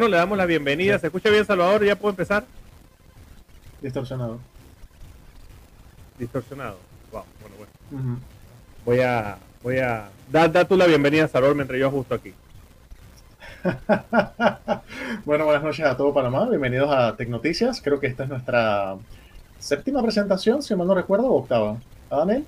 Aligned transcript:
Bueno, 0.00 0.12
le 0.12 0.16
damos 0.16 0.38
la 0.38 0.46
bienvenida. 0.46 0.98
¿Se 0.98 1.08
escucha 1.08 1.28
bien, 1.28 1.44
Salvador? 1.44 1.84
¿Ya 1.84 1.94
puedo 1.94 2.08
empezar? 2.08 2.46
Distorsionado. 3.82 4.40
Distorsionado. 6.18 6.78
Wow, 7.12 7.24
bueno, 7.42 7.56
bueno. 7.90 8.18
Voy 8.86 9.00
a, 9.00 9.36
voy 9.62 9.76
a, 9.76 10.08
da, 10.30 10.64
tú 10.64 10.78
la 10.78 10.86
bienvenida, 10.86 11.28
Salvador, 11.28 11.54
mientras 11.54 11.78
yo 11.78 11.88
ajusto 11.88 12.14
aquí. 12.14 12.32
bueno, 15.26 15.44
buenas 15.44 15.62
noches 15.62 15.84
a 15.84 15.94
todo 15.98 16.14
Panamá. 16.14 16.48
Bienvenidos 16.48 16.90
a 16.90 17.14
Tecnoticias. 17.14 17.82
Creo 17.82 18.00
que 18.00 18.06
esta 18.06 18.22
es 18.22 18.30
nuestra 18.30 18.96
séptima 19.58 20.02
presentación, 20.02 20.62
si 20.62 20.74
mal 20.74 20.86
no 20.86 20.94
recuerdo, 20.94 21.26
o 21.26 21.40
octava. 21.40 21.76
¿A 22.08 22.16
Daniel? 22.16 22.46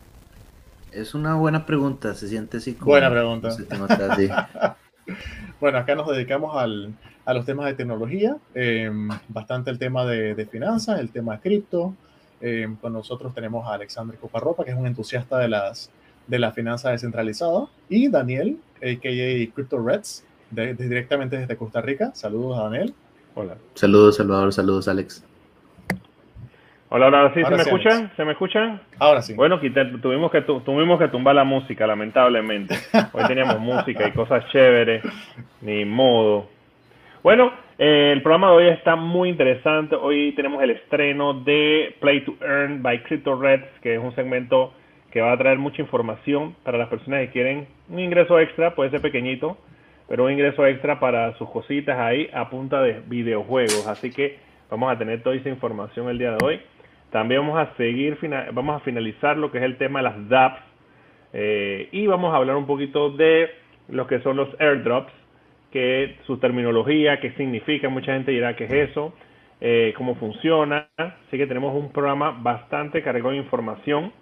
Es 0.90 1.14
una 1.14 1.34
buena 1.34 1.66
pregunta, 1.66 2.14
se 2.14 2.28
siente 2.28 2.56
así 2.56 2.72
como... 2.72 2.92
Buena 2.92 3.10
pregunta. 3.10 3.50
bueno, 5.60 5.76
acá 5.76 5.94
nos 5.94 6.08
dedicamos 6.08 6.56
al, 6.56 6.94
a 7.24 7.34
los 7.34 7.44
temas 7.44 7.66
de 7.66 7.74
tecnología, 7.74 8.36
em, 8.54 9.08
bastante 9.28 9.70
el 9.70 9.78
tema 9.78 10.04
de, 10.04 10.46
finanzas, 10.50 11.00
el 11.00 11.10
tema 11.10 11.34
de 11.34 11.40
cripto. 11.40 11.94
Em, 12.40 12.76
con 12.76 12.92
nosotros 12.92 13.32
tenemos 13.34 13.66
a 13.68 13.74
Alexandre 13.74 14.18
Coparropa, 14.18 14.64
que 14.64 14.72
es 14.72 14.76
un 14.76 14.86
entusiasta 14.86 15.38
de 15.38 15.48
las 15.48 15.90
de 16.26 16.38
la 16.38 16.52
finanza 16.52 16.90
descentralizada, 16.90 17.66
y 17.88 18.08
Daniel, 18.08 18.58
a.k.a. 18.76 19.54
Crypto 19.54 19.84
Reds, 19.84 20.24
directamente 20.50 21.38
desde 21.38 21.56
Costa 21.56 21.80
Rica. 21.80 22.12
Saludos 22.14 22.58
a 22.58 22.62
Daniel. 22.64 22.94
Hola. 23.34 23.56
Saludos, 23.74 24.16
Salvador. 24.16 24.52
Saludos, 24.52 24.88
Alex. 24.88 25.24
Hola, 26.94 27.06
ahora 27.06 27.32
sí, 27.32 27.42
¿se 27.42 27.50
me 27.50 27.62
escuchan? 27.62 28.12
¿Se 28.16 28.24
me 28.24 28.32
escuchan? 28.32 28.82
Ahora 28.98 29.22
sí. 29.22 29.32
Bueno, 29.32 29.58
tuvimos, 30.02 30.30
que, 30.30 30.42
tuvimos 30.42 30.98
que 30.98 31.08
tumbar 31.08 31.34
la 31.34 31.44
música, 31.44 31.86
lamentablemente. 31.86 32.76
Hoy 33.12 33.24
teníamos 33.26 33.58
música 33.60 34.06
y 34.06 34.12
cosas 34.12 34.46
chéveres, 34.52 35.02
ni 35.62 35.86
modo. 35.86 36.48
Bueno, 37.22 37.52
eh, 37.78 38.10
el 38.12 38.20
programa 38.20 38.48
de 38.48 38.56
hoy 38.56 38.68
está 38.70 38.96
muy 38.96 39.28
interesante. 39.28 39.94
Hoy 39.94 40.32
tenemos 40.32 40.60
el 40.60 40.70
estreno 40.70 41.34
de 41.34 41.94
Play 42.00 42.24
to 42.24 42.34
Earn 42.40 42.82
by 42.82 43.04
Crypto 43.04 43.40
Reds, 43.40 43.68
que 43.80 43.94
es 43.94 44.02
un 44.02 44.12
segmento 44.16 44.72
que 45.12 45.20
va 45.20 45.30
a 45.30 45.38
traer 45.38 45.56
mucha 45.56 45.80
información 45.80 46.56
para 46.64 46.78
las 46.78 46.88
personas 46.88 47.20
que 47.20 47.30
quieren 47.30 47.68
un 47.88 48.00
ingreso 48.00 48.40
extra, 48.40 48.74
puede 48.74 48.90
ser 48.90 49.00
pequeñito, 49.00 49.56
pero 50.08 50.24
un 50.24 50.32
ingreso 50.32 50.66
extra 50.66 50.98
para 50.98 51.32
sus 51.34 51.48
cositas 51.50 51.96
ahí 51.96 52.28
a 52.34 52.50
punta 52.50 52.82
de 52.82 53.00
videojuegos. 53.06 53.86
Así 53.86 54.10
que 54.10 54.38
vamos 54.68 54.92
a 54.92 54.98
tener 54.98 55.22
toda 55.22 55.36
esa 55.36 55.48
información 55.48 56.08
el 56.08 56.18
día 56.18 56.32
de 56.32 56.44
hoy. 56.44 56.60
También 57.10 57.42
vamos 57.42 57.60
a 57.60 57.72
seguir, 57.76 58.18
vamos 58.52 58.74
a 58.74 58.80
finalizar 58.80 59.36
lo 59.36 59.52
que 59.52 59.58
es 59.58 59.64
el 59.64 59.76
tema 59.76 60.00
de 60.00 60.02
las 60.02 60.28
DApps 60.28 60.62
eh, 61.34 61.88
y 61.92 62.04
vamos 62.08 62.34
a 62.34 62.38
hablar 62.38 62.56
un 62.56 62.66
poquito 62.66 63.10
de 63.10 63.48
lo 63.88 64.08
que 64.08 64.18
son 64.22 64.36
los 64.36 64.48
airdrops, 64.60 65.12
que 65.72 66.16
su 66.26 66.38
terminología, 66.38 67.20
qué 67.20 67.32
significa, 67.32 67.88
mucha 67.88 68.12
gente 68.12 68.30
dirá 68.30 68.54
qué 68.54 68.64
es 68.64 68.90
eso, 68.90 69.14
eh, 69.60 69.94
cómo 69.96 70.14
funciona. 70.16 70.88
Así 70.96 71.38
que 71.38 71.46
tenemos 71.46 71.74
un 71.74 71.92
programa 71.92 72.30
bastante 72.30 73.02
cargado 73.02 73.30
de 73.30 73.38
información, 73.38 74.12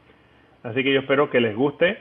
así 0.62 0.82
que 0.82 0.92
yo 0.92 1.00
espero 1.00 1.28
que 1.30 1.40
les 1.40 1.56
guste. 1.56 1.98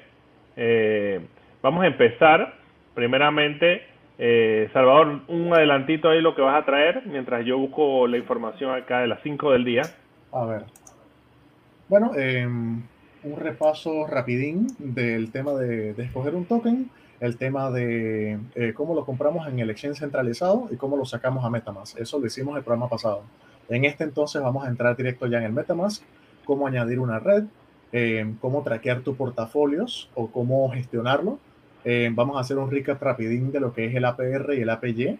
Eh, 0.55 1.19
vamos 1.61 1.83
a 1.83 1.87
empezar, 1.87 2.55
primeramente, 2.93 3.83
Salvador, 4.73 5.21
un 5.29 5.53
adelantito 5.53 6.09
ahí 6.09 6.21
lo 6.21 6.35
que 6.35 6.41
vas 6.41 6.61
a 6.61 6.65
traer, 6.65 7.03
mientras 7.05 7.45
yo 7.45 7.57
busco 7.57 8.05
la 8.05 8.17
información 8.17 8.73
acá 8.75 8.99
de 8.99 9.07
las 9.07 9.21
5 9.23 9.51
del 9.53 9.63
día. 9.63 9.83
A 10.31 10.45
ver. 10.45 10.63
Bueno, 11.89 12.11
em, 12.15 12.83
un 13.23 13.37
repaso 13.37 14.05
rapidín 14.05 14.67
del 14.77 15.31
tema 15.31 15.53
de, 15.53 15.91
escoger 15.91 16.35
un 16.35 16.45
token, 16.45 16.89
el 17.19 17.37
tema 17.37 17.69
de 17.71 18.39
eh, 18.55 18.73
cómo 18.73 18.95
lo 18.95 19.05
compramos 19.05 19.47
en 19.47 19.59
el 19.59 19.69
exchange 19.69 19.99
centralizado 19.99 20.67
y 20.71 20.77
cómo 20.77 20.95
lo 20.95 21.05
sacamos 21.05 21.43
a 21.43 21.49
Metamask. 21.49 21.99
Eso 21.99 22.19
lo 22.19 22.27
hicimos 22.27 22.57
el 22.57 22.63
programa 22.63 22.87
pasado. 22.87 23.23
En 23.67 23.85
este 23.85 24.03
entonces 24.03 24.41
vamos 24.41 24.65
a 24.65 24.69
entrar 24.69 24.95
directo 24.95 25.27
ya 25.27 25.39
en 25.39 25.45
el 25.45 25.53
Metamask, 25.53 26.01
cómo 26.45 26.65
añadir 26.67 26.99
una 26.99 27.19
red, 27.19 27.43
em, 27.91 28.35
cómo 28.37 28.63
traquear 28.63 29.01
tus 29.01 29.15
portafolios 29.17 30.09
o 30.15 30.27
cómo 30.31 30.69
gestionarlo. 30.71 31.39
Em, 31.83 32.15
vamos 32.15 32.37
a 32.37 32.41
hacer 32.41 32.57
un 32.57 32.71
recap 32.71 33.01
rapidín 33.01 33.51
de 33.51 33.59
lo 33.59 33.73
que 33.73 33.85
es 33.85 33.95
el 33.95 34.05
APR 34.05 34.55
y 34.55 34.61
el 34.61 34.69
APY. 34.69 35.19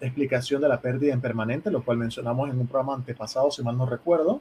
explicación 0.00 0.60
de 0.60 0.68
la 0.68 0.80
pérdida 0.80 1.12
en 1.12 1.20
permanente, 1.20 1.70
lo 1.70 1.84
cual 1.84 1.98
mencionamos 1.98 2.50
en 2.50 2.58
un 2.58 2.66
programa 2.66 2.94
antepasado, 2.94 3.50
si 3.52 3.62
mal 3.62 3.78
no 3.78 3.86
recuerdo. 3.86 4.40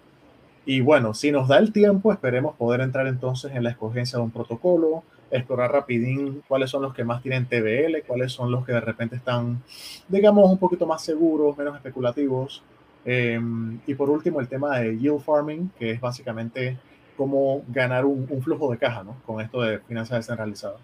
Y 0.66 0.82
bueno, 0.82 1.14
si 1.14 1.32
nos 1.32 1.48
da 1.48 1.60
el 1.60 1.72
tiempo, 1.72 2.12
esperemos 2.12 2.56
poder 2.56 2.82
entrar 2.82 3.06
entonces 3.06 3.52
en 3.54 3.64
la 3.64 3.70
escogencia 3.70 4.18
de 4.18 4.24
un 4.24 4.32
protocolo, 4.32 5.04
explorar 5.32 5.72
rapidín 5.72 6.44
cuáles 6.48 6.70
son 6.70 6.82
los 6.84 6.94
que 6.94 7.04
más 7.04 7.22
tienen 7.22 7.46
TBL, 7.46 8.04
cuáles 8.06 8.32
son 8.32 8.52
los 8.52 8.66
que 8.66 8.74
de 8.74 8.82
repente 8.82 9.16
están, 9.16 9.62
digamos, 10.08 10.50
un 10.50 10.58
poquito 10.58 10.86
más 10.86 11.04
seguros, 11.04 11.58
menos 11.58 11.76
especulativos. 11.76 12.64
Em, 13.04 13.80
y 13.86 13.94
por 13.94 14.10
último, 14.10 14.40
el 14.40 14.48
tema 14.48 14.80
de 14.80 14.98
yield 14.98 15.22
farming, 15.22 15.70
que 15.78 15.92
es 15.92 16.02
básicamente 16.02 16.78
cómo 17.16 17.64
ganar 17.68 18.06
un, 18.06 18.28
flujo 18.42 18.72
de 18.72 18.78
caja, 18.78 19.04
¿no? 19.04 19.18
Con 19.26 19.42
esto 19.42 19.62
de 19.62 19.80
finanzas 19.80 20.20
descentralizadas. 20.20 20.80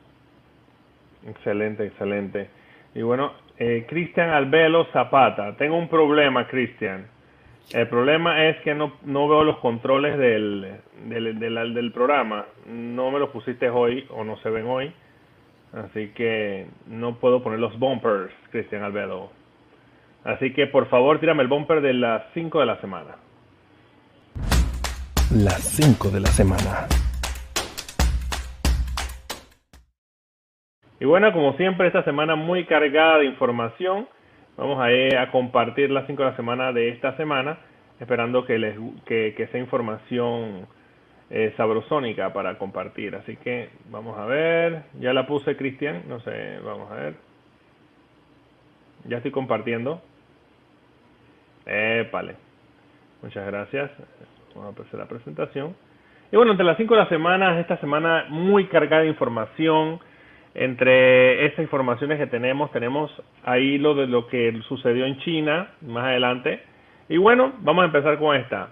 Excelente, 1.27 1.85
excelente. 1.85 2.49
Y 2.95 3.01
bueno, 3.01 3.33
eh, 3.57 3.85
Cristian 3.87 4.29
Albelo 4.29 4.85
Zapata. 4.91 5.55
Tengo 5.57 5.77
un 5.77 5.87
problema, 5.87 6.47
Cristian. 6.47 7.05
El 7.73 7.87
problema 7.87 8.47
es 8.47 8.57
que 8.63 8.75
no, 8.75 8.93
no 9.03 9.29
veo 9.29 9.43
los 9.43 9.57
controles 9.59 10.17
del, 10.17 10.79
del, 11.05 11.39
del, 11.39 11.91
programa. 11.93 12.45
No 12.65 13.11
me 13.11 13.19
los 13.19 13.29
pusiste 13.29 13.69
hoy 13.69 14.05
o 14.09 14.23
no 14.23 14.37
se 14.37 14.49
ven 14.49 14.67
hoy. 14.67 14.93
Así 15.73 16.09
que 16.09 16.67
no 16.87 17.15
puedo 17.15 17.41
poner 17.41 17.59
los 17.59 17.77
bumpers, 17.79 18.33
Cristian 18.51 18.83
Albedo. 18.83 19.31
Así 20.25 20.53
que 20.53 20.67
por 20.67 20.87
favor 20.89 21.19
tírame 21.19 21.43
el 21.43 21.47
bumper 21.47 21.81
de 21.81 21.93
las 21.93 22.23
5 22.33 22.59
de 22.59 22.65
la 22.65 22.81
semana. 22.81 23.15
Las 25.33 25.63
5 25.63 26.09
de 26.09 26.19
la 26.19 26.27
semana. 26.27 26.87
Y 30.99 31.05
bueno, 31.05 31.33
como 31.33 31.53
siempre, 31.53 31.87
esta 31.87 32.03
semana 32.03 32.35
muy 32.35 32.65
cargada 32.65 33.17
de 33.17 33.25
información. 33.25 34.07
Vamos 34.61 34.79
a, 34.79 34.91
ir 34.91 35.17
a 35.17 35.31
compartir 35.31 35.89
las 35.89 36.05
5 36.05 36.21
de 36.21 36.29
la 36.29 36.35
semana 36.35 36.71
de 36.71 36.89
esta 36.89 37.17
semana, 37.17 37.57
esperando 37.99 38.45
que, 38.45 38.59
les, 38.59 38.77
que, 39.05 39.33
que 39.35 39.47
sea 39.47 39.59
información 39.59 40.67
eh, 41.31 41.51
sabrosónica 41.57 42.31
para 42.31 42.59
compartir. 42.59 43.15
Así 43.15 43.37
que 43.37 43.69
vamos 43.89 44.19
a 44.19 44.25
ver, 44.27 44.83
ya 44.99 45.13
la 45.13 45.25
puse 45.25 45.57
Cristian, 45.57 46.03
no 46.07 46.19
sé, 46.19 46.59
vamos 46.63 46.91
a 46.91 46.93
ver. 46.93 47.15
Ya 49.05 49.17
estoy 49.17 49.31
compartiendo. 49.31 49.99
Épale. 51.65 52.35
Muchas 53.23 53.47
gracias. 53.47 53.89
Vamos 54.53 54.77
a 54.77 54.81
hacer 54.83 54.99
la 54.99 55.07
presentación. 55.07 55.75
Y 56.31 56.35
bueno, 56.35 56.51
entre 56.51 56.67
las 56.67 56.77
5 56.77 56.93
de 56.93 56.99
la 56.99 57.09
semana, 57.09 57.59
esta 57.59 57.77
semana 57.77 58.27
muy 58.29 58.67
cargada 58.67 59.01
de 59.01 59.07
información 59.07 59.99
entre 60.53 61.45
esas 61.45 61.59
informaciones 61.59 62.17
que 62.17 62.27
tenemos, 62.27 62.71
tenemos 62.71 63.11
ahí 63.43 63.77
lo 63.77 63.95
de 63.95 64.07
lo 64.07 64.27
que 64.27 64.59
sucedió 64.67 65.05
en 65.05 65.17
China 65.19 65.69
más 65.81 66.05
adelante. 66.05 66.61
Y 67.09 67.17
bueno, 67.17 67.53
vamos 67.59 67.83
a 67.83 67.85
empezar 67.85 68.17
con 68.19 68.35
esta. 68.35 68.69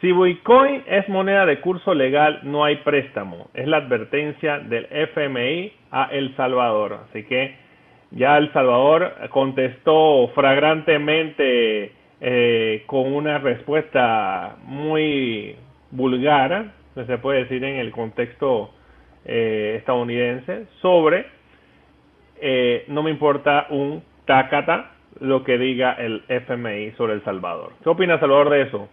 Si 0.00 0.12
Bitcoin 0.12 0.84
es 0.86 1.08
moneda 1.08 1.44
de 1.44 1.60
curso 1.60 1.92
legal, 1.92 2.40
no 2.44 2.64
hay 2.64 2.76
préstamo. 2.76 3.50
Es 3.52 3.66
la 3.66 3.78
advertencia 3.78 4.60
del 4.60 4.86
FMI 4.90 5.72
a 5.90 6.04
El 6.12 6.36
Salvador. 6.36 7.00
Así 7.08 7.24
que 7.24 7.56
ya 8.12 8.38
El 8.38 8.52
Salvador 8.52 9.12
contestó 9.30 10.30
fragrantemente 10.34 11.92
eh, 12.20 12.84
con 12.86 13.12
una 13.12 13.38
respuesta 13.38 14.56
muy 14.64 15.56
vulgar, 15.90 16.72
se 16.94 17.18
puede 17.18 17.44
decir 17.44 17.62
en 17.62 17.76
el 17.76 17.92
contexto 17.92 18.70
eh, 19.24 19.76
estadounidense 19.78 20.66
sobre 20.80 21.26
eh, 22.40 22.84
no 22.88 23.02
me 23.02 23.10
importa 23.10 23.66
un 23.70 24.02
tacata 24.24 24.92
lo 25.20 25.42
que 25.42 25.58
diga 25.58 25.92
el 25.94 26.22
FMI 26.28 26.92
sobre 26.92 27.14
El 27.14 27.24
Salvador. 27.24 27.72
¿Qué 27.82 27.88
opina 27.88 28.20
Salvador 28.20 28.50
de 28.50 28.62
eso? 28.62 28.88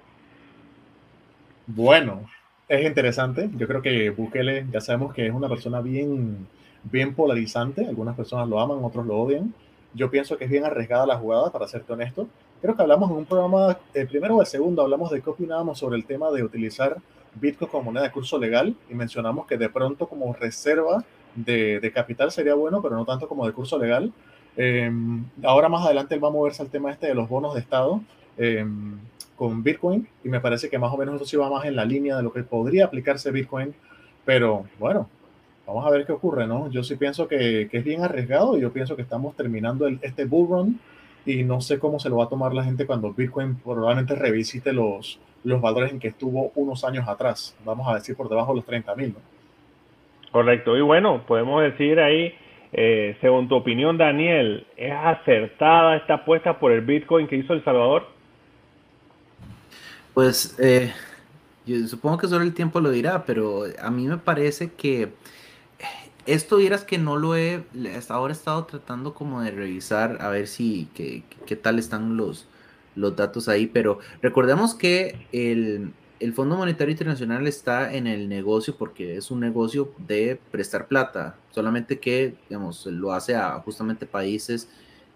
Bueno, 1.67 2.25
es 2.67 2.85
interesante. 2.85 3.49
Yo 3.55 3.67
creo 3.67 3.81
que 3.81 4.09
Bukele 4.09 4.65
ya 4.71 4.81
sabemos 4.81 5.13
que 5.13 5.27
es 5.27 5.33
una 5.33 5.47
persona 5.47 5.81
bien, 5.81 6.47
bien 6.83 7.13
polarizante. 7.13 7.85
Algunas 7.87 8.15
personas 8.15 8.47
lo 8.47 8.59
aman, 8.59 8.79
otros 8.81 9.05
lo 9.05 9.17
odian. 9.17 9.53
Yo 9.93 10.09
pienso 10.09 10.37
que 10.37 10.45
es 10.45 10.49
bien 10.49 10.65
arriesgada 10.65 11.05
la 11.05 11.17
jugada, 11.17 11.51
para 11.51 11.67
serte 11.67 11.93
honesto. 11.93 12.27
Creo 12.61 12.75
que 12.75 12.81
hablamos 12.81 13.11
en 13.11 13.17
un 13.17 13.25
programa, 13.25 13.77
el 13.93 14.07
primero 14.07 14.37
o 14.37 14.41
el 14.41 14.47
segundo, 14.47 14.81
hablamos 14.81 15.11
de 15.11 15.21
qué 15.21 15.29
opinábamos 15.29 15.77
sobre 15.77 15.97
el 15.97 16.05
tema 16.05 16.31
de 16.31 16.43
utilizar 16.43 16.97
Bitcoin 17.35 17.69
como 17.69 17.83
moneda 17.83 18.03
de 18.03 18.11
curso 18.11 18.37
legal 18.37 18.75
y 18.89 18.93
mencionamos 18.93 19.45
que 19.45 19.57
de 19.57 19.69
pronto 19.69 20.07
como 20.07 20.33
reserva 20.33 21.03
de, 21.35 21.91
capital 21.93 22.31
sería 22.31 22.55
bueno, 22.55 22.81
pero 22.81 22.95
no 22.95 23.05
tanto 23.05 23.27
como 23.27 23.45
de 23.45 23.53
curso 23.53 23.77
legal. 23.77 24.11
Em, 24.57 25.25
ahora 25.43 25.69
más 25.69 25.85
adelante 25.85 26.15
él 26.15 26.23
va 26.23 26.29
a 26.29 26.31
moverse 26.31 26.61
al 26.61 26.69
tema 26.69 26.91
este 26.91 27.07
de 27.07 27.15
los 27.15 27.27
bonos 27.27 27.53
de 27.53 27.59
Estado 27.59 28.01
em, 28.37 28.97
con 29.35 29.63
Bitcoin 29.63 30.07
y 30.23 30.29
me 30.29 30.39
parece 30.39 30.69
que 30.69 30.79
más 30.79 30.93
o 30.93 30.97
menos 30.97 31.15
eso 31.15 31.25
sí 31.25 31.35
va 31.35 31.49
más 31.49 31.65
en 31.65 31.75
la 31.75 31.83
línea 31.83 32.15
de 32.15 32.23
lo 32.23 32.31
que 32.31 32.43
podría 32.43 32.85
aplicarse 32.85 33.31
Bitcoin, 33.31 33.73
pero 34.23 34.65
bueno, 34.79 35.09
vamos 35.67 35.85
a 35.85 35.89
ver 35.89 36.05
qué 36.05 36.13
ocurre, 36.13 36.47
¿no? 36.47 36.69
Yo 36.69 36.83
sí 36.83 36.95
pienso 36.95 37.27
que, 37.27 37.67
es 37.71 37.83
bien 37.83 38.01
arriesgado 38.01 38.57
y 38.57 38.61
yo 38.61 38.71
pienso 38.71 38.95
que 38.95 39.01
estamos 39.01 39.35
terminando 39.35 39.87
el, 39.87 39.99
este 40.01 40.25
bull 40.25 40.47
run 40.49 40.79
y 41.25 41.43
no 41.43 41.59
sé 41.59 41.79
cómo 41.79 41.99
se 41.99 42.09
lo 42.09 42.17
va 42.17 42.25
a 42.25 42.29
tomar 42.29 42.53
la 42.53 42.63
gente 42.63 42.85
cuando 42.85 43.13
Bitcoin 43.13 43.55
probablemente 43.55 44.15
revisite 44.15 44.71
los, 44.73 45.19
los 45.45 45.61
valores 45.61 45.91
en 45.91 45.99
que 45.99 46.09
estuvo 46.09 46.51
unos 46.55 46.83
años 46.83 47.07
atrás, 47.07 47.55
vamos 47.63 47.87
a 47.87 47.95
decir 47.95 48.15
por 48.15 48.27
debajo 48.27 48.51
de 48.51 48.57
los 48.57 48.65
30 48.65 48.95
mil. 48.95 49.15
Correcto, 50.31 50.75
y 50.75 50.81
bueno, 50.81 51.23
podemos 51.25 51.61
decir 51.61 51.99
ahí, 51.99 52.33
eh, 52.73 53.15
según 53.21 53.47
tu 53.47 53.55
opinión, 53.55 53.97
Daniel, 53.97 54.67
¿es 54.75 54.91
acertada 54.91 55.95
esta 55.95 56.15
apuesta 56.15 56.59
por 56.59 56.71
el 56.71 56.81
Bitcoin 56.81 57.27
que 57.27 57.37
hizo 57.37 57.53
El 57.53 57.63
Salvador? 57.63 58.07
Pues 60.13 60.57
eh, 60.59 60.91
yo 61.65 61.87
supongo 61.87 62.17
que 62.17 62.27
solo 62.27 62.43
el 62.43 62.53
tiempo 62.53 62.81
lo 62.81 62.89
dirá, 62.89 63.23
pero 63.25 63.63
a 63.81 63.91
mí 63.91 64.07
me 64.07 64.17
parece 64.17 64.73
que 64.73 65.09
esto 66.25 66.57
vieras 66.57 66.83
que 66.83 66.97
no 66.97 67.17
lo 67.17 67.35
he, 67.35 67.63
hasta 67.95 68.15
ahora 68.15 68.33
he 68.33 68.35
estado 68.35 68.65
tratando 68.65 69.13
como 69.13 69.41
de 69.41 69.51
revisar 69.51 70.17
a 70.21 70.29
ver 70.29 70.47
si, 70.47 70.89
qué, 70.95 71.23
qué 71.45 71.55
tal 71.55 71.77
están 71.77 72.17
los, 72.17 72.47
los 72.95 73.15
datos 73.15 73.47
ahí, 73.49 73.67
pero 73.67 73.99
recordemos 74.21 74.73
que 74.73 75.27
el, 75.31 75.91
el 76.19 76.33
Fondo 76.33 76.57
Monetario 76.57 76.91
Internacional 76.91 77.47
está 77.47 77.93
en 77.93 78.07
el 78.07 78.29
negocio 78.29 78.75
porque 78.77 79.17
es 79.17 79.31
un 79.31 79.39
negocio 79.39 79.93
de 79.97 80.39
prestar 80.51 80.87
plata, 80.87 81.37
solamente 81.51 81.99
que, 81.99 82.35
digamos, 82.49 82.85
lo 82.85 83.11
hace 83.11 83.35
a 83.35 83.59
justamente 83.59 84.05
países 84.05 84.69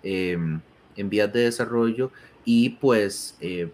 em, 0.04 0.60
en 0.96 1.10
vías 1.10 1.32
de 1.32 1.42
desarrollo 1.42 2.12
y 2.46 2.70
pues 2.70 3.38
eh, 3.42 3.70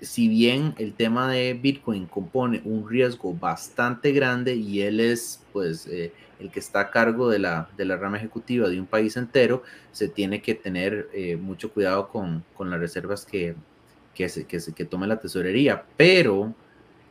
si 0.00 0.28
bien 0.28 0.74
el 0.78 0.94
tema 0.94 1.30
de 1.30 1.54
Bitcoin 1.54 2.06
compone 2.06 2.62
un 2.64 2.88
riesgo 2.88 3.34
bastante 3.34 4.12
grande 4.12 4.54
y 4.54 4.82
él 4.82 5.00
es 5.00 5.42
pues 5.52 5.86
eh, 5.86 6.12
el 6.40 6.50
que 6.50 6.60
está 6.60 6.80
a 6.80 6.90
cargo 6.90 7.28
de 7.28 7.38
la, 7.38 7.68
de 7.76 7.84
la 7.84 7.96
rama 7.96 8.16
ejecutiva 8.16 8.68
de 8.68 8.80
un 8.80 8.86
país 8.86 9.16
entero, 9.16 9.62
se 9.92 10.08
tiene 10.08 10.42
que 10.42 10.54
tener 10.54 11.08
eh, 11.12 11.36
mucho 11.36 11.72
cuidado 11.72 12.08
con, 12.08 12.44
con, 12.54 12.70
las 12.70 12.80
reservas 12.80 13.24
que, 13.24 13.54
que, 14.14 14.28
se, 14.28 14.46
que, 14.46 14.60
se, 14.60 14.72
que 14.72 14.84
tome 14.84 15.06
la 15.06 15.20
tesorería. 15.20 15.84
Pero 15.96 16.54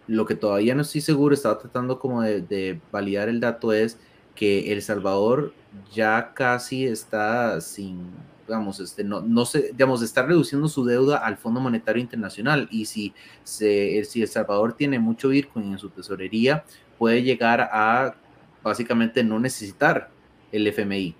lo 0.07 0.25
que 0.25 0.35
todavía 0.35 0.75
no 0.75 0.81
estoy 0.81 1.01
seguro, 1.01 1.33
estaba 1.33 1.57
tratando 1.57 1.99
como 1.99 2.21
de, 2.21 2.79
validar 2.91 3.29
el 3.29 3.39
dato, 3.39 3.71
es 3.73 3.97
que 4.35 4.71
El 4.71 4.81
Salvador 4.81 5.53
ya 5.93 6.33
casi 6.33 6.85
está 6.85 7.61
sin, 7.61 8.11
digamos, 8.47 8.79
este, 8.79 9.03
no, 9.03 9.21
no 9.21 9.45
se, 9.45 9.71
digamos, 9.71 10.01
está 10.01 10.23
reduciendo 10.23 10.67
su 10.67 10.85
deuda 10.85 11.17
al 11.17 11.37
Fondo 11.37 11.59
Monetario 11.59 12.01
Internacional 12.01 12.67
y 12.71 12.85
si, 12.85 13.13
se, 13.43 14.03
si 14.05 14.21
El 14.21 14.27
Salvador 14.27 14.73
tiene 14.73 14.99
mucho 14.99 15.29
Bitcoin 15.29 15.71
en 15.71 15.79
su 15.79 15.89
tesorería, 15.89 16.65
puede 16.97 17.23
llegar 17.23 17.61
a 17.61 18.15
básicamente 18.63 19.23
no 19.23 19.39
necesitar 19.39 20.09
el 20.51 20.67
FMI. 20.67 21.15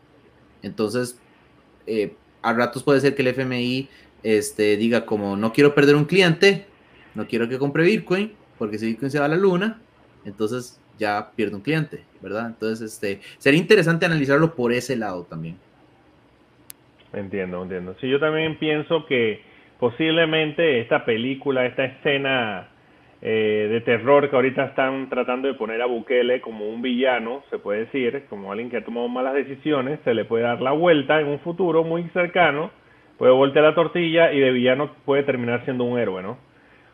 Entonces, 0.61 1.19
eh, 1.85 2.15
a 2.41 2.53
ratos 2.53 2.83
puede 2.83 3.01
ser 3.01 3.15
que 3.15 3.21
el 3.21 3.29
FMI 3.29 3.89
este, 4.23 4.77
diga 4.77 5.05
como 5.05 5.35
no 5.35 5.51
quiero 5.53 5.75
perder 5.75 5.95
un 5.95 6.05
cliente, 6.05 6.65
no 7.15 7.27
quiero 7.27 7.49
que 7.49 7.59
compre 7.59 7.83
Bitcoin, 7.83 8.33
porque 8.57 8.77
si 8.77 8.87
Bitcoin 8.87 9.11
se 9.11 9.19
va 9.19 9.25
a 9.25 9.29
la 9.29 9.35
luna, 9.35 9.81
entonces 10.25 10.79
ya 10.97 11.31
pierde 11.35 11.55
un 11.55 11.61
cliente, 11.61 12.03
¿verdad? 12.21 12.47
Entonces, 12.47 12.93
este, 12.93 13.21
sería 13.37 13.59
interesante 13.59 14.05
analizarlo 14.05 14.55
por 14.55 14.71
ese 14.71 14.95
lado 14.95 15.23
también. 15.23 15.57
Entiendo, 17.11 17.61
entiendo. 17.61 17.95
Sí, 18.01 18.09
yo 18.09 18.19
también 18.19 18.57
pienso 18.57 19.05
que 19.05 19.41
posiblemente 19.79 20.79
esta 20.79 21.05
película, 21.05 21.65
esta 21.65 21.85
escena 21.85 22.69
eh, 23.25 23.69
de 23.71 23.79
terror 23.79 24.29
que 24.29 24.35
ahorita 24.35 24.65
están 24.65 25.07
tratando 25.07 25.47
de 25.47 25.53
poner 25.53 25.81
a 25.81 25.85
Bukele 25.85 26.41
como 26.41 26.67
un 26.67 26.81
villano, 26.81 27.41
se 27.49 27.57
puede 27.57 27.85
decir, 27.85 28.25
como 28.29 28.51
alguien 28.51 28.69
que 28.69 28.75
ha 28.75 28.83
tomado 28.83 29.07
malas 29.07 29.33
decisiones, 29.33 30.01
se 30.03 30.13
le 30.13 30.25
puede 30.25 30.43
dar 30.43 30.61
la 30.61 30.73
vuelta 30.73 31.21
en 31.21 31.27
un 31.27 31.39
futuro 31.39 31.85
muy 31.85 32.03
cercano, 32.09 32.69
puede 33.17 33.31
voltear 33.31 33.63
la 33.63 33.75
tortilla 33.75 34.33
y 34.33 34.41
de 34.41 34.51
villano 34.51 34.91
puede 35.05 35.23
terminar 35.23 35.63
siendo 35.63 35.85
un 35.85 35.97
héroe, 35.97 36.21
¿no? 36.21 36.37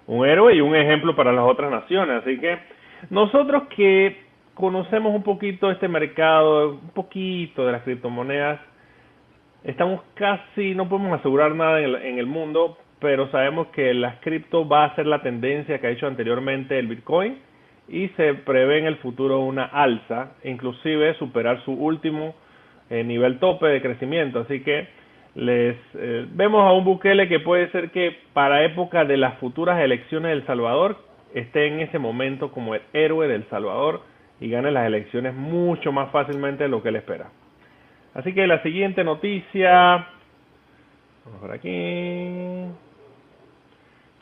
Un 0.05 0.27
héroe 0.27 0.53
y 0.53 0.61
un 0.61 0.75
ejemplo 0.75 1.15
para 1.15 1.33
las 1.33 1.45
otras 1.45 1.71
naciones. 1.71 2.21
Así 2.21 2.39
que 2.39 2.59
nosotros 3.09 3.63
que 3.75 4.15
conocemos 4.53 5.15
un 5.15 5.23
poquito 5.23 5.71
este 5.71 5.87
mercado, 5.87 6.73
un 6.73 6.91
poquito 6.91 7.65
de 7.65 7.71
las 7.71 7.81
criptomonedas, 7.81 8.59
estamos 9.63 10.01
casi, 10.13 10.75
no 10.75 10.87
podemos 10.87 11.19
asegurar 11.19 11.55
nada 11.55 11.79
en 11.79 11.85
el, 11.85 11.95
en 11.95 12.19
el 12.19 12.27
mundo, 12.27 12.77
pero 12.99 13.29
sabemos 13.31 13.67
que 13.67 13.93
las 13.93 14.15
cripto 14.17 14.67
va 14.67 14.85
a 14.85 14.95
ser 14.95 15.07
la 15.07 15.21
tendencia 15.21 15.79
que 15.79 15.87
ha 15.87 15.91
hecho 15.91 16.07
anteriormente 16.07 16.77
el 16.77 16.87
Bitcoin 16.87 17.37
y 17.87 18.09
se 18.09 18.33
prevé 18.33 18.79
en 18.79 18.85
el 18.85 18.97
futuro 18.97 19.39
una 19.39 19.65
alza, 19.65 20.33
inclusive 20.43 21.15
superar 21.15 21.63
su 21.63 21.71
último 21.73 22.35
eh, 22.89 23.03
nivel 23.03 23.39
tope 23.39 23.67
de 23.67 23.81
crecimiento. 23.81 24.39
Así 24.41 24.61
que 24.61 24.87
les 25.35 25.75
eh, 25.95 26.25
vemos 26.31 26.61
a 26.61 26.73
un 26.73 26.83
Bukele 26.83 27.27
que 27.27 27.39
puede 27.39 27.71
ser 27.71 27.91
que 27.91 28.15
para 28.33 28.63
época 28.63 29.05
de 29.05 29.17
las 29.17 29.37
futuras 29.39 29.79
elecciones 29.79 30.31
del 30.31 30.45
Salvador 30.45 30.97
esté 31.33 31.67
en 31.67 31.79
ese 31.79 31.99
momento 31.99 32.51
como 32.51 32.75
el 32.75 32.81
héroe 32.93 33.27
del 33.27 33.47
Salvador 33.49 34.01
y 34.39 34.49
gane 34.49 34.71
las 34.71 34.87
elecciones 34.87 35.33
mucho 35.33 35.91
más 35.91 36.11
fácilmente 36.11 36.63
de 36.63 36.69
lo 36.69 36.81
que 36.81 36.89
él 36.89 36.95
espera. 36.95 37.29
Así 38.13 38.33
que 38.33 38.47
la 38.47 38.61
siguiente 38.63 39.03
noticia, 39.03 40.07
vamos 41.25 41.41
por 41.41 41.51
aquí. 41.51 42.88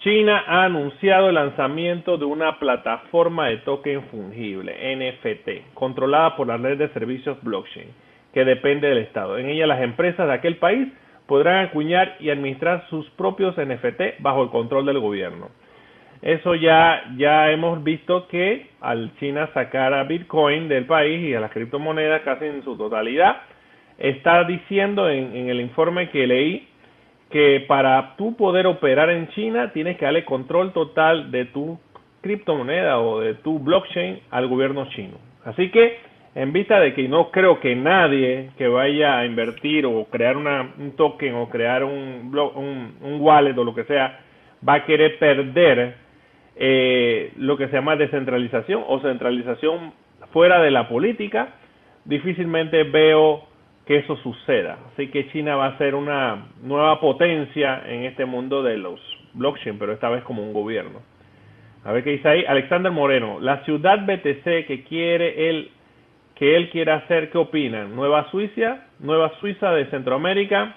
China 0.08 0.42
ha 0.48 0.64
anunciado 0.64 1.28
el 1.28 1.36
lanzamiento 1.36 2.18
de 2.18 2.24
una 2.24 2.60
plataforma 2.60 3.48
de 3.48 3.58
token 3.58 4.04
fungible, 4.04 4.74
NFT, 4.96 5.74
controlada 5.74 6.38
por 6.38 6.48
la 6.48 6.56
red 6.56 6.78
de 6.78 6.88
servicios 6.94 7.38
blockchain, 7.44 7.90
que 8.34 8.46
depende 8.46 8.88
del 8.88 9.00
Estado. 9.00 9.38
En 9.38 9.50
ella 9.50 9.68
las 9.68 9.82
empresas 9.82 10.26
de 10.26 10.34
aquel 10.34 10.56
país 10.56 10.88
podrán 11.26 11.66
acuñar 11.66 12.16
y 12.22 12.30
administrar 12.30 12.88
sus 12.90 13.10
propios 13.18 13.58
NFT 13.58 14.20
bajo 14.20 14.44
el 14.44 14.50
control 14.50 14.86
del 14.86 15.00
gobierno. 15.00 15.50
Eso 16.22 16.56
ya, 16.56 17.04
ya 17.18 17.52
hemos 17.52 17.84
visto 17.84 18.30
que 18.30 18.68
al 18.80 19.14
China 19.20 19.50
sacar 19.54 19.94
a 19.94 20.06
Bitcoin 20.06 20.70
del 20.70 20.86
país 20.86 21.22
y 21.28 21.34
a 21.34 21.42
las 21.42 21.52
criptomonedas 21.52 22.22
casi 22.22 22.46
en 22.46 22.64
su 22.64 22.78
totalidad, 22.78 23.42
está 23.98 24.46
diciendo 24.46 25.10
en, 25.10 25.36
en 25.36 25.50
el 25.50 25.60
informe 25.60 26.10
que 26.12 26.26
leí 26.26 26.67
que 27.30 27.66
para 27.68 28.16
tú 28.16 28.36
poder 28.36 28.68
operar 28.68 29.10
en 29.10 29.28
China 29.30 29.72
tienes 29.74 29.98
que 29.98 30.06
darle 30.06 30.26
control 30.26 30.72
total 30.72 31.32
de 31.32 31.46
tu 31.46 31.78
criptomoneda 32.22 33.00
o 33.00 33.20
de 33.20 33.36
tu 33.36 33.60
blockchain 33.60 34.20
al 34.32 34.48
gobierno 34.48 34.88
chino. 34.90 35.18
Así 35.44 35.70
que 35.70 35.98
en 36.36 36.54
vista 36.54 36.80
de 36.80 36.94
que 36.94 37.08
no 37.08 37.32
creo 37.32 37.60
que 37.60 37.76
nadie 37.76 38.52
que 38.58 38.68
vaya 38.68 39.18
a 39.18 39.26
invertir 39.26 39.86
o 39.86 40.06
crear 40.06 40.38
una, 40.38 40.74
un 40.78 40.92
token 40.92 41.34
o 41.36 41.50
crear 41.50 41.84
un, 41.84 42.32
un, 43.02 43.22
wallet 43.22 43.58
o 43.58 43.64
lo 43.64 43.74
que 43.74 43.86
sea 43.86 44.20
va 44.68 44.76
a 44.76 44.86
querer 44.86 45.18
perder 45.18 45.96
eh, 46.56 47.32
lo 47.38 47.58
que 47.58 47.68
se 47.68 47.74
llama 47.74 47.96
descentralización 47.96 48.84
o 48.88 49.00
centralización 49.00 49.94
fuera 50.32 50.62
de 50.62 50.72
la 50.72 50.88
política, 50.88 51.56
difícilmente 52.06 52.84
veo 52.84 53.44
que 53.88 53.98
eso 53.98 54.18
suceda. 54.18 54.78
Así 54.94 55.08
que 55.08 55.30
China 55.30 55.56
va 55.56 55.68
a 55.68 55.78
ser 55.78 55.96
una 55.96 56.48
nueva 56.62 57.00
potencia 57.00 57.84
en 57.88 58.04
este 58.04 58.26
mundo 58.26 58.62
de 58.62 58.78
los 58.78 59.00
blockchain, 59.34 59.80
pero 59.80 59.94
esta 59.94 60.10
vez 60.10 60.24
como 60.24 60.44
un 60.44 60.54
gobierno. 60.54 61.00
A 61.86 61.94
ver 61.94 62.04
qué 62.04 62.12
dice 62.12 62.28
ahí. 62.28 62.46
Alexander 62.46 62.92
Moreno, 62.92 63.40
la 63.40 63.64
ciudad 63.64 64.06
BTC 64.06 64.68
que 64.68 64.84
quiere 64.88 65.50
él, 65.50 65.72
que 66.36 66.58
él 66.58 66.70
quiere 66.70 66.92
hacer, 66.92 67.30
¿qué 67.30 67.38
opinan? 67.38 67.96
Nueva 67.96 68.30
Suiza, 68.30 68.88
Nueva 69.00 69.32
Suiza 69.40 69.72
de 69.72 69.86
Centroamérica. 69.86 70.76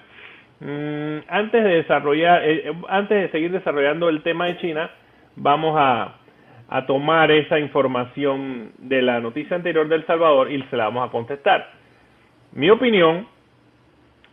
Mm, 0.61 1.17
antes 1.27 1.63
de 1.63 1.69
desarrollar, 1.69 2.43
eh, 2.45 2.69
eh, 2.69 2.73
antes 2.87 3.23
de 3.23 3.29
seguir 3.31 3.51
desarrollando 3.51 4.07
el 4.07 4.21
tema 4.23 4.45
de 4.45 4.57
China, 4.59 4.89
vamos 5.35 5.75
a, 5.77 6.15
a 6.69 6.85
tomar 6.85 7.29
esa 7.31 7.59
información 7.59 8.71
de 8.77 9.01
la 9.01 9.19
noticia 9.19 9.57
anterior 9.57 9.89
del 9.89 10.05
Salvador 10.05 10.49
y 10.49 10.63
se 10.69 10.77
la 10.77 10.85
vamos 10.85 11.09
a 11.09 11.11
contestar. 11.11 11.80
Mi 12.53 12.69
opinión 12.69 13.27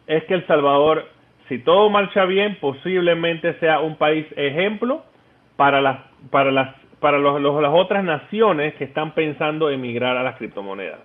es 0.07 0.25
que 0.25 0.35
El 0.35 0.47
Salvador, 0.47 1.07
si 1.49 1.59
todo 1.59 1.89
marcha 1.91 2.25
bien, 2.25 2.57
posiblemente 2.61 3.55
sea 3.61 3.81
un 3.81 3.97
país 3.97 4.27
ejemplo 4.37 5.03
para 5.57 5.81
las 5.81 5.99
para 6.31 6.51
las 6.51 6.75
para 7.01 7.19
los, 7.19 7.41
las 7.41 7.73
otras 7.73 8.03
naciones 8.03 8.75
que 8.75 8.85
están 8.85 9.15
pensando 9.15 9.71
emigrar 9.71 10.17
a 10.17 10.25
las 10.25 10.37
criptomonedas. 10.37 10.99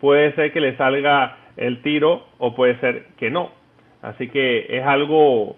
Puede 0.00 0.32
ser 0.34 0.52
que 0.52 0.60
le 0.60 0.76
salga 0.76 1.36
el 1.56 1.82
tiro 1.82 2.26
o 2.38 2.54
puede 2.54 2.78
ser 2.78 3.06
que 3.16 3.30
no. 3.30 3.50
Así 4.02 4.28
que 4.28 4.66
es 4.68 4.84
algo 4.84 5.56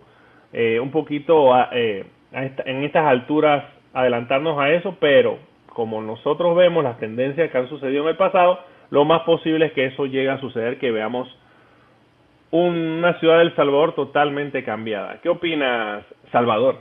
eh, 0.53 0.81
un 0.81 0.91
poquito 0.91 1.53
eh, 1.73 2.07
en 2.33 2.85
estas 2.85 3.07
alturas 3.07 3.65
adelantarnos 3.93 4.59
a 4.59 4.71
eso, 4.71 4.97
pero 5.01 5.39
como 5.67 6.01
nosotros 6.01 6.57
vemos 6.57 6.83
las 6.83 6.99
tendencias 6.99 7.51
que 7.51 7.59
han 7.59 7.69
sucedido 7.69 8.05
en 8.05 8.11
el 8.11 8.17
pasado, 8.17 8.61
lo 8.95 9.05
más 9.05 9.23
posible 9.23 9.67
es 9.67 9.73
que 9.73 9.87
eso 9.87 10.07
llegue 10.07 10.31
a 10.31 10.39
suceder, 10.39 10.79
que 10.79 10.93
veamos 10.93 11.29
una 12.53 13.19
ciudad 13.19 13.39
del 13.39 13.53
Salvador 13.57 13.97
totalmente 13.97 14.63
cambiada. 14.63 15.21
¿Qué 15.21 15.29
opinas, 15.29 16.05
Salvador? 16.31 16.77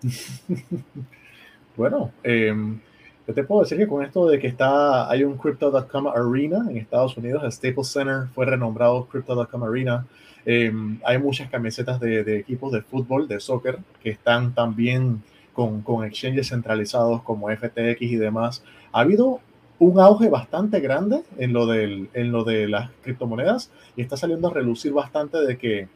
bueno, 1.76 2.12
em, 2.22 2.78
Yo 3.26 3.34
te 3.34 3.42
puedo 3.42 3.62
decir 3.62 3.78
que 3.78 3.88
con 3.88 4.04
esto 4.04 4.28
de 4.28 4.38
que 4.38 4.46
está, 4.46 5.10
hay 5.10 5.24
un 5.24 5.36
Crypto.com 5.36 6.06
Arena 6.06 6.70
en 6.70 6.76
Estados 6.76 7.16
Unidos, 7.16 7.42
el 7.42 7.50
Staples 7.50 7.88
Center 7.88 8.28
fue 8.32 8.46
renombrado 8.46 9.06
Crypto.com 9.06 9.64
Arena. 9.64 10.06
Em, 10.46 11.00
hay 11.04 11.18
muchas 11.18 11.50
camisetas 11.50 11.98
de, 11.98 12.38
equipos 12.38 12.70
de 12.70 12.80
fútbol, 12.80 13.26
de 13.26 13.40
soccer, 13.40 13.78
que 14.04 14.10
están 14.10 14.54
también 14.54 15.20
con 15.52 16.04
exchanges 16.04 16.50
centralizados 16.50 17.22
como 17.22 17.48
FTX 17.48 18.02
y 18.02 18.16
demás. 18.16 18.62
Ha 18.92 19.00
habido 19.00 19.40
un 19.78 19.98
auge 19.98 20.28
bastante 20.28 20.80
grande 20.80 21.22
en 21.38 21.52
lo, 21.52 21.66
del, 21.66 22.08
en 22.14 22.32
lo 22.32 22.44
de 22.44 22.68
las 22.68 22.90
criptomonedas 23.02 23.70
y 23.96 24.02
está 24.02 24.16
saliendo 24.16 24.48
a 24.48 24.52
relucir 24.52 24.92
bastante 24.92 25.38
de 25.38 25.58
que 25.58 25.88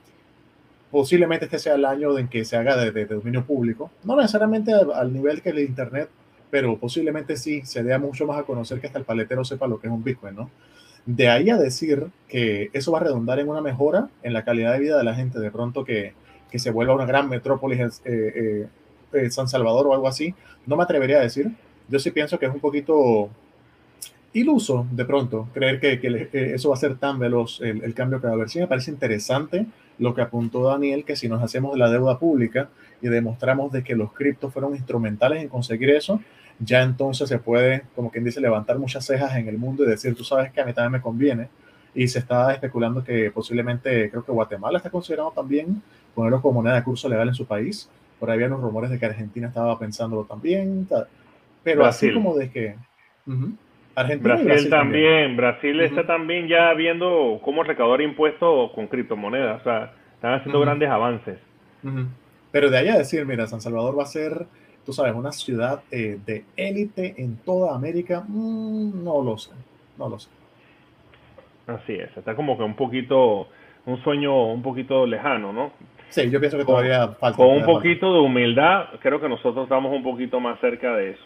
posiblemente 0.90 1.44
este 1.44 1.58
sea 1.58 1.75
el 1.75 1.85
año 1.85 2.18
en 2.18 2.28
que 2.28 2.44
se 2.44 2.56
haga 2.56 2.76
de, 2.76 3.06
dominio 3.06 3.44
público, 3.44 3.90
no 4.04 4.16
necesariamente 4.16 4.73
al, 4.73 5.12
nivel 5.12 5.42
que 5.42 5.50
el 5.50 5.61
Internet, 5.61 6.08
pero 6.50 6.78
posiblemente 6.78 7.37
sí 7.37 7.62
se 7.64 7.82
dé 7.82 7.97
mucho 7.99 8.26
más 8.26 8.38
a 8.38 8.44
conocer 8.44 8.80
que 8.80 8.87
hasta 8.87 8.99
el 8.99 9.04
paletero 9.04 9.44
sepa 9.44 9.66
lo 9.66 9.78
que 9.78 9.87
es 9.87 9.92
un 9.92 10.02
Bitcoin, 10.02 10.35
¿no? 10.35 10.50
De 11.04 11.28
ahí 11.28 11.50
a 11.50 11.56
decir 11.56 12.08
que 12.26 12.70
eso 12.73 12.92
va 12.92 12.99
a 12.99 13.04
redundar 13.04 13.38
en 13.38 13.49
una 13.49 13.61
mejora 13.61 14.08
en 14.23 14.32
la 14.32 14.44
calidad 14.44 14.73
de 14.73 14.80
vida 14.80 14.99
de 14.99 15.04
la 15.04 15.14
gente, 15.14 15.38
de 15.38 15.50
pronto 15.50 15.85
que, 15.85 16.14
que 16.50 16.58
se 16.58 16.70
vuelva 16.70 16.94
una 16.94 17.06
gran 17.06 17.28
metrópolis 17.28 18.02
eh, 18.04 18.68
eh, 19.12 19.30
San 19.30 19.49
Salvador 19.49 19.87
o 19.87 19.94
algo 19.94 20.08
así, 20.08 20.35
no 20.66 20.76
me 20.76 20.82
atrevería 20.82 21.18
a 21.18 21.23
decir. 21.23 21.50
Yo 21.88 21.99
sí 21.99 22.11
pienso 22.11 22.38
que 22.38 22.47
es 22.47 22.52
un 22.52 22.61
poquito 22.61 23.30
iluso 24.32 24.87
de 24.90 25.04
pronto 25.04 25.49
creer 25.54 25.80
que, 25.80 26.00
que, 26.00 26.54
eso 26.54 26.68
va 26.68 26.75
a 26.75 26.78
ser 26.78 26.97
tan 26.97 27.18
veloz 27.18 27.61
el, 27.61 27.82
el, 27.82 27.94
cambio 27.94 28.20
que 28.20 28.26
va 28.26 28.32
a 28.32 28.37
haber. 28.37 28.49
Sí 28.49 28.58
me 28.58 28.66
parece 28.66 28.90
interesante 28.90 29.66
lo 29.99 30.14
que 30.14 30.20
apuntó 30.20 30.62
Daniel, 30.64 31.04
que 31.04 31.16
si 31.16 31.28
nos 31.28 31.42
hacemos 31.42 31.73
de 31.73 31.78
la 31.78 31.90
deuda 31.90 32.18
pública 32.18 32.68
y 33.02 33.08
demostramos 33.08 33.73
de 33.73 33.82
que 33.82 33.97
los 33.97 34.12
criptos 34.12 34.52
fueron 34.52 34.75
instrumentales 34.75 35.42
en 35.42 35.49
conseguir 35.49 35.90
eso, 35.90 36.20
ya 36.61 36.82
entonces 36.82 37.28
se 37.28 37.38
puede, 37.38 37.82
como 37.94 38.11
quien 38.11 38.25
dice, 38.25 38.40
levantar 38.40 38.78
muchas 38.78 39.04
cejas 39.04 39.37
en 39.37 39.49
el 39.49 39.58
mundo 39.58 39.85
y 39.85 39.87
decir, 39.87 40.14
tú 40.14 40.25
sabes 40.25 40.52
que 40.52 40.61
a 40.61 40.64
mí 40.64 40.73
también 40.73 40.92
me 40.92 41.00
conviene. 41.00 41.49
Y 41.94 42.06
se 42.08 42.18
está 42.18 42.52
especulando 42.52 43.02
que 43.02 43.30
posiblemente, 43.30 44.11
creo 44.11 44.25
que 44.25 44.32
Guatemala 44.32 44.78
está 44.78 44.90
considerando 44.90 45.32
también 45.32 45.82
ponerlo 46.14 46.40
como 46.42 46.54
moneda 46.54 46.75
de 46.75 46.85
curso 46.85 47.08
legal 47.08 47.28
en 47.28 47.35
su 47.35 47.47
país. 47.47 47.88
Por 48.20 48.30
ahí 48.30 48.35
había 48.35 48.49
unos 48.49 48.61
rumores 48.61 48.90
de 48.90 48.99
que 48.99 49.06
Argentina 49.06 49.49
estaba 49.49 49.78
pensándolo 49.78 50.25
también. 50.25 50.87
Pero 51.62 51.82
Brasil. 51.82 52.11
así 52.11 52.14
como 52.14 52.37
de 52.37 52.50
que... 52.50 52.76
Uh 53.26 53.32
-huh. 53.32 53.56
Argentina 54.00 54.35
Brasil, 54.35 54.47
Brasil, 54.47 54.71
también. 54.71 55.05
también. 55.05 55.37
Brasil 55.37 55.76
uh 55.76 55.81
-huh. 55.81 55.87
está 55.87 56.07
también 56.07 56.49
ya 56.49 56.73
viendo 56.75 57.40
cómo 57.43 57.62
recaudar 57.62 58.00
impuestos 58.00 58.71
con 58.73 58.87
criptomonedas. 58.87 59.61
O 59.61 59.64
sea, 59.64 59.93
están 60.14 60.35
haciendo 60.35 60.59
uh 60.59 60.62
-huh. 60.62 60.67
grandes 60.67 60.88
avances. 60.88 61.38
Pero 62.50 62.71
de 62.71 62.78
ahí 62.78 62.88
a 62.88 62.99
decir, 62.99 63.25
mira, 63.25 63.47
San 63.47 63.61
Salvador 63.61 63.99
va 63.99 64.02
a 64.02 64.07
ser 64.07 64.47
tú 64.88 64.95
sabes, 64.95 65.14
una 65.14 65.33
ciudad 65.33 65.83
eh, 65.90 66.19
de 66.25 66.45
élite 66.57 67.14
en 67.19 67.37
toda 67.37 67.75
América, 67.75 68.25
mmm, 68.26 69.05
no 69.05 69.23
lo 69.23 69.37
sé, 69.37 69.50
no 69.99 70.09
lo 70.09 70.19
sé. 70.19 70.31
Así 71.67 71.93
es, 71.93 72.17
está 72.17 72.35
como 72.35 72.57
que 72.57 72.62
un 72.62 72.75
poquito, 72.75 73.49
un 73.85 74.02
sueño 74.02 74.47
un 74.47 74.62
poquito 74.62 75.05
lejano, 75.05 75.52
¿no? 75.52 75.73
Sí, 76.09 76.31
yo 76.31 76.40
pienso 76.40 76.57
que 76.57 76.64
todavía 76.64 77.07
con, 77.07 77.17
falta. 77.17 77.37
Con 77.37 77.49
un 77.49 77.64
poquito 77.67 78.07
falta. 78.07 78.14
de 78.14 78.25
humildad, 78.25 78.85
creo 79.00 79.21
que 79.21 79.28
nosotros 79.28 79.64
estamos 79.64 79.93
un 79.93 80.02
poquito 80.02 80.40
más 80.40 80.59
cerca 80.59 80.97
de 80.97 81.11
eso. 81.11 81.25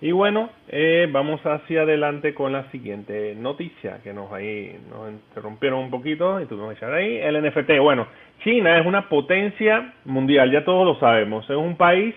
Y 0.00 0.12
bueno, 0.12 0.50
eh, 0.68 1.08
vamos 1.10 1.40
hacia 1.46 1.82
adelante 1.82 2.34
con 2.34 2.52
la 2.52 2.70
siguiente 2.70 3.34
noticia, 3.34 4.00
que 4.02 4.12
nos 4.12 4.30
ahí 4.30 4.78
nos 4.90 5.10
interrumpieron 5.10 5.80
un 5.80 5.90
poquito 5.90 6.38
y 6.40 6.44
tuvimos 6.46 6.70
que 6.70 6.76
echar 6.76 6.92
ahí. 6.92 7.16
El 7.16 7.42
NFT, 7.42 7.78
bueno, 7.80 8.06
China 8.44 8.78
es 8.78 8.86
una 8.86 9.08
potencia 9.08 9.94
mundial, 10.04 10.52
ya 10.52 10.64
todos 10.64 10.84
lo 10.84 11.00
sabemos, 11.00 11.48
es 11.48 11.56
un 11.56 11.76
país 11.76 12.14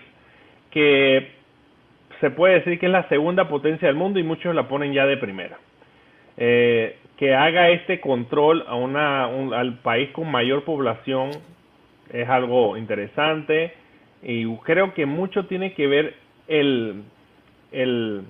que 0.70 1.30
se 2.20 2.30
puede 2.30 2.54
decir 2.56 2.78
que 2.78 2.86
es 2.86 2.92
la 2.92 3.08
segunda 3.08 3.48
potencia 3.48 3.88
del 3.88 3.96
mundo 3.96 4.18
y 4.18 4.24
muchos 4.24 4.54
la 4.54 4.68
ponen 4.68 4.92
ya 4.92 5.06
de 5.06 5.16
primera. 5.16 5.58
Eh, 6.36 6.96
que 7.16 7.34
haga 7.34 7.70
este 7.70 8.00
control 8.00 8.64
a 8.66 8.74
una, 8.74 9.26
un, 9.26 9.54
al 9.54 9.78
país 9.78 10.10
con 10.10 10.30
mayor 10.30 10.64
población 10.64 11.30
es 12.12 12.28
algo 12.28 12.76
interesante 12.76 13.74
y 14.22 14.46
creo 14.58 14.92
que 14.94 15.06
mucho 15.06 15.46
tiene 15.46 15.72
que 15.74 15.86
ver 15.86 16.14
el, 16.48 17.04
el 17.72 18.24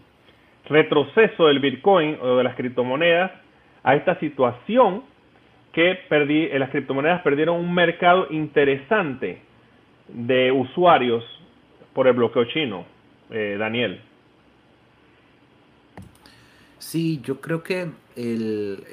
retroceso 0.69 1.47
del 1.47 1.59
Bitcoin 1.59 2.19
o 2.21 2.37
de 2.37 2.45
las 2.45 2.55
criptomonedas 2.57 3.33
a 3.83 3.95
esta 3.95 4.19
situación 4.21 5.03
que 5.73 5.99
perdí, 6.09 6.49
las 6.49 6.71
criptomonedas 6.71 7.23
perdieron 7.23 7.57
un 7.57 7.73
mercado 7.73 8.27
interesante 8.31 9.41
de 10.09 10.51
usuarios 10.51 11.25
por 11.93 12.07
el 12.07 12.15
bloqueo 12.15 12.45
chino, 12.45 12.85
eh, 13.31 13.57
Daniel. 13.59 14.01
Sí, 16.79 17.21
yo 17.23 17.41
creo 17.41 17.63
que 17.63 17.89
el 18.17 18.85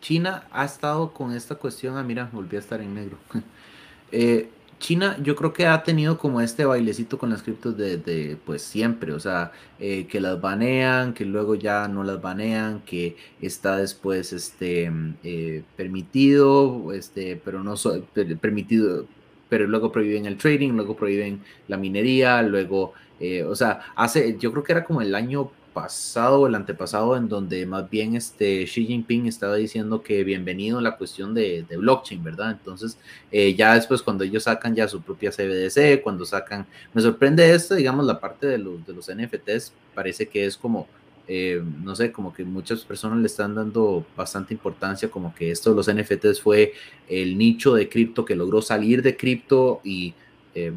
China 0.00 0.44
ha 0.52 0.64
estado 0.64 1.12
con 1.12 1.32
esta 1.32 1.54
cuestión. 1.54 1.96
Ah, 1.96 2.02
mira, 2.02 2.28
volví 2.32 2.56
a 2.56 2.60
estar 2.60 2.80
en 2.80 2.94
negro. 2.94 3.16
eh, 4.12 4.48
China, 4.82 5.16
yo 5.22 5.36
creo 5.36 5.52
que 5.52 5.66
ha 5.66 5.84
tenido 5.84 6.18
como 6.18 6.40
este 6.40 6.64
bailecito 6.64 7.16
con 7.16 7.30
las 7.30 7.42
criptos 7.44 7.76
de, 7.76 8.36
pues 8.44 8.62
siempre, 8.62 9.12
o 9.12 9.20
sea, 9.20 9.52
eh, 9.78 10.06
que 10.08 10.20
las 10.20 10.40
banean, 10.40 11.14
que 11.14 11.24
luego 11.24 11.54
ya 11.54 11.86
no 11.86 12.02
las 12.02 12.20
banean, 12.20 12.80
que 12.80 13.16
está 13.40 13.76
después 13.76 14.32
este 14.32 14.90
eh, 15.22 15.62
permitido, 15.76 16.92
este, 16.92 17.40
pero 17.44 17.62
no 17.62 17.76
so, 17.76 18.04
permitido, 18.40 19.06
pero 19.48 19.68
luego 19.68 19.92
prohíben 19.92 20.26
el 20.26 20.36
trading, 20.36 20.72
luego 20.72 20.96
prohíben 20.96 21.42
la 21.68 21.76
minería, 21.76 22.42
luego, 22.42 22.92
eh, 23.20 23.44
o 23.44 23.54
sea, 23.54 23.80
hace, 23.94 24.36
yo 24.36 24.50
creo 24.50 24.64
que 24.64 24.72
era 24.72 24.84
como 24.84 25.00
el 25.00 25.14
año 25.14 25.52
pasado 25.72 26.40
o 26.40 26.46
el 26.46 26.54
antepasado 26.54 27.16
en 27.16 27.28
donde 27.28 27.64
más 27.66 27.88
bien 27.88 28.16
este 28.16 28.64
Xi 28.64 28.86
Jinping 28.86 29.26
estaba 29.26 29.56
diciendo 29.56 30.02
que 30.02 30.24
bienvenido 30.24 30.78
a 30.78 30.82
la 30.82 30.96
cuestión 30.96 31.34
de, 31.34 31.64
de 31.68 31.76
blockchain, 31.76 32.22
¿verdad? 32.22 32.50
Entonces, 32.50 32.98
eh, 33.30 33.54
ya 33.54 33.74
después 33.74 34.02
cuando 34.02 34.24
ellos 34.24 34.44
sacan 34.44 34.74
ya 34.74 34.88
su 34.88 35.00
propia 35.02 35.30
CBDC, 35.30 36.02
cuando 36.02 36.24
sacan, 36.24 36.66
me 36.92 37.02
sorprende 37.02 37.52
esto, 37.54 37.74
digamos, 37.74 38.06
la 38.06 38.20
parte 38.20 38.46
de 38.46 38.58
los, 38.58 38.86
de 38.86 38.92
los 38.92 39.10
NFTs, 39.10 39.72
parece 39.94 40.28
que 40.28 40.46
es 40.46 40.56
como 40.56 40.86
eh, 41.28 41.62
no 41.82 41.94
sé, 41.94 42.10
como 42.10 42.34
que 42.34 42.44
muchas 42.44 42.84
personas 42.84 43.18
le 43.18 43.26
están 43.26 43.54
dando 43.54 44.04
bastante 44.16 44.52
importancia, 44.54 45.08
como 45.08 45.34
que 45.34 45.52
esto 45.52 45.70
de 45.70 45.76
los 45.76 45.90
NFTs 45.90 46.40
fue 46.40 46.72
el 47.08 47.38
nicho 47.38 47.74
de 47.74 47.88
cripto 47.88 48.24
que 48.24 48.34
logró 48.34 48.60
salir 48.60 49.02
de 49.02 49.16
cripto 49.16 49.80
y 49.84 50.14
eh, 50.54 50.72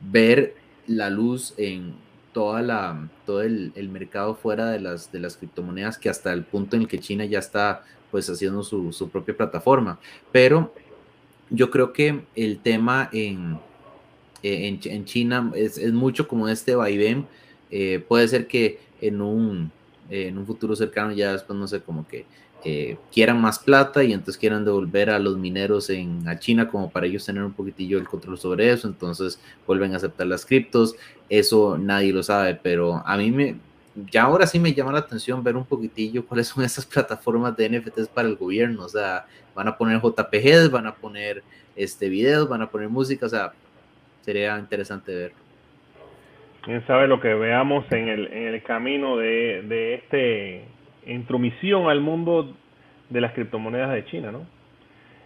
ver 0.00 0.56
la 0.86 1.10
luz 1.10 1.54
en 1.56 1.94
toda 2.32 2.62
la, 2.62 3.08
todo 3.26 3.42
el, 3.42 3.72
el, 3.74 3.88
mercado 3.88 4.34
fuera 4.34 4.70
de 4.70 4.80
las, 4.80 5.10
de 5.12 5.20
las 5.20 5.36
criptomonedas, 5.36 5.98
que 5.98 6.08
hasta 6.08 6.32
el 6.32 6.44
punto 6.44 6.76
en 6.76 6.82
el 6.82 6.88
que 6.88 7.00
China 7.00 7.24
ya 7.24 7.38
está 7.38 7.82
pues 8.10 8.28
haciendo 8.28 8.62
su, 8.62 8.92
su 8.92 9.08
propia 9.08 9.36
plataforma. 9.36 9.98
Pero 10.32 10.72
yo 11.50 11.70
creo 11.70 11.92
que 11.92 12.22
el 12.34 12.58
tema 12.60 13.08
en, 13.12 13.58
en, 14.42 14.80
en 14.82 15.04
China 15.04 15.52
es, 15.54 15.78
es, 15.78 15.92
mucho 15.92 16.28
como 16.28 16.48
este 16.48 16.74
vaivén. 16.74 17.26
Eh, 17.70 18.04
puede 18.06 18.28
ser 18.28 18.46
que 18.46 18.80
en 19.00 19.20
un, 19.20 19.72
eh, 20.10 20.28
en 20.28 20.38
un 20.38 20.46
futuro 20.46 20.74
cercano 20.76 21.12
ya 21.12 21.32
después, 21.32 21.58
no 21.58 21.68
sé, 21.68 21.80
como 21.80 22.06
que 22.06 22.26
eh, 22.62 22.98
quieran 23.10 23.40
más 23.40 23.58
plata 23.58 24.04
y 24.04 24.12
entonces 24.12 24.36
quieran 24.36 24.64
devolver 24.66 25.08
a 25.08 25.18
los 25.18 25.38
mineros 25.38 25.88
en, 25.88 26.28
a 26.28 26.38
China 26.38 26.68
como 26.68 26.90
para 26.90 27.06
ellos 27.06 27.24
tener 27.24 27.42
un 27.42 27.52
poquitillo 27.52 27.96
el 27.98 28.06
control 28.06 28.38
sobre 28.38 28.70
eso, 28.70 28.86
entonces 28.86 29.40
vuelven 29.66 29.94
a 29.94 29.96
aceptar 29.96 30.26
las 30.26 30.44
criptos, 30.44 30.94
eso 31.30 31.78
nadie 31.78 32.12
lo 32.12 32.22
sabe, 32.22 32.54
pero 32.54 33.02
a 33.06 33.16
mí 33.16 33.30
me, 33.30 33.56
ya 34.10 34.24
ahora 34.24 34.46
sí 34.46 34.58
me 34.58 34.74
llama 34.74 34.92
la 34.92 34.98
atención 34.98 35.42
ver 35.42 35.56
un 35.56 35.64
poquitillo 35.64 36.26
cuáles 36.26 36.48
son 36.48 36.62
esas 36.64 36.84
plataformas 36.84 37.56
de 37.56 37.70
NFTs 37.70 38.08
para 38.08 38.28
el 38.28 38.36
gobierno, 38.36 38.84
o 38.84 38.88
sea, 38.88 39.26
van 39.54 39.68
a 39.68 39.78
poner 39.78 40.00
JPGs, 40.02 40.70
van 40.70 40.86
a 40.86 40.94
poner 40.94 41.42
este 41.76 42.08
videos, 42.10 42.48
van 42.48 42.60
a 42.60 42.70
poner 42.70 42.88
música, 42.90 43.24
o 43.24 43.28
sea, 43.30 43.52
sería 44.22 44.58
interesante 44.58 45.14
ver 45.14 45.32
quién 46.62 46.86
sabe 46.86 47.06
lo 47.06 47.20
que 47.20 47.34
veamos 47.34 47.90
en 47.92 48.08
el, 48.08 48.32
en 48.32 48.54
el 48.54 48.62
camino 48.62 49.16
de, 49.16 49.62
de 49.62 49.94
este 49.94 50.64
intromisión 51.06 51.88
al 51.88 52.00
mundo 52.00 52.54
de 53.08 53.20
las 53.20 53.32
criptomonedas 53.32 53.92
de 53.92 54.04
China, 54.06 54.32
¿no? 54.32 54.46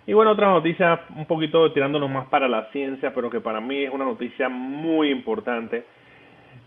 Y 0.06 0.12
bueno, 0.12 0.32
otra 0.32 0.48
noticia 0.48 1.00
un 1.16 1.24
poquito 1.24 1.72
tirándonos 1.72 2.10
más 2.10 2.26
para 2.26 2.46
la 2.46 2.70
ciencia, 2.72 3.14
pero 3.14 3.30
que 3.30 3.40
para 3.40 3.60
mí 3.60 3.84
es 3.84 3.90
una 3.90 4.04
noticia 4.04 4.50
muy 4.50 5.10
importante. 5.10 5.84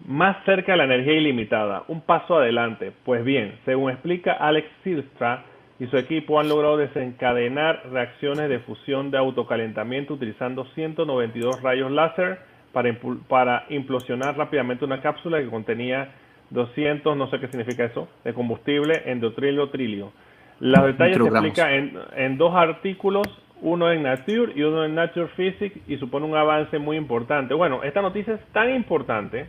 Más 0.07 0.43
cerca 0.45 0.71
de 0.71 0.79
la 0.79 0.85
energía 0.85 1.13
ilimitada, 1.13 1.83
un 1.87 2.01
paso 2.01 2.37
adelante. 2.37 2.91
Pues 3.05 3.23
bien, 3.23 3.59
según 3.65 3.91
explica 3.91 4.33
Alex 4.33 4.67
Silstra 4.83 5.43
y 5.79 5.85
su 5.85 5.97
equipo 5.97 6.39
han 6.39 6.49
logrado 6.49 6.77
desencadenar 6.77 7.83
reacciones 7.91 8.49
de 8.49 8.59
fusión 8.59 9.11
de 9.11 9.19
autocalentamiento 9.19 10.15
utilizando 10.15 10.65
192 10.73 11.61
rayos 11.61 11.91
láser 11.91 12.39
para, 12.77 12.95
para 13.27 13.65
implosionar 13.69 14.37
rápidamente 14.37 14.85
una 14.85 15.01
cápsula 15.01 15.39
que 15.39 15.47
contenía 15.47 16.09
200, 16.51 17.17
no 17.17 17.27
sé 17.31 17.39
qué 17.39 17.47
significa 17.47 17.85
eso, 17.85 18.07
de 18.23 18.35
combustible 18.35 19.01
endotrilio 19.05 19.69
trilio. 19.69 20.11
Los 20.59 20.85
detalles 20.85 21.17
se 21.17 21.23
explican 21.23 21.73
en, 21.73 21.97
en, 22.15 22.37
dos 22.37 22.53
artículos, 22.55 23.25
uno 23.61 23.91
en 23.91 24.03
Nature 24.03 24.53
y 24.55 24.61
uno 24.61 24.85
en 24.85 24.93
Nature 24.93 25.29
Physics, 25.35 25.89
y 25.89 25.97
supone 25.97 26.27
un 26.27 26.35
avance 26.35 26.77
muy 26.77 26.97
importante. 26.97 27.55
Bueno, 27.55 27.81
esta 27.81 28.03
noticia 28.03 28.35
es 28.35 28.45
tan 28.53 28.69
importante 28.75 29.47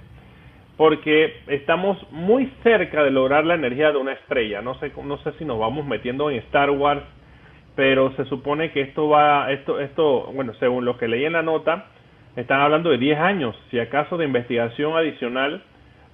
porque 0.78 1.42
estamos 1.49 1.99
muy 2.11 2.50
cerca 2.62 3.02
de 3.02 3.11
lograr 3.11 3.44
la 3.44 3.56
energía 3.56 3.90
de 3.92 3.99
una 3.99 4.12
estrella. 4.12 4.62
No 4.62 4.75
sé, 4.76 4.90
no 5.04 5.18
sé 5.18 5.32
si 5.32 5.44
nos 5.44 5.58
vamos 5.58 5.85
metiendo 5.85 6.30
en 6.30 6.38
Star 6.38 6.70
Wars, 6.70 7.02
pero 7.76 8.11
se 8.16 8.25
supone 8.25 8.73
que 8.73 8.80
esto 8.80 9.08
va, 9.08 9.52
esto, 9.52 9.80
esto, 9.80 10.30
bueno, 10.32 10.54
según 10.54 10.87
lo 10.87 10.97
que 10.97 11.08
leí 11.08 11.26
en 11.26 11.35
la 11.35 11.42
nota, 11.42 11.88
están 12.40 12.61
hablando 12.61 12.90
de 12.90 12.99
10 12.99 13.18
años, 13.18 13.57
si 13.68 13.80
acaso, 13.80 14.16
de 14.16 14.25
investigación 14.25 14.97
adicional 14.97 15.61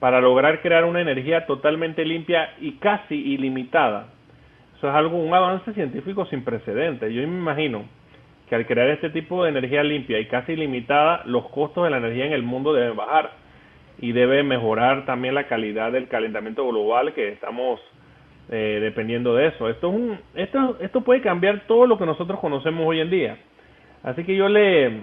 para 0.01 0.23
lograr 0.23 0.63
crear 0.63 0.85
una 0.85 1.03
energía 1.03 1.45
totalmente 1.45 2.03
limpia 2.05 2.55
y 2.61 2.73
casi 2.73 3.15
ilimitada. 3.15 4.07
Eso 4.79 4.89
es 4.89 4.95
algo, 4.95 5.19
un 5.19 5.35
avance 5.35 5.73
científico 5.75 6.25
sin 6.27 6.43
precedentes. 6.43 7.13
Yo 7.13 7.21
me 7.29 7.39
imagino 7.39 7.85
que 8.49 8.55
al 8.55 8.67
crear 8.67 8.89
este 8.89 9.11
tipo 9.11 9.45
de 9.45 9.51
energía 9.51 9.83
limpia 9.83 10.19
y 10.19 10.25
casi 10.27 10.53
ilimitada, 10.53 11.23
los 11.27 11.49
costos 11.51 11.85
de 11.85 11.91
la 11.91 11.99
energía 11.99 12.25
en 12.25 12.33
el 12.33 12.43
mundo 12.43 12.73
deben 12.73 12.97
bajar 12.97 13.33
y 14.01 14.13
debe 14.13 14.43
mejorar 14.43 15.05
también 15.05 15.35
la 15.35 15.47
calidad 15.47 15.93
del 15.93 16.09
calentamiento 16.09 16.67
global 16.67 17.13
que 17.13 17.29
estamos 17.29 17.81
eh, 18.51 18.79
dependiendo 18.81 19.35
de 19.35 19.49
eso. 19.49 19.69
Esto, 19.69 19.91
es 19.91 19.95
un, 19.95 20.19
esto, 20.35 20.79
esto 20.81 21.03
puede 21.03 21.21
cambiar 21.21 21.67
todo 21.67 21.87
lo 21.87 21.99
que 21.99 22.07
nosotros 22.07 22.41
conocemos 22.41 22.87
hoy 22.87 23.01
en 23.01 23.11
día. 23.11 23.37
Así 24.03 24.25
que 24.25 24.35
yo 24.37 24.49
le, 24.49 25.01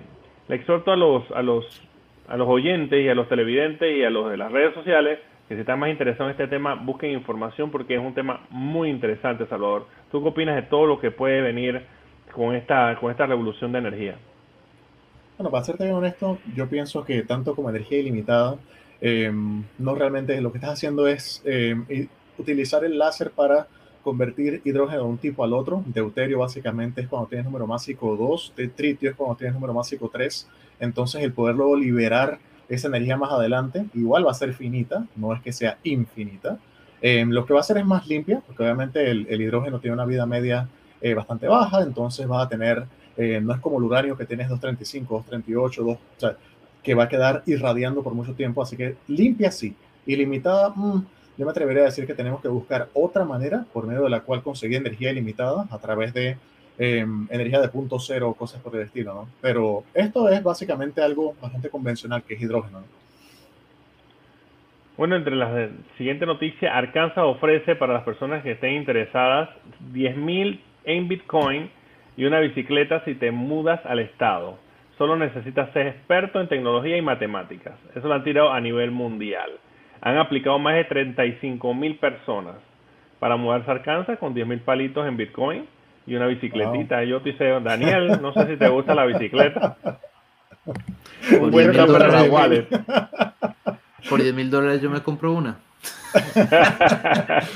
exhorto 0.52 0.92
a 0.92 0.96
los, 0.96 1.30
a, 1.32 1.42
los, 1.42 1.82
a 2.28 2.38
los 2.38 2.48
oyentes 2.48 3.04
y 3.04 3.10
a 3.10 3.16
los 3.16 3.28
televidentes 3.28 3.98
y 3.98 4.04
a 4.04 4.10
los 4.10 4.30
de 4.30 4.38
las 4.38 4.52
redes 4.52 4.74
sociales 4.74 5.20
que 5.48 5.56
si 5.56 5.62
están 5.62 5.80
más 5.80 5.90
interesados 5.90 6.30
en 6.30 6.42
este 6.42 6.48
tema, 6.48 6.76
busquen 6.76 7.12
información 7.12 7.72
porque 7.72 7.96
es 7.96 8.00
un 8.00 8.14
tema 8.14 8.46
muy 8.52 8.90
interesante, 8.90 9.46
Salvador. 9.48 9.86
¿Tú 10.10 10.22
qué 10.22 10.30
opinas 10.30 10.56
de 10.56 10.62
todo 10.62 10.86
lo 10.86 11.00
que 11.00 11.12
puede 11.12 11.42
venir 11.42 11.82
con 12.34 12.56
esta, 12.56 12.96
con 12.96 13.12
esta 13.12 13.26
revolución 13.26 13.74
de 13.74 13.80
energía? 13.80 14.16
Bueno, 15.38 15.52
para 15.52 15.66
serte 15.66 15.84
bien 15.84 15.96
honesto, 15.96 16.38
yo 16.56 16.70
pienso 16.70 17.04
que 17.04 17.24
tanto 17.24 17.54
como 17.54 17.70
energía 17.70 18.00
ilimitada, 18.00 18.58
Em, 19.02 19.64
no 19.80 19.96
realmente 19.96 20.40
lo 20.42 20.52
que 20.52 20.60
estás 20.60 20.74
haciendo 20.74 21.08
es 21.08 21.42
em, 21.44 22.08
utilizar 22.38 22.86
el 22.86 23.00
láser 23.00 23.32
para 23.32 23.68
convertir 24.02 24.62
hidrógeno 24.64 25.04
de 25.04 25.08
un 25.08 25.18
tipo 25.18 25.44
al 25.44 25.54
otro. 25.54 25.84
Deuterio 25.86 26.40
básicamente 26.40 27.02
es 27.02 27.08
cuando 27.08 27.28
tienes 27.28 27.46
número 27.46 27.68
másico 27.68 28.16
2, 28.16 28.54
de 28.56 28.68
tritio 28.68 29.10
es 29.10 29.16
cuando 29.16 29.36
tienes 29.36 29.54
número 29.54 29.74
másico 29.74 30.10
3. 30.12 30.48
Entonces 30.80 31.24
el 31.24 31.34
poder 31.34 31.56
luego 31.56 31.76
liberar 31.76 32.40
esa 32.70 32.88
energía 32.88 33.18
más 33.18 33.32
adelante, 33.32 33.86
igual 33.94 34.26
va 34.26 34.32
a 34.32 34.36
ser 34.36 34.54
finita, 34.54 35.06
no 35.16 35.34
es 35.34 35.42
que 35.42 35.52
sea 35.52 35.78
infinita. 35.84 36.58
Em, 37.02 37.30
lo 37.30 37.46
que 37.46 37.54
va 37.54 37.60
a 37.60 37.64
ser 37.64 37.78
es 37.78 37.86
más 37.86 38.08
limpia, 38.08 38.42
porque 38.46 38.64
obviamente 38.64 39.10
el, 39.10 39.42
hidrógeno 39.42 39.80
tiene 39.80 39.96
una 39.96 40.06
vida 40.06 40.26
media 40.26 40.70
eh, 41.02 41.14
bastante 41.14 41.48
baja, 41.48 41.82
entonces 41.82 42.30
va 42.30 42.44
a 42.44 42.48
tener, 42.48 42.86
eh, 43.18 43.42
no 43.42 43.54
es 43.54 43.60
como 43.60 43.80
el 43.80 43.84
uranio 43.84 44.16
que 44.16 44.26
tienes 44.26 44.48
235, 44.48 45.16
238, 45.16 45.84
2, 45.84 45.96
o 45.96 46.00
sea, 46.18 46.38
que 46.82 46.94
va 46.94 47.04
a 47.04 47.10
quedar 47.10 47.44
irradiando 47.46 48.04
por 48.04 48.14
mucho 48.14 48.34
tiempo. 48.34 48.62
Así 48.62 48.78
que 48.78 48.96
limpia 49.08 49.52
sí, 49.52 49.76
ilimitada, 50.06 50.70
mm, 50.70 51.06
yo 51.38 51.46
me 51.46 51.52
atrevería 51.52 51.84
a 51.84 51.86
decir 51.86 52.06
que 52.06 52.14
tenemos 52.14 52.42
que 52.42 52.48
buscar 52.48 52.90
otra 52.94 53.26
manera 53.26 53.66
por 53.74 53.88
medio 53.88 54.04
de 54.04 54.10
la 54.10 54.22
cual 54.22 54.44
conseguir 54.44 54.78
energía 54.78 55.12
ilimitada 55.12 55.66
a 55.70 55.78
través 55.80 56.14
de 56.14 56.38
em, 56.78 57.28
energía 57.30 57.62
de 57.62 57.68
punto 57.70 58.00
cero 58.00 58.30
o 58.30 58.34
cosas 58.34 58.62
por 58.62 58.76
el 58.76 58.84
estilo, 58.84 59.14
¿no? 59.14 59.28
Pero 59.42 59.84
esto 59.94 60.30
es 60.30 60.42
básicamente 60.44 61.02
algo 61.02 61.36
bastante 61.42 61.70
convencional 61.70 62.24
que 62.24 62.36
es 62.36 62.42
hidrógeno. 62.42 62.84
Bueno, 64.98 65.16
entre 65.16 65.36
las 65.36 65.70
siguiente 65.98 66.26
noticia, 66.26 66.76
Arkansas 66.78 67.24
ofrece 67.24 67.76
para 67.76 67.94
las 67.94 68.04
personas 68.04 68.44
que 68.44 68.52
estén 68.52 68.74
interesadas 68.74 69.50
10.000 69.94 70.60
en 70.84 71.08
Bitcoin 71.08 71.70
y 72.18 72.26
una 72.26 72.40
bicicleta 72.40 73.04
si 73.06 73.16
te 73.16 73.32
mudas 73.32 73.80
al 73.86 74.00
estado 74.00 74.58
solo 75.02 75.16
necesitas 75.16 75.74
ser 75.74 75.88
experto 75.88 76.40
en 76.40 76.48
tecnología 76.48 76.96
y 76.96 77.02
matemáticas. 77.02 77.74
Eso 77.96 78.08
lo 78.08 78.14
han 78.14 78.24
tirado 78.24 78.52
a 78.52 78.62
nivel 78.62 78.92
mundial. 78.92 79.50
Han 80.02 80.18
aplicado 80.18 80.58
más 80.60 80.76
de 80.76 80.86
35 80.86 81.74
mil 81.74 81.98
personas 81.98 82.56
para 83.20 83.36
mudarse 83.36 83.70
a 83.70 83.76
Arkansas 83.76 84.18
con 84.18 84.34
10 84.34 84.48
mil 84.48 84.60
palitos 84.62 85.08
en 85.08 85.16
Bitcoin 85.16 85.68
y 86.08 86.16
una 86.16 86.26
bicicletita. 86.28 87.04
Yo 87.04 87.22
te 87.22 87.32
dice, 87.32 87.60
Daniel, 87.62 88.20
no 88.22 88.34
sé 88.34 88.48
si 88.48 88.58
te 88.58 88.68
gusta 88.68 88.96
la 88.96 89.06
bicicleta. 89.06 89.78
Por 94.10 94.22
10 94.22 94.34
mil 94.34 94.50
dólares 94.50 94.82
yo 94.82 94.90
me 94.90 95.02
compro 95.02 95.34
una. 95.34 95.60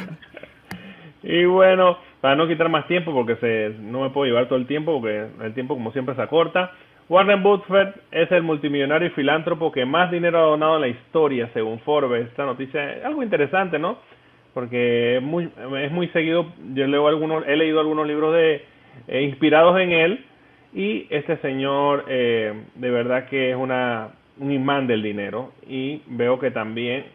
y 1.24 1.46
bueno, 1.46 1.98
para 2.22 2.36
no 2.36 2.48
quitar 2.48 2.70
más 2.70 2.88
tiempo, 2.88 3.12
porque 3.14 3.36
se, 3.38 3.76
no 3.80 4.02
me 4.02 4.12
puedo 4.12 4.28
llevar 4.28 4.48
todo 4.48 4.60
el 4.60 4.68
tiempo, 4.68 4.94
porque 5.00 5.28
el 5.42 5.54
tiempo 5.54 5.74
como 5.74 5.92
siempre 5.92 6.16
se 6.16 6.22
acorta. 6.22 6.72
Warren 7.08 7.44
Buffett 7.44 7.96
es 8.12 8.32
el 8.32 8.42
multimillonario 8.42 9.10
y 9.10 9.12
filántropo 9.12 9.72
que 9.72 9.86
más 9.86 10.10
dinero 10.10 10.40
ha 10.40 10.50
donado 10.50 10.76
en 10.76 10.82
la 10.82 10.88
historia, 10.88 11.50
según 11.54 11.80
Forbes. 11.82 12.28
Esta 12.28 12.46
noticia 12.46 12.94
es 12.94 13.06
algo 13.06 13.22
interesante, 13.22 13.78
¿no? 13.78 14.00
Porque 14.56 15.18
es 15.18 15.22
muy, 15.22 16.08
seguido. 16.14 16.52
Yo 16.74 16.88
leo 16.88 17.08
algunos, 17.08 17.46
he 17.48 17.56
leído 17.58 17.80
algunos 17.80 18.08
libros 18.08 18.34
de 18.34 18.64
eh, 19.08 19.22
inspirados 19.22 19.80
en 19.80 19.92
él 19.92 20.26
y 20.74 21.06
este 21.12 21.38
señor 21.38 22.06
eh, 22.08 22.54
de 22.74 22.90
verdad 22.90 23.28
que 23.28 23.52
es 23.52 23.56
una 23.56 24.10
un 24.38 24.52
imán 24.52 24.88
del 24.88 25.02
dinero 25.02 25.54
y 25.68 26.02
veo 26.08 26.40
que 26.40 26.52
también 26.52 27.06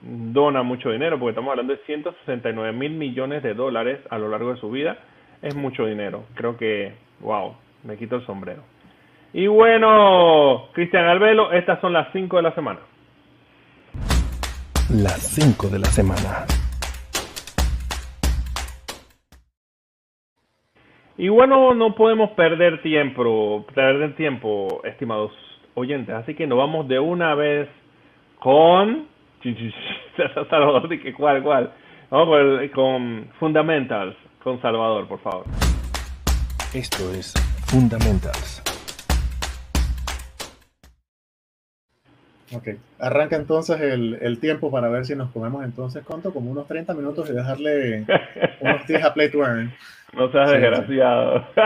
dona 0.00 0.62
mucho 0.62 0.90
dinero 0.90 1.18
porque 1.18 1.30
estamos 1.30 1.50
hablando 1.50 1.74
de 1.74 1.80
169 1.84 2.72
mil 2.72 2.92
millones 2.92 3.42
de 3.42 3.54
dólares 3.54 4.00
a 4.10 4.18
lo 4.18 4.28
largo 4.28 4.54
de 4.54 4.60
su 4.60 4.70
vida. 4.70 4.98
Es 5.42 5.54
mucho 5.54 5.86
dinero. 5.86 6.24
Creo 6.34 6.56
que, 6.56 6.94
wow, 7.20 7.54
me 7.84 7.96
quito 7.96 8.16
el 8.16 8.26
sombrero. 8.26 8.62
Y 9.36 9.48
bueno, 9.48 10.68
Cristian 10.74 11.06
Albelo, 11.06 11.50
estas 11.50 11.80
son 11.80 11.92
las 11.92 12.06
5 12.12 12.36
de 12.36 12.42
la 12.42 12.54
semana. 12.54 12.78
Las 14.90 15.22
5 15.34 15.70
de 15.70 15.78
la 15.80 15.86
semana. 15.86 16.46
Y 21.18 21.28
bueno, 21.28 21.74
no 21.74 21.96
podemos 21.96 22.30
perder 22.30 22.80
tiempo, 22.80 23.66
perder 23.74 24.14
tiempo, 24.14 24.80
estimados 24.84 25.32
oyentes. 25.74 26.14
Así 26.14 26.36
que 26.36 26.46
nos 26.46 26.58
vamos 26.58 26.86
de 26.86 27.00
una 27.00 27.34
vez 27.34 27.68
con 28.38 29.08
Salvador, 30.48 30.88
¿cuál, 31.16 31.42
cuál? 31.42 31.72
Vamos 32.08 32.38
con 32.72 33.28
Fundamentals, 33.40 34.14
con 34.44 34.62
Salvador, 34.62 35.08
por 35.08 35.18
favor. 35.18 35.44
Esto 36.72 37.12
es 37.12 37.34
Fundamentals. 37.66 38.63
Ok, 42.54 42.68
arranca 43.00 43.36
entonces 43.36 43.80
el, 43.80 44.18
el, 44.20 44.38
tiempo 44.38 44.70
para 44.70 44.88
ver 44.88 45.04
si 45.04 45.16
nos 45.16 45.30
comemos 45.30 45.64
entonces, 45.64 46.04
¿cuánto? 46.04 46.32
Como 46.32 46.50
unos 46.52 46.68
30 46.68 46.94
minutos 46.94 47.28
y 47.28 47.32
dejarle 47.32 48.06
unos 48.60 48.86
10 48.88 49.04
a 49.04 49.12
Play 49.12 49.30
to 49.30 49.38
Earn. 49.38 49.72
No 50.12 50.30
seas 50.30 50.50
desgraciado. 50.52 51.44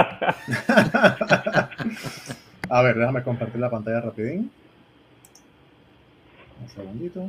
a 2.71 2.83
ver, 2.83 2.97
déjame 2.97 3.23
compartir 3.23 3.61
la 3.61 3.69
pantalla 3.69 4.01
rapidín. 4.01 4.51
Un 6.63 6.69
segundito. 6.69 7.29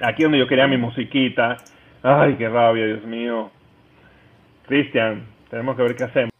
Aquí 0.00 0.24
donde 0.24 0.38
yo 0.38 0.48
quería 0.48 0.66
mi 0.66 0.78
musiquita. 0.78 1.58
Ay, 2.02 2.34
qué 2.34 2.48
rabia, 2.48 2.86
Dios 2.86 3.04
mío. 3.04 3.50
Cristian, 4.66 5.26
tenemos 5.48 5.76
que 5.76 5.82
ver 5.82 5.94
qué 5.94 6.04
hacemos. 6.04 6.32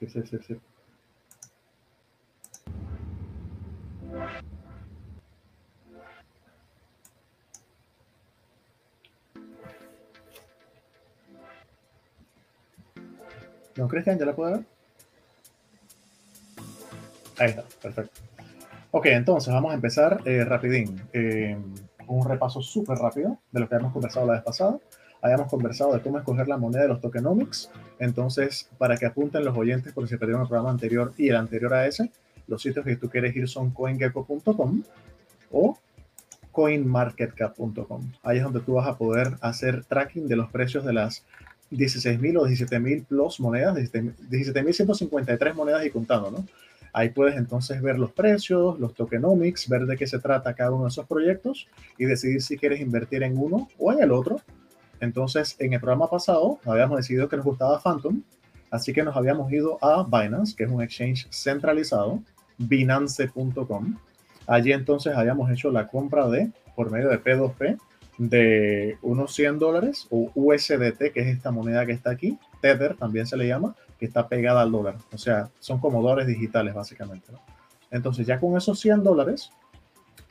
Sí, 0.00 0.08
sí, 0.08 0.22
sí, 0.22 0.38
sí. 0.46 0.56
Don 13.76 13.88
Cristian, 13.88 14.18
¿ya 14.18 14.26
la 14.26 14.34
puede 14.34 14.52
ver? 14.52 14.64
Ahí 17.38 17.50
está, 17.50 17.64
perfecto. 17.82 18.20
Ok, 18.90 19.06
entonces 19.06 19.52
vamos 19.52 19.72
a 19.72 19.74
empezar 19.74 20.20
eh, 20.24 20.44
rapidín. 20.44 21.02
Eh, 21.12 21.56
un 22.06 22.28
repaso 22.28 22.62
súper 22.62 22.98
rápido 22.98 23.38
de 23.50 23.60
lo 23.60 23.68
que 23.68 23.74
habíamos 23.74 23.92
conversado 23.92 24.26
la 24.26 24.34
vez 24.34 24.42
pasada. 24.42 24.78
Habíamos 25.20 25.48
conversado 25.48 25.94
de 25.94 26.00
cómo 26.00 26.18
escoger 26.18 26.46
la 26.48 26.58
moneda 26.58 26.82
de 26.82 26.88
los 26.88 27.00
tokenomics. 27.00 27.70
Entonces, 27.98 28.68
para 28.78 28.96
que 28.96 29.06
apunten 29.06 29.44
los 29.44 29.56
oyentes, 29.56 29.92
porque 29.92 30.10
se 30.10 30.18
perdieron 30.18 30.42
el 30.42 30.48
programa 30.48 30.70
anterior 30.70 31.12
y 31.16 31.28
el 31.30 31.36
anterior 31.36 31.74
a 31.74 31.86
ese, 31.86 32.12
los 32.46 32.62
sitios 32.62 32.84
que 32.84 32.96
tú 32.96 33.08
quieres 33.08 33.34
ir 33.34 33.48
son 33.48 33.70
coingecko.com 33.70 34.82
o 35.50 35.78
coinmarketcap.com. 36.52 38.12
Ahí 38.22 38.38
es 38.38 38.44
donde 38.44 38.60
tú 38.60 38.74
vas 38.74 38.86
a 38.86 38.96
poder 38.96 39.34
hacer 39.40 39.84
tracking 39.84 40.28
de 40.28 40.36
los 40.36 40.50
precios 40.50 40.84
de 40.84 40.92
las 40.92 41.24
16.000 41.76 42.38
o 42.38 42.46
17.000 42.46 43.04
plus 43.06 43.40
monedas, 43.40 43.76
17.153 43.76 45.54
monedas 45.54 45.84
y 45.84 45.90
contando, 45.90 46.30
¿no? 46.30 46.44
Ahí 46.92 47.10
puedes 47.10 47.36
entonces 47.36 47.82
ver 47.82 47.98
los 47.98 48.12
precios, 48.12 48.78
los 48.78 48.94
tokenomics, 48.94 49.68
ver 49.68 49.84
de 49.84 49.96
qué 49.96 50.06
se 50.06 50.20
trata 50.20 50.54
cada 50.54 50.70
uno 50.70 50.84
de 50.84 50.90
esos 50.90 51.06
proyectos 51.06 51.66
y 51.98 52.04
decidir 52.04 52.40
si 52.40 52.56
quieres 52.56 52.80
invertir 52.80 53.24
en 53.24 53.36
uno 53.36 53.68
o 53.78 53.92
en 53.92 54.00
el 54.00 54.12
otro. 54.12 54.40
Entonces, 55.00 55.56
en 55.58 55.72
el 55.72 55.80
programa 55.80 56.08
pasado 56.08 56.60
habíamos 56.64 56.98
decidido 56.98 57.28
que 57.28 57.36
nos 57.36 57.44
gustaba 57.44 57.80
Phantom, 57.80 58.22
así 58.70 58.92
que 58.92 59.02
nos 59.02 59.16
habíamos 59.16 59.52
ido 59.52 59.76
a 59.82 60.04
Binance, 60.04 60.54
que 60.54 60.64
es 60.64 60.70
un 60.70 60.82
exchange 60.82 61.26
centralizado, 61.32 62.22
binance.com. 62.58 63.98
Allí 64.46 64.72
entonces 64.72 65.16
habíamos 65.16 65.50
hecho 65.50 65.72
la 65.72 65.88
compra 65.88 66.28
de, 66.28 66.52
por 66.76 66.92
medio 66.92 67.08
de 67.08 67.20
P2P, 67.20 67.76
de 68.18 68.98
unos 69.02 69.34
100 69.34 69.58
dólares 69.58 70.06
o 70.10 70.30
USDT, 70.34 71.12
que 71.12 71.20
es 71.20 71.26
esta 71.26 71.50
moneda 71.50 71.84
que 71.86 71.92
está 71.92 72.10
aquí, 72.10 72.38
Tether 72.60 72.96
también 72.96 73.26
se 73.26 73.36
le 73.36 73.46
llama, 73.46 73.74
que 73.98 74.06
está 74.06 74.28
pegada 74.28 74.62
al 74.62 74.72
dólar. 74.72 74.96
O 75.12 75.18
sea, 75.18 75.50
son 75.58 75.80
como 75.80 76.02
dólares 76.02 76.26
digitales 76.26 76.74
básicamente. 76.74 77.32
Entonces 77.90 78.26
ya 78.26 78.40
con 78.40 78.56
esos 78.56 78.78
100 78.80 79.02
dólares, 79.02 79.50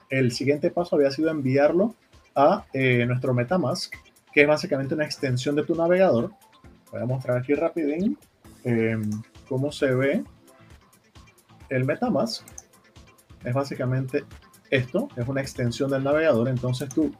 el 0.10 0.32
siguiente 0.32 0.72
paso 0.72 0.96
había 0.96 1.12
sido 1.12 1.30
enviarlo 1.30 1.96
a 2.36 2.66
eh, 2.74 3.06
nuestro 3.06 3.34
Metamask, 3.34 3.94
que 4.32 4.42
es 4.42 4.48
básicamente 4.48 4.96
una 4.96 5.06
extensión 5.06 5.56
de 5.56 5.64
tu 5.64 5.76
navegador. 5.76 6.32
Voy 6.92 7.02
a 7.02 7.06
mostrar 7.06 7.38
aquí 7.38 7.54
rapidín 7.54 8.18
eh, 8.64 8.98
cómo 9.48 9.72
se 9.72 9.94
ve 9.94 10.24
el 11.70 11.86
Metamask. 11.86 12.46
Es 13.44 13.54
básicamente 13.54 14.24
esto, 14.70 15.10
es 15.16 15.28
una 15.28 15.42
extensión 15.42 15.92
del 15.92 16.04
navegador. 16.04 16.48
Entonces 16.48 16.90
tú 16.90 17.14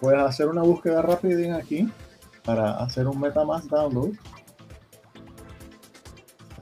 puedes 0.00 0.20
hacer 0.20 0.48
una 0.48 0.62
búsqueda 0.62 1.02
rapidín 1.02 1.52
aquí 1.52 1.88
para 2.44 2.78
hacer 2.78 3.06
un 3.06 3.20
Metamask 3.20 3.66
download. 3.66 4.14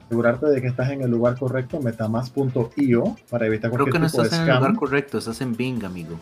Asegurarte 0.05 0.47
de 0.47 0.61
que 0.61 0.67
estás 0.67 0.89
en 0.89 1.01
el 1.01 1.09
lugar 1.11 1.37
correcto, 1.37 1.79
metamask.io, 1.79 3.15
para 3.29 3.45
evitar 3.45 3.71
Creo 3.71 3.85
cualquier 3.85 3.93
que 3.93 3.99
no 3.99 4.07
de 4.07 4.07
estás 4.07 4.33
en 4.39 4.49
el 4.49 4.55
lugar 4.55 4.75
correcto, 4.75 5.19
estás 5.19 5.39
en 5.41 5.55
Bing, 5.55 5.85
amigo. 5.85 6.19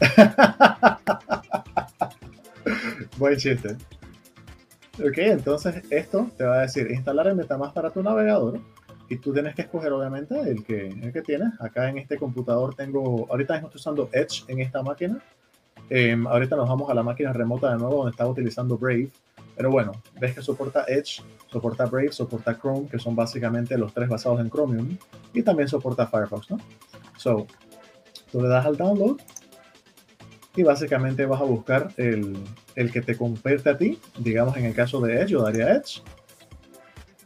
Buen 3.18 3.36
chiste. 3.36 3.76
Ok, 5.04 5.18
entonces 5.18 5.82
esto 5.90 6.30
te 6.38 6.44
va 6.44 6.58
a 6.58 6.60
decir 6.62 6.88
instalar 6.90 7.26
el 7.26 7.34
Metamask 7.34 7.74
para 7.74 7.90
tu 7.90 8.00
navegador 8.00 8.60
y 9.08 9.16
tú 9.16 9.32
tienes 9.32 9.56
que 9.56 9.62
escoger 9.62 9.92
obviamente 9.92 10.38
el 10.40 10.64
que, 10.64 10.86
el 10.86 11.12
que 11.12 11.22
tienes. 11.22 11.48
Acá 11.60 11.88
en 11.88 11.98
este 11.98 12.16
computador 12.16 12.76
tengo, 12.76 13.26
ahorita 13.28 13.54
mismo 13.54 13.68
estoy 13.68 13.80
usando 13.80 14.08
Edge 14.12 14.44
en 14.48 14.60
esta 14.60 14.82
máquina. 14.82 15.20
Em, 15.90 16.26
ahorita 16.26 16.56
nos 16.56 16.68
vamos 16.68 16.90
a 16.90 16.94
la 16.94 17.02
máquina 17.02 17.32
remota 17.32 17.70
de 17.70 17.78
nuevo 17.78 17.96
donde 17.96 18.10
estaba 18.10 18.30
utilizando 18.30 18.78
Brave. 18.78 19.10
Pero 19.56 19.70
bueno, 19.70 19.92
ves 20.20 20.34
que 20.34 20.42
soporta 20.42 20.84
Edge, 20.88 21.22
soporta 21.46 21.86
Brave, 21.86 22.12
soporta 22.12 22.58
Chrome, 22.58 22.88
que 22.88 22.98
son 22.98 23.14
básicamente 23.14 23.78
los 23.78 23.94
tres 23.94 24.08
basados 24.08 24.40
en 24.40 24.50
Chromium. 24.50 24.96
Y 25.32 25.42
también 25.42 25.68
soporta 25.68 26.06
Firefox, 26.06 26.50
¿no? 26.50 26.58
So, 27.16 27.46
tú 28.32 28.40
le 28.42 28.48
das 28.48 28.66
al 28.66 28.76
download 28.76 29.18
y 30.56 30.62
básicamente 30.62 31.26
vas 31.26 31.40
a 31.40 31.44
buscar 31.44 31.92
el, 31.96 32.36
el 32.74 32.92
que 32.92 33.02
te 33.02 33.16
convierte 33.16 33.70
a 33.70 33.78
ti. 33.78 33.98
Digamos 34.18 34.56
en 34.56 34.66
el 34.66 34.74
caso 34.74 35.00
de 35.00 35.20
Edge, 35.20 35.30
yo 35.30 35.42
daría 35.42 35.74
Edge. 35.74 36.02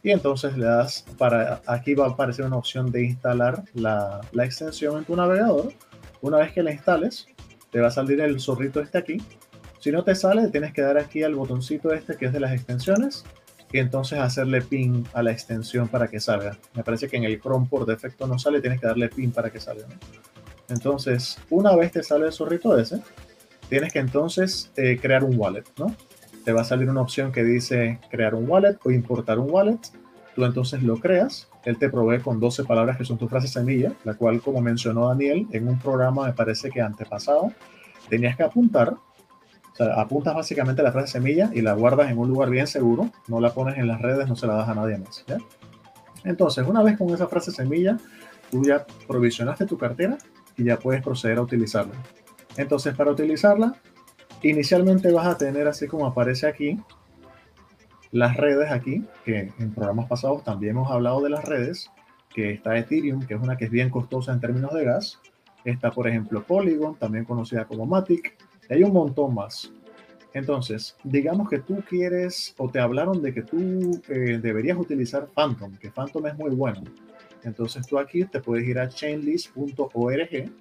Y 0.01 0.11
entonces 0.11 0.57
le 0.57 0.65
das 0.65 1.05
para, 1.17 1.61
aquí 1.65 1.93
va 1.93 2.05
a 2.05 2.09
aparecer 2.09 2.45
una 2.45 2.57
opción 2.57 2.91
de 2.91 3.03
instalar 3.03 3.63
la, 3.73 4.21
la 4.31 4.45
extensión 4.45 4.97
en 4.97 5.05
tu 5.05 5.15
navegador. 5.15 5.73
Una 6.21 6.37
vez 6.37 6.53
que 6.53 6.63
la 6.63 6.71
instales, 6.71 7.27
te 7.71 7.79
va 7.79 7.87
a 7.87 7.91
salir 7.91 8.21
el 8.21 8.39
zorrito 8.39 8.81
este 8.81 8.97
aquí. 8.97 9.17
Si 9.79 9.91
no 9.91 10.03
te 10.03 10.15
sale, 10.15 10.49
tienes 10.49 10.73
que 10.73 10.81
dar 10.81 10.97
aquí 10.97 11.23
al 11.23 11.35
botoncito 11.35 11.93
este 11.93 12.17
que 12.17 12.25
es 12.25 12.33
de 12.33 12.39
las 12.39 12.51
extensiones 12.51 13.23
y 13.71 13.79
entonces 13.79 14.19
hacerle 14.19 14.61
pin 14.61 15.05
a 15.13 15.23
la 15.23 15.31
extensión 15.31 15.87
para 15.87 16.07
que 16.07 16.19
salga. 16.19 16.57
Me 16.73 16.83
parece 16.83 17.07
que 17.07 17.17
en 17.17 17.23
el 17.23 17.39
Chrome 17.39 17.67
por 17.69 17.85
defecto 17.85 18.27
no 18.27 18.39
sale, 18.39 18.61
tienes 18.61 18.79
que 18.79 18.87
darle 18.87 19.09
pin 19.09 19.31
para 19.31 19.49
que 19.51 19.59
salga. 19.59 19.85
Entonces, 20.69 21.37
una 21.49 21.75
vez 21.75 21.91
te 21.91 22.03
sale 22.03 22.27
el 22.27 22.33
zorrito 22.33 22.77
ese, 22.77 23.01
tienes 23.69 23.93
que 23.93 23.99
entonces 23.99 24.71
eh, 24.75 24.99
crear 25.01 25.23
un 25.23 25.37
wallet, 25.37 25.63
¿no? 25.77 25.95
Te 26.43 26.53
va 26.53 26.61
a 26.61 26.65
salir 26.65 26.89
una 26.89 27.01
opción 27.01 27.31
que 27.31 27.43
dice 27.43 27.99
crear 28.09 28.33
un 28.33 28.49
wallet 28.49 28.77
o 28.83 28.91
importar 28.91 29.39
un 29.39 29.51
wallet. 29.51 29.79
Tú 30.35 30.45
entonces 30.45 30.81
lo 30.83 30.97
creas. 30.97 31.48
Él 31.65 31.77
te 31.77 31.89
provee 31.89 32.19
con 32.19 32.39
12 32.39 32.63
palabras 32.63 32.97
que 32.97 33.05
son 33.05 33.17
tu 33.17 33.27
frase 33.27 33.47
semilla, 33.47 33.93
la 34.03 34.13
cual, 34.13 34.41
como 34.41 34.61
mencionó 34.61 35.07
Daniel, 35.07 35.47
en 35.51 35.67
un 35.67 35.77
programa 35.77 36.27
me 36.27 36.33
parece 36.33 36.69
que 36.69 36.81
antepasado, 36.81 37.51
tenías 38.09 38.37
que 38.37 38.43
apuntar. 38.43 38.93
O 38.93 39.75
sea, 39.75 40.01
apuntas 40.01 40.35
básicamente 40.35 40.83
la 40.83 40.91
frase 40.91 41.13
semilla 41.13 41.49
y 41.53 41.61
la 41.61 41.73
guardas 41.73 42.09
en 42.11 42.17
un 42.17 42.29
lugar 42.29 42.49
bien 42.49 42.67
seguro. 42.67 43.09
No 43.27 43.39
la 43.39 43.53
pones 43.53 43.77
en 43.77 43.87
las 43.87 44.01
redes, 44.01 44.27
no 44.27 44.35
se 44.35 44.47
la 44.47 44.55
das 44.55 44.69
a 44.69 44.75
nadie 44.75 44.97
más. 44.97 45.23
¿ya? 45.27 45.37
Entonces, 46.23 46.65
una 46.67 46.81
vez 46.81 46.97
con 46.97 47.09
esa 47.09 47.27
frase 47.27 47.51
semilla, 47.51 47.97
tú 48.51 48.63
ya 48.63 48.85
provisionaste 49.07 49.65
tu 49.65 49.77
cartera 49.77 50.17
y 50.57 50.65
ya 50.65 50.77
puedes 50.77 51.01
proceder 51.01 51.37
a 51.37 51.41
utilizarla. 51.41 51.93
Entonces, 52.57 52.95
para 52.95 53.11
utilizarla, 53.11 53.75
inicialmente 54.43 55.11
vas 55.11 55.27
a 55.27 55.37
tener, 55.37 55.67
así 55.67 55.87
como 55.87 56.05
aparece 56.05 56.47
aquí, 56.47 56.79
las 58.11 58.37
redes 58.37 58.71
aquí, 58.71 59.05
que 59.23 59.51
en 59.59 59.73
programas 59.73 60.07
pasados 60.07 60.43
también 60.43 60.75
hemos 60.75 60.91
hablado 60.91 61.21
de 61.21 61.29
las 61.29 61.45
redes, 61.45 61.91
que 62.33 62.51
está 62.51 62.77
Ethereum, 62.77 63.25
que 63.25 63.35
es 63.35 63.41
una 63.41 63.57
que 63.57 63.65
es 63.65 63.71
bien 63.71 63.89
costosa 63.89 64.33
en 64.33 64.39
términos 64.39 64.73
de 64.73 64.85
gas. 64.85 65.19
Está, 65.65 65.91
por 65.91 66.07
ejemplo, 66.07 66.43
Polygon, 66.43 66.95
también 66.95 67.25
conocida 67.25 67.65
como 67.65 67.85
Matic. 67.85 68.37
Y 68.69 68.73
hay 68.73 68.83
un 68.83 68.93
montón 68.93 69.33
más. 69.33 69.71
Entonces, 70.33 70.95
digamos 71.03 71.49
que 71.49 71.59
tú 71.59 71.83
quieres 71.87 72.53
o 72.57 72.69
te 72.69 72.79
hablaron 72.79 73.21
de 73.21 73.33
que 73.33 73.41
tú 73.41 73.99
eh, 74.07 74.39
deberías 74.41 74.77
utilizar 74.77 75.27
Phantom, 75.27 75.75
que 75.77 75.89
Phantom 75.89 76.27
es 76.27 76.37
muy 76.37 76.51
bueno. 76.51 76.83
Entonces 77.43 77.87
tú 77.87 77.97
aquí 77.97 78.25
te 78.25 78.39
puedes 78.39 78.67
ir 78.67 78.79
a 78.79 78.89
chainlist.org, 78.89 80.51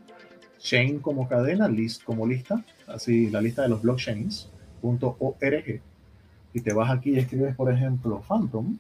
chain 0.59 0.99
como 1.01 1.29
cadena, 1.29 1.69
list 1.69 2.05
como 2.05 2.27
lista, 2.27 2.65
así 2.87 3.31
la 3.31 3.41
lista 3.41 3.63
de 3.63 3.69
los 3.69 3.83
blockchains.org. 3.83 5.83
Y 6.59 6.61
te 6.61 6.73
vas 6.73 6.90
aquí 6.90 7.11
y 7.12 7.18
escribes, 7.21 7.55
por 7.55 7.73
ejemplo, 7.73 8.21
Phantom. 8.27 8.79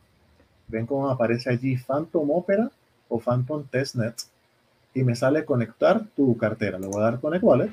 Ven 0.66 0.84
cómo 0.84 1.08
aparece 1.08 1.48
allí 1.48 1.76
Phantom 1.76 2.28
Opera 2.28 2.72
o 3.08 3.20
Phantom 3.20 3.64
Testnet. 3.70 4.16
Y 4.94 5.04
me 5.04 5.14
sale 5.14 5.44
conectar 5.44 6.04
tu 6.16 6.36
cartera. 6.36 6.76
Le 6.80 6.88
voy 6.88 7.00
a 7.00 7.04
dar 7.04 7.20
Connect 7.20 7.44
Wallet. 7.44 7.70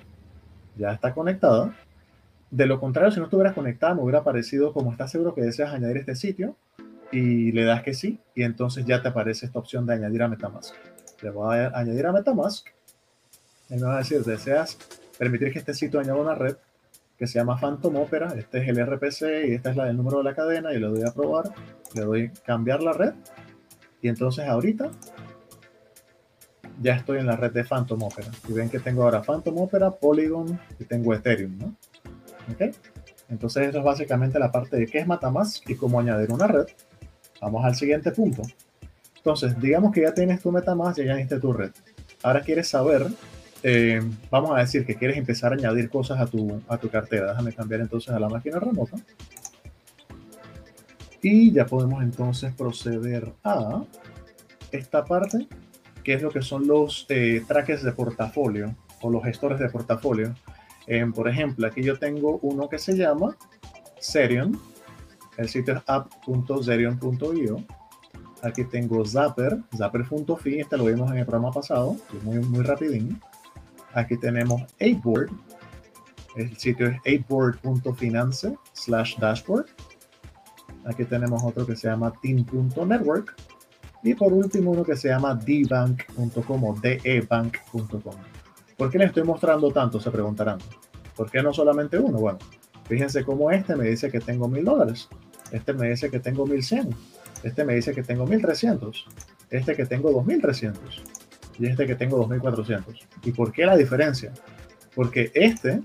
Ya 0.77 0.91
está 0.91 1.11
conectada. 1.11 1.75
De 2.51 2.67
lo 2.67 2.79
contrario, 2.79 3.11
si 3.11 3.17
no 3.17 3.25
estuvieras 3.25 3.55
conectada, 3.55 3.95
me 3.95 4.03
hubiera 4.03 4.19
aparecido 4.19 4.73
como 4.73 4.91
estás 4.91 5.09
seguro 5.09 5.33
que 5.33 5.41
deseas 5.41 5.73
añadir 5.73 5.97
este 5.97 6.15
sitio 6.15 6.55
y 7.11 7.51
le 7.51 7.63
das 7.63 7.81
que 7.81 7.95
sí, 7.95 8.19
y 8.35 8.43
entonces 8.43 8.85
ya 8.85 9.01
te 9.01 9.07
aparece 9.07 9.47
esta 9.47 9.57
opción 9.57 9.87
de 9.87 9.93
añadir 9.93 10.21
a 10.21 10.27
Metamask. 10.27 10.75
Le 11.23 11.31
voy 11.31 11.57
a 11.57 11.71
añadir 11.75 12.05
a 12.05 12.11
Metamask 12.11 12.67
y 13.69 13.75
me 13.75 13.83
va 13.83 13.95
a 13.95 13.97
decir, 13.99 14.23
deseas 14.23 14.77
permitir 15.17 15.51
que 15.51 15.59
este 15.59 15.73
sitio 15.73 15.99
añada 15.99 16.19
una 16.19 16.35
red 16.35 16.57
que 17.17 17.27
se 17.27 17.39
llama 17.39 17.57
Phantom 17.59 17.95
Opera, 17.95 18.33
este 18.37 18.59
es 18.59 18.67
el 18.67 18.85
RPC 18.85 19.47
y 19.47 19.53
esta 19.53 19.69
es 19.71 19.75
la 19.75 19.85
del 19.85 19.97
número 19.97 20.17
de 20.17 20.25
la 20.25 20.35
cadena 20.35 20.73
y 20.73 20.79
le 20.79 20.87
doy 20.87 21.03
a 21.03 21.13
probar, 21.13 21.45
le 21.93 22.01
doy 22.01 22.29
cambiar 22.45 22.81
la 22.81 22.93
red 22.93 23.13
y 24.01 24.09
entonces 24.09 24.45
ahorita 24.47 24.91
ya 26.81 26.95
estoy 26.95 27.19
en 27.19 27.27
la 27.27 27.37
red 27.37 27.51
de 27.51 27.63
Phantom 27.63 28.03
Opera 28.03 28.29
y 28.47 28.53
ven 28.53 28.69
que 28.69 28.79
tengo 28.79 29.03
ahora 29.03 29.21
Phantom 29.21 29.57
Opera, 29.57 29.91
Polygon 29.91 30.59
y 30.79 30.83
tengo 30.83 31.13
Ethereum, 31.13 31.57
¿no? 31.57 31.75
¿Ok? 32.53 32.75
Entonces 33.29 33.69
eso 33.69 33.79
es 33.79 33.83
básicamente 33.83 34.37
la 34.39 34.51
parte 34.51 34.77
de 34.77 34.85
qué 34.87 34.99
es 34.99 35.07
Metamask 35.07 35.67
y 35.69 35.75
cómo 35.75 35.99
añadir 35.99 36.31
una 36.31 36.47
red. 36.47 36.67
Vamos 37.41 37.65
al 37.65 37.75
siguiente 37.75 38.11
punto. 38.11 38.43
Entonces, 39.17 39.59
digamos 39.59 39.91
que 39.91 40.01
ya 40.01 40.13
tienes 40.13 40.41
tu 40.41 40.51
Metamask, 40.51 40.97
ya 40.97 41.03
añadiste 41.05 41.39
tu 41.39 41.51
red. 41.51 41.71
Ahora 42.21 42.41
quieres 42.41 42.67
saber, 42.67 43.07
eh, 43.67 43.99
vamos 44.29 44.51
a 44.51 44.59
decir 44.59 44.85
que 44.85 44.93
quieres 44.93 45.17
empezar 45.17 45.51
a 45.51 45.55
añadir 45.55 45.89
cosas 45.89 46.19
a 46.19 46.27
tu, 46.27 46.61
a 46.67 46.77
tu 46.77 46.87
cartera. 46.87 47.31
Déjame 47.31 47.51
cambiar 47.51 47.81
entonces 47.81 48.13
a 48.13 48.19
la 48.19 48.29
máquina 48.29 48.59
remota. 48.59 48.95
Y 51.23 51.51
ya 51.51 51.65
podemos 51.65 52.03
entonces 52.03 52.53
proceder 52.53 53.33
a 53.43 53.83
esta 54.71 55.03
parte, 55.03 55.47
que 56.03 56.13
es 56.13 56.21
lo 56.21 56.29
que 56.29 56.43
son 56.43 56.67
los 56.67 57.07
eh, 57.09 57.43
trackers 57.47 57.81
de 57.81 57.91
portafolio 57.91 58.75
o 59.01 59.09
los 59.09 59.23
gestores 59.23 59.57
de 59.57 59.67
portafolio. 59.69 60.35
Eh, 60.85 61.03
por 61.15 61.27
ejemplo, 61.27 61.65
aquí 61.65 61.81
yo 61.81 61.97
tengo 61.97 62.37
uno 62.43 62.69
que 62.69 62.77
se 62.77 62.95
llama 62.95 63.35
Serion. 63.97 64.61
El 65.37 65.49
sitio 65.49 65.73
es 65.73 65.81
app.zerion.io. 65.87 67.63
Aquí 68.43 68.63
tengo 68.65 69.03
Zapper, 69.03 69.57
zapper.fi. 69.75 70.59
Este 70.59 70.77
lo 70.77 70.85
vimos 70.85 71.09
en 71.09 71.17
el 71.17 71.25
programa 71.25 71.51
pasado, 71.51 71.95
muy, 72.21 72.37
muy 72.37 72.63
rapidín. 72.63 73.19
Aquí 73.95 74.17
tenemos 74.17 74.61
8board. 74.79 75.29
El 76.35 76.55
sitio 76.57 76.87
es 76.87 76.97
8board.finance 77.27 78.55
slash 78.73 79.17
dashboard. 79.17 79.67
Aquí 80.85 81.05
tenemos 81.05 81.41
otro 81.43 81.65
que 81.65 81.75
se 81.75 81.87
llama 81.87 82.13
team.network. 82.21 83.35
Y 84.03 84.13
por 84.13 84.33
último 84.33 84.71
uno 84.71 84.83
que 84.83 84.95
se 84.95 85.07
llama 85.07 85.33
dbank.com 85.33 86.63
o 86.63 86.75
debank.com. 86.75 88.15
¿Por 88.77 88.91
qué 88.91 88.99
les 88.99 89.07
estoy 89.07 89.23
mostrando 89.23 89.71
tanto? 89.71 89.99
Se 89.99 90.11
preguntarán. 90.11 90.59
¿Por 91.15 91.31
qué 91.31 91.41
no 91.41 91.53
solamente 91.53 91.97
uno? 91.97 92.19
Bueno, 92.19 92.39
fíjense 92.87 93.23
cómo 93.23 93.49
este 93.49 93.75
me 93.75 93.85
dice 93.87 94.11
que 94.11 94.19
tengo 94.19 94.49
mil 94.49 94.65
dólares. 94.65 95.07
Este 95.51 95.73
me 95.73 95.89
dice 95.89 96.11
que 96.11 96.19
tengo 96.19 96.45
1100. 96.45 96.89
Este 97.43 97.63
me 97.63 97.75
dice 97.75 97.93
que 97.93 98.03
tengo 98.03 98.27
1300. 98.27 99.07
Este 99.49 99.75
que 99.75 99.85
tengo 99.85 100.11
2300. 100.11 101.14
Y 101.59 101.67
este 101.67 101.85
que 101.85 101.95
tengo 101.95 102.17
2400. 102.17 103.07
¿Y 103.23 103.31
por 103.31 103.51
qué 103.51 103.65
la 103.65 103.77
diferencia? 103.77 104.33
Porque 104.93 105.31
este, 105.33 105.81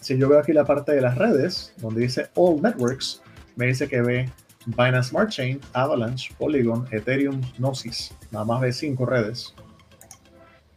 si 0.00 0.18
yo 0.18 0.28
veo 0.28 0.38
aquí 0.38 0.52
la 0.52 0.64
parte 0.64 0.92
de 0.92 1.00
las 1.00 1.16
redes, 1.16 1.74
donde 1.78 2.02
dice 2.02 2.28
All 2.34 2.60
Networks, 2.60 3.22
me 3.56 3.66
dice 3.66 3.88
que 3.88 4.00
ve 4.00 4.30
Binance 4.66 5.10
Smart 5.10 5.30
Chain, 5.30 5.60
Avalanche, 5.72 6.34
Polygon, 6.38 6.86
Ethereum, 6.90 7.40
Gnosis. 7.58 8.14
Nada 8.30 8.44
más 8.44 8.60
ve 8.60 8.72
cinco 8.72 9.06
redes. 9.06 9.54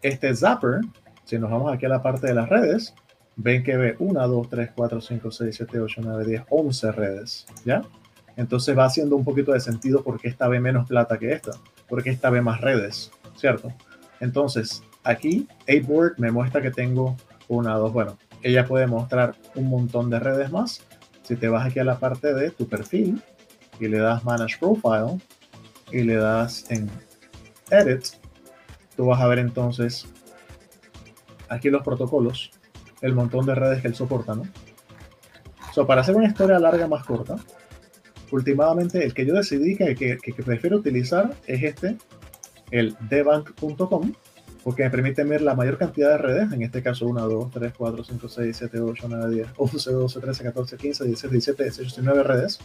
este 0.02 0.36
Zapper, 0.36 0.82
si 1.24 1.40
nos 1.40 1.50
vamos 1.50 1.74
aquí 1.74 1.86
a 1.86 1.90
la 1.90 2.04
parte 2.04 2.28
de 2.28 2.36
las 2.36 2.48
redes, 2.50 2.94
ven 3.36 3.64
que 3.64 3.76
ve 3.76 3.96
1, 4.00 4.28
2, 4.28 4.50
3, 4.50 4.70
4, 4.76 5.02
5, 5.02 5.32
6, 5.32 5.56
7, 5.56 5.80
8, 5.80 6.02
9, 6.04 6.26
10, 6.26 6.44
11 6.50 6.92
redes, 6.92 7.46
¿ya? 7.66 7.82
Entonces 8.38 8.78
va 8.78 8.86
haciendo 8.86 9.16
un 9.16 9.24
poquito 9.24 9.54
de 9.54 9.60
sentido 9.60 10.04
porque 10.04 10.28
esta 10.28 10.48
ve 10.48 10.60
menos 10.60 10.88
plata 10.88 11.18
que 11.18 11.32
esta, 11.32 11.52
porque 11.88 12.10
esta 12.10 12.30
ve 12.30 12.42
más 12.42 12.62
redes, 12.62 13.12
¿cierto? 13.36 13.74
Entonces, 14.20 14.84
aquí 15.04 15.48
8board 15.68 16.16
me 16.18 16.32
muestra 16.32 16.62
que 16.62 16.72
tengo 16.72 17.16
una, 17.48 17.76
dos, 17.76 17.94
bueno, 17.94 18.18
ella 18.42 18.66
puede 18.66 18.88
mostrar 18.88 19.36
un 19.56 19.70
montón 19.70 20.10
de 20.10 20.20
redes 20.20 20.52
más. 20.52 20.82
Si 21.24 21.36
te 21.36 21.48
vas 21.48 21.66
aquí 21.66 21.80
a 21.80 21.84
la 21.84 22.00
parte 22.00 22.34
de 22.34 22.52
tu 22.52 22.68
perfil 22.68 23.22
y 23.80 23.88
le 23.88 23.98
das 23.98 24.24
Manage 24.24 24.58
Profile 24.60 25.20
y 25.92 26.04
le 26.04 26.16
das 26.16 26.70
en 26.70 26.90
Edit, 27.72 28.06
tú 28.96 29.08
vas 29.08 29.20
a 29.22 29.28
ver 29.28 29.40
entonces 29.40 30.06
aquí 31.50 31.70
los 31.70 31.84
protocolos, 31.84 32.52
el 33.02 33.14
montón 33.14 33.46
de 33.46 33.56
redes 33.56 33.82
que 33.82 33.88
él 33.88 33.96
soporta, 33.96 34.36
¿no? 34.36 34.44
So, 35.74 35.86
para 35.86 36.02
hacer 36.02 36.16
una 36.16 36.28
historia 36.28 36.60
larga 36.60 36.88
más 36.88 37.06
corta, 37.06 37.36
últimamente 38.32 39.04
el 39.04 39.14
que 39.14 39.26
yo 39.26 39.34
decidí 39.34 39.76
que, 39.76 39.96
que, 39.96 40.18
que 40.18 40.44
prefiero 40.44 40.78
utilizar 40.78 41.36
es 41.48 41.64
este, 41.64 41.98
el 42.72 42.96
debank.com, 43.10 44.14
porque 44.64 44.84
me 44.84 44.90
permite 44.90 45.24
ver 45.24 45.42
la 45.42 45.54
mayor 45.54 45.78
cantidad 45.78 46.10
de 46.10 46.18
redes, 46.18 46.52
en 46.52 46.64
este 46.64 46.82
caso 46.82 47.06
1, 47.06 47.28
2, 47.28 47.52
3, 47.52 47.74
4, 47.78 48.04
5, 48.04 48.30
6, 48.30 48.58
7, 48.58 48.80
8, 48.80 49.06
9, 49.08 49.36
10, 49.36 49.48
11, 49.58 49.92
12, 49.92 50.20
13, 50.20 50.44
14, 50.44 50.78
15, 50.78 51.06
16, 51.06 51.32
17, 51.32 51.64
18, 51.64 51.82
19 51.82 52.24
redes. 52.24 52.60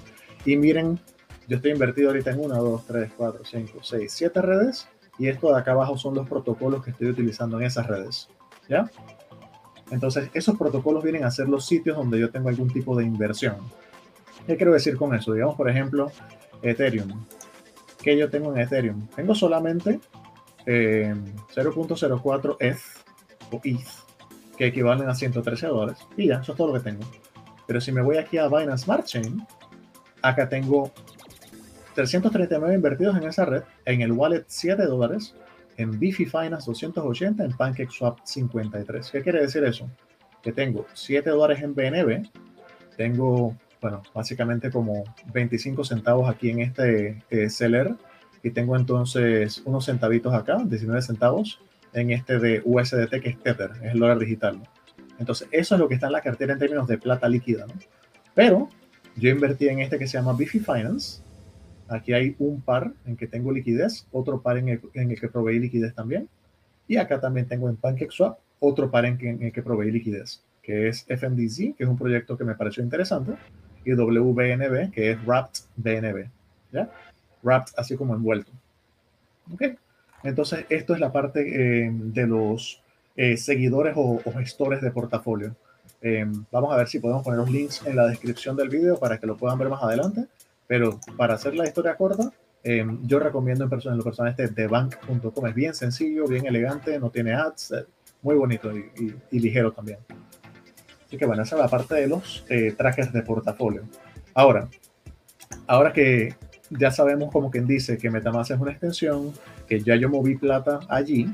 Y 0.45 0.57
miren, 0.57 0.99
yo 1.47 1.57
estoy 1.57 1.73
invertido 1.73 2.09
ahorita 2.09 2.31
en 2.31 2.41
1, 2.41 2.55
2, 2.63 2.87
3, 2.87 3.13
4, 3.17 3.45
5, 3.45 3.79
6, 3.83 4.13
7 4.13 4.43
redes, 4.43 4.89
y 5.19 5.29
esto 5.29 5.53
de 5.53 5.59
acá 5.59 5.73
abajo 5.73 5.99
son 5.99 6.15
los 6.15 6.29
protocolos 6.29 6.83
que 6.83 6.93
estoy 6.93 7.09
utilizando 7.09 7.59
en 7.61 7.67
esas 7.67 7.87
redes. 7.87 8.29
¿Ya? 8.69 8.91
Entonces, 9.91 10.31
esos 10.33 10.57
protocolos 10.57 11.03
vienen 11.03 11.25
a 11.25 11.31
ser 11.31 11.49
los 11.49 11.67
sitios 11.67 11.97
donde 11.97 12.19
yo 12.19 12.31
tengo 12.31 12.49
algún 12.49 12.73
tipo 12.73 12.97
de 12.97 13.05
inversión. 13.05 13.57
¿Qué 14.47 14.57
quiero 14.57 14.73
decir 14.73 14.97
con 14.97 15.15
eso? 15.15 15.33
Digamos, 15.33 15.57
por 15.57 15.69
ejemplo, 15.69 16.11
Ethereum. 16.63 17.25
¿Qué 18.03 18.17
yo 18.17 18.31
tengo 18.31 18.55
en 18.55 18.61
Ethereum? 18.63 19.07
Tengo 19.09 19.35
solamente 19.35 20.01
eh, 20.67 21.15
0.04 21.55 22.57
ETH 22.61 22.79
o 23.51 23.61
ETH, 23.63 23.89
que 24.57 24.67
equivalen 24.67 25.09
a 25.09 25.15
113 25.15 25.67
dólares. 25.67 25.99
Y 26.17 26.29
ya, 26.29 26.41
eso 26.41 26.53
es 26.53 26.59
todo 26.59 26.69
lo 26.69 26.75
que 26.75 26.91
tengo. 26.91 27.03
Pero 27.67 27.81
si 27.81 27.93
me 27.93 28.03
voy 28.03 28.17
aquí 28.17 28.39
a 28.39 28.49
Binance 28.49 28.85
Smart 28.85 29.05
Chain, 29.05 29.47
acá 30.23 30.49
tengo 30.49 30.93
339 31.95 32.75
invertidos 32.75 33.17
en 33.17 33.25
esa 33.25 33.45
red, 33.45 33.63
en 33.85 34.01
el 34.01 34.13
wallet 34.13 34.45
7 34.47 34.83
dólares, 34.87 35.35
en 35.77 35.99
Bifi 35.99 36.27
Finance 36.27 36.67
280, 36.67 37.45
en 37.45 37.57
PancakeSwap 37.57 38.19
53. 38.25 39.11
¿Qué 39.11 39.23
quiere 39.23 39.41
decir 39.41 39.65
eso? 39.65 39.89
Que 40.43 40.53
tengo 40.53 40.87
7 40.95 41.29
dólares 41.31 41.63
en 41.63 41.75
BNB, 41.75 42.29
tengo, 42.97 43.57
bueno, 43.81 44.03
básicamente 44.15 44.71
como 44.71 45.05
25 45.33 45.85
centavos 45.85 46.29
aquí 46.29 46.51
en 46.51 46.61
este 46.61 47.23
eh, 47.31 47.49
seller 47.49 47.95
y 48.43 48.51
tengo 48.51 48.77
entonces 48.77 49.63
unos 49.65 49.85
centavitos 49.85 50.33
acá, 50.35 50.63
19 50.65 51.03
centavos, 51.03 51.61
en 51.93 52.11
este 52.11 52.39
de 52.39 52.63
USDT 52.65 53.21
que 53.21 53.31
es 53.31 53.39
Tether, 53.39 53.73
es 53.83 53.93
el 53.93 54.01
dólar 54.01 54.19
digital. 54.19 54.61
Entonces, 55.19 55.49
eso 55.51 55.75
es 55.75 55.81
lo 55.81 55.89
que 55.89 55.95
está 55.95 56.07
en 56.07 56.13
la 56.13 56.23
cartera 56.23 56.55
en 56.55 56.59
términos 56.59 56.89
de 56.89 56.97
plata 56.97 57.29
líquida. 57.29 57.67
¿no? 57.67 57.75
Pero 58.35 58.69
yo 59.17 59.29
invertí 59.29 59.69
en 59.69 59.81
este 59.81 59.99
que 59.99 60.07
se 60.07 60.17
llama 60.17 60.33
Bifi 60.33 60.61
Finance. 60.61 61.23
Aquí 61.89 62.13
hay 62.13 62.37
un 62.39 62.63
par 62.63 62.93
en 63.05 63.17
que 63.17 63.27
tengo 63.27 63.53
liquidez, 63.53 64.07
otro 64.13 64.41
par 64.41 64.57
en 64.57 64.69
el, 64.69 64.81
en 64.95 65.11
el 65.11 65.21
que 65.21 65.29
proveí 65.29 65.59
liquidez 65.59 65.95
también. 65.95 66.29
Y 66.89 66.97
acá 66.97 67.21
también 67.21 67.47
tengo 67.47 67.69
en 67.69 67.77
PancakeSwap 67.77 68.39
otro 68.61 68.91
par 68.91 69.07
en, 69.07 69.19
que, 69.19 69.29
en 69.29 69.43
el 69.43 69.53
que 69.53 69.63
proveí 69.63 69.91
liquidez, 69.91 70.43
que 70.63 70.89
es 70.89 71.05
FMDZ, 71.09 71.77
que 71.77 71.85
es 71.85 71.89
un 71.89 71.99
proyecto 71.99 72.37
que 72.39 72.45
me 72.45 72.55
pareció 72.55 72.83
interesante, 72.83 73.33
y 73.85 73.93
WBNB, 73.93 74.91
que 74.93 75.13
es 75.13 75.27
Wrapped 75.27 75.63
BNB. 75.77 76.29
¿Ya? 76.73 76.89
wrapped 77.43 77.73
así 77.77 77.97
como 77.97 78.15
envuelto. 78.15 78.51
¿Ok? 79.53 79.63
Entonces, 80.23 80.67
esto 80.69 80.95
es 80.95 81.01
la 81.01 81.13
parte 81.13 81.41
eh, 81.87 81.91
de 81.93 82.27
los 82.27 82.83
eh, 83.17 83.37
seguidores 83.37 83.95
o, 83.97 84.21
o, 84.25 84.33
gestores 84.33 84.81
de 84.81 84.91
portafolio. 84.91 85.55
Eh, 86.03 86.27
vamos 86.51 86.73
a 86.73 86.77
ver 86.77 86.89
si 86.89 86.99
podemos 86.99 87.23
poner 87.23 87.41
los 87.41 87.51
links 87.51 87.85
en 87.87 87.97
la 87.97 88.07
descripción 88.07 88.57
del 88.57 88.69
video 88.69 88.99
para 88.99 89.19
que 89.19 89.27
lo 89.27 89.37
puedan 89.37 89.59
ver 89.59 89.69
más 89.69 89.83
adelante. 89.83 90.27
Pero 90.67 91.01
para 91.17 91.35
hacer 91.35 91.55
la 91.55 91.67
historia 91.67 91.97
corta, 91.97 92.31
eh, 92.63 92.87
yo 93.03 93.19
recomiendo 93.19 93.65
en, 93.65 93.71
persona, 93.71 93.95
en 93.95 93.99
lo 93.99 94.05
personal 94.05 94.31
este 94.31 94.49
thebank.com. 94.49 95.47
Es 95.47 95.55
bien 95.55 95.75
sencillo, 95.75 96.29
bien 96.29 96.47
elegante, 96.47 96.99
no 97.01 97.11
tiene 97.11 97.35
ads, 97.35 97.75
muy 98.23 98.37
bonito 98.37 98.77
y, 98.77 98.91
y, 98.97 99.17
y, 99.31 99.41
ligero 99.41 99.73
también. 99.73 99.99
Así 101.11 101.17
que 101.17 101.27
bueno, 101.27 101.43
esa 101.43 101.57
es 101.57 101.63
la 101.63 101.67
parte 101.67 101.97
de 101.97 102.07
los 102.07 102.45
trajes 102.77 103.13
de 103.13 103.23
portafolio. 103.23 103.83
Ahora, 104.33 104.69
ahora 105.67 105.93
que 105.93 106.37
ya 106.71 106.93
sabemos 106.93 107.33
como 107.33 107.51
quien 107.51 107.67
dice 107.67 107.99
que 107.99 108.11
Metamask 108.11 108.53
es 108.53 108.61
una 108.61 108.71
extensión, 108.71 109.33
que 109.67 109.81
ya 109.81 109.97
yo 109.97 110.09
moví 110.09 110.37
plata 110.37 110.79
allí, 110.89 111.27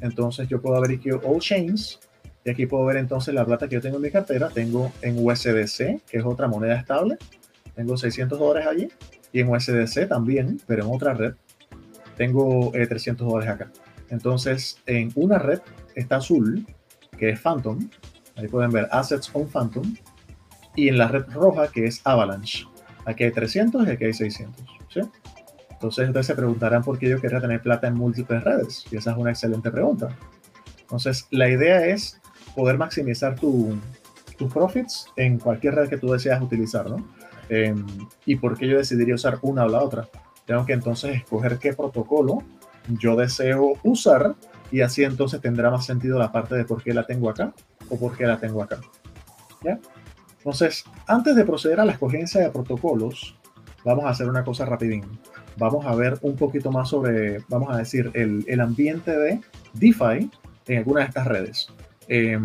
entonces 0.00 0.46
yo 0.46 0.62
puedo 0.62 0.76
abrir 0.76 1.00
aquí 1.00 1.10
All 1.10 1.40
Chains 1.40 1.98
y 2.44 2.50
aquí 2.50 2.66
puedo 2.66 2.84
ver 2.84 2.98
entonces 2.98 3.34
la 3.34 3.44
plata 3.44 3.66
que 3.66 3.74
yo 3.74 3.80
tengo 3.80 3.96
en 3.96 4.02
mi 4.02 4.12
cartera, 4.12 4.48
tengo 4.48 4.92
en 5.02 5.18
USDC, 5.18 6.04
que 6.08 6.18
es 6.18 6.24
otra 6.24 6.46
moneda 6.46 6.76
estable, 6.76 7.18
tengo 7.74 7.96
600 7.96 8.38
dólares 8.38 8.68
allí 8.68 8.88
y 9.32 9.40
en 9.40 9.48
USDC 9.48 10.06
también, 10.06 10.60
pero 10.68 10.84
en 10.84 10.90
otra 10.94 11.14
red, 11.14 11.34
tengo 12.16 12.72
eh, 12.76 12.86
300 12.86 13.26
dólares 13.26 13.52
acá. 13.52 13.72
Entonces 14.08 14.80
en 14.86 15.10
una 15.16 15.40
red 15.40 15.58
está 15.96 16.18
azul, 16.18 16.64
que 17.18 17.30
es 17.30 17.40
Phantom, 17.40 17.88
ahí 18.36 18.48
pueden 18.48 18.70
ver 18.70 18.88
Assets 18.90 19.30
on 19.32 19.48
Phantom, 19.48 19.94
y 20.74 20.88
en 20.88 20.98
la 20.98 21.08
red 21.08 21.24
roja, 21.32 21.68
que 21.68 21.86
es 21.86 22.00
Avalanche. 22.04 22.66
Aquí 23.06 23.24
hay 23.24 23.32
300 23.32 23.86
y 23.86 23.90
aquí 23.90 24.04
hay 24.04 24.12
600. 24.12 24.64
¿sí? 24.88 25.00
Entonces 25.70 26.06
ustedes 26.06 26.26
se 26.26 26.34
preguntarán 26.34 26.82
por 26.82 26.98
qué 26.98 27.08
yo 27.08 27.20
quería 27.20 27.40
tener 27.40 27.62
plata 27.62 27.86
en 27.86 27.94
múltiples 27.94 28.44
redes. 28.44 28.84
Y 28.90 28.96
esa 28.96 29.12
es 29.12 29.16
una 29.16 29.30
excelente 29.30 29.70
pregunta. 29.70 30.08
Entonces 30.80 31.26
la 31.30 31.48
idea 31.48 31.86
es 31.86 32.20
poder 32.54 32.78
maximizar 32.78 33.34
tus 33.36 33.74
tu 34.36 34.48
profits 34.48 35.06
en 35.16 35.38
cualquier 35.38 35.74
red 35.74 35.88
que 35.88 35.96
tú 35.96 36.12
deseas 36.12 36.42
utilizar, 36.42 36.90
¿no? 36.90 37.08
Eh, 37.48 37.74
y 38.26 38.36
por 38.36 38.58
qué 38.58 38.68
yo 38.68 38.76
decidiría 38.76 39.14
usar 39.14 39.38
una 39.42 39.64
o 39.64 39.68
la 39.68 39.82
otra. 39.82 40.08
Tengo 40.44 40.66
que 40.66 40.74
entonces 40.74 41.16
escoger 41.16 41.58
qué 41.58 41.72
protocolo 41.72 42.42
yo 42.88 43.16
deseo 43.16 43.74
usar 43.82 44.34
y 44.70 44.80
así 44.80 45.04
entonces 45.04 45.40
tendrá 45.40 45.70
más 45.70 45.86
sentido 45.86 46.18
la 46.18 46.30
parte 46.30 46.54
de 46.54 46.64
por 46.64 46.82
qué 46.82 46.92
la 46.92 47.04
tengo 47.04 47.30
acá 47.30 47.52
o 47.88 47.98
por 47.98 48.16
qué 48.16 48.26
la 48.26 48.38
tengo 48.38 48.62
acá. 48.62 48.80
¿Ya? 49.62 49.78
Entonces, 50.38 50.84
antes 51.06 51.34
de 51.34 51.44
proceder 51.44 51.80
a 51.80 51.84
la 51.84 51.92
escogencia 51.92 52.40
de 52.40 52.50
protocolos, 52.50 53.36
vamos 53.84 54.04
a 54.04 54.10
hacer 54.10 54.28
una 54.28 54.44
cosa 54.44 54.64
rapidín. 54.64 55.04
Vamos 55.56 55.86
a 55.86 55.94
ver 55.94 56.18
un 56.22 56.36
poquito 56.36 56.70
más 56.70 56.90
sobre, 56.90 57.40
vamos 57.48 57.74
a 57.74 57.78
decir, 57.78 58.10
el, 58.14 58.44
el 58.46 58.60
ambiente 58.60 59.16
de 59.16 59.40
DeFi 59.72 60.30
en 60.66 60.78
alguna 60.78 61.00
de 61.00 61.06
estas 61.06 61.26
redes. 61.26 61.68
Eh, 62.08 62.38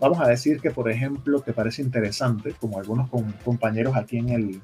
vamos 0.00 0.20
a 0.20 0.28
decir 0.28 0.60
que, 0.60 0.70
por 0.70 0.90
ejemplo, 0.90 1.40
te 1.40 1.52
parece 1.52 1.82
interesante, 1.82 2.54
como 2.60 2.78
algunos 2.78 3.08
con, 3.08 3.32
compañeros 3.44 3.96
aquí 3.96 4.18
en 4.18 4.28
el, 4.28 4.60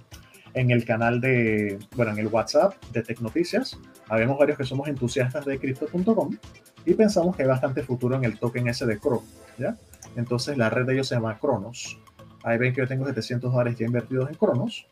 en 0.55 0.71
el 0.71 0.85
canal 0.85 1.21
de, 1.21 1.79
bueno, 1.97 2.13
en 2.13 2.19
el 2.19 2.27
WhatsApp 2.27 2.75
de 2.93 3.03
Tecnoticias, 3.03 3.79
habemos 4.09 4.39
varios 4.39 4.59
que 4.59 4.65
somos 4.65 4.89
entusiastas 4.89 5.45
de 5.47 5.59
Crypto.com 5.59 6.37
y 6.85 6.95
pensamos 6.95 7.37
que 7.37 7.43
hay 7.43 7.49
bastante 7.49 7.83
futuro 7.83 8.17
en 8.17 8.25
el 8.25 8.39
token 8.39 8.69
ese 8.69 8.85
de 8.85 8.99
Cro, 8.99 9.23
¿ya? 9.59 9.77
Entonces 10.17 10.57
la 10.57 10.71
red 10.71 10.87
de 10.87 10.95
ellos 10.95 11.09
se 11.09 11.15
llama 11.15 11.39
Cronos. 11.39 11.99
Ahí 12.45 12.59
ven 12.59 12.75
que 12.75 12.81
yo 12.81 12.89
tengo 12.89 13.07
700 13.07 13.53
dólares 13.53 13.79
ya 13.79 13.87
invertidos 13.87 14.29
en 14.29 14.35
Cronos. 14.35 14.87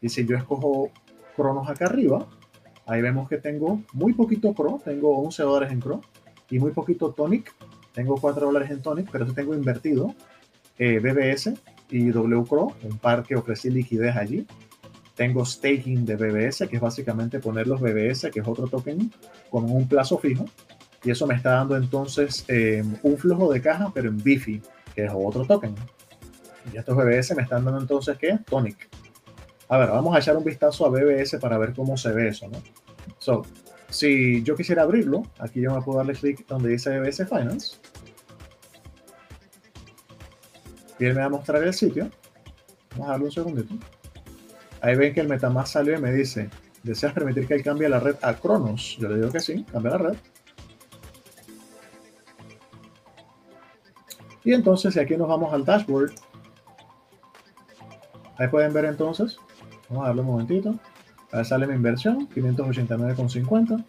Y 0.00 0.08
si 0.08 0.26
yo 0.26 0.36
escojo 0.36 0.90
Cronos 1.36 1.68
acá 1.68 1.86
arriba, 1.86 2.26
ahí 2.86 3.02
vemos 3.02 3.28
que 3.28 3.38
tengo 3.38 3.82
muy 3.92 4.12
poquito 4.12 4.52
Cro, 4.54 4.80
tengo 4.84 5.18
11 5.18 5.42
dólares 5.42 5.72
en 5.72 5.80
Cro, 5.80 6.00
y 6.50 6.58
muy 6.58 6.72
poquito 6.72 7.12
Tonic, 7.12 7.54
tengo 7.94 8.16
4 8.16 8.46
dólares 8.46 8.70
en 8.70 8.82
Tonic, 8.82 9.08
pero 9.10 9.26
sí 9.26 9.34
tengo 9.34 9.54
invertido 9.54 10.14
eh, 10.78 10.98
BBS 10.98 11.54
y 11.90 12.10
WCRO, 12.10 12.74
un 12.82 12.98
par 12.98 13.22
que 13.22 13.36
ofrecí 13.36 13.70
liquidez 13.70 14.16
allí. 14.16 14.46
Tengo 15.14 15.44
staking 15.44 16.06
de 16.06 16.16
BBS, 16.16 16.66
que 16.68 16.76
es 16.76 16.82
básicamente 16.82 17.38
poner 17.38 17.66
los 17.66 17.80
BBS, 17.80 18.30
que 18.30 18.40
es 18.40 18.48
otro 18.48 18.66
token, 18.66 19.12
con 19.50 19.70
un 19.70 19.86
plazo 19.86 20.16
fijo. 20.18 20.46
Y 21.04 21.10
eso 21.10 21.26
me 21.26 21.34
está 21.34 21.52
dando 21.52 21.76
entonces 21.76 22.44
eh, 22.48 22.84
un 23.02 23.18
flujo 23.18 23.52
de 23.52 23.60
caja, 23.60 23.90
pero 23.92 24.08
en 24.08 24.22
Bifi, 24.22 24.62
que 24.94 25.04
es 25.04 25.12
otro 25.14 25.44
token. 25.44 25.74
Y 26.72 26.76
estos 26.76 26.96
BBS 26.96 27.34
me 27.34 27.42
están 27.42 27.64
dando 27.64 27.80
entonces, 27.80 28.16
¿qué? 28.18 28.38
Tonic. 28.48 28.88
A 29.68 29.78
ver, 29.78 29.88
vamos 29.88 30.14
a 30.14 30.18
echar 30.18 30.36
un 30.36 30.44
vistazo 30.44 30.86
a 30.86 30.90
BBS 30.90 31.38
para 31.40 31.58
ver 31.58 31.72
cómo 31.72 31.96
se 31.96 32.12
ve 32.12 32.28
eso, 32.28 32.46
¿no? 32.48 32.62
So, 33.18 33.42
si 33.88 34.42
yo 34.42 34.54
quisiera 34.54 34.82
abrirlo, 34.82 35.22
aquí 35.38 35.60
yo 35.60 35.74
me 35.74 35.82
puedo 35.82 35.98
darle 35.98 36.14
clic 36.14 36.46
donde 36.46 36.70
dice 36.70 36.98
BBS 36.98 37.26
Finance. 37.28 37.76
Y 40.98 41.04
él 41.06 41.14
me 41.14 41.20
va 41.20 41.26
a 41.26 41.30
mostrar 41.30 41.62
el 41.64 41.74
sitio. 41.74 42.10
Vamos 42.92 43.08
a 43.08 43.10
darle 43.12 43.24
un 43.26 43.32
segundito. 43.32 43.74
Ahí 44.80 44.96
ven 44.96 45.14
que 45.14 45.20
el 45.20 45.28
Metamask 45.28 45.72
salió 45.72 45.96
y 45.96 46.00
me 46.00 46.12
dice, 46.12 46.48
¿deseas 46.82 47.12
permitir 47.12 47.46
que 47.46 47.54
él 47.54 47.62
cambie 47.62 47.88
la 47.88 48.00
red 48.00 48.16
a 48.22 48.34
Cronos? 48.34 48.96
Yo 49.00 49.08
le 49.08 49.16
digo 49.16 49.30
que 49.30 49.40
sí, 49.40 49.64
cambia 49.72 49.92
la 49.92 49.98
red. 49.98 50.16
Y 54.44 54.52
entonces, 54.52 54.94
si 54.94 55.00
aquí 55.00 55.16
nos 55.16 55.28
vamos 55.28 55.52
al 55.52 55.64
dashboard, 55.64 56.12
ahí 58.38 58.48
pueden 58.48 58.72
ver 58.72 58.86
entonces, 58.86 59.36
vamos 59.88 60.04
a 60.04 60.08
darle 60.08 60.22
un 60.22 60.28
momentito, 60.28 60.74
ahí 61.30 61.44
sale 61.44 61.66
mi 61.66 61.74
inversión, 61.74 62.28
589,50. 62.28 63.84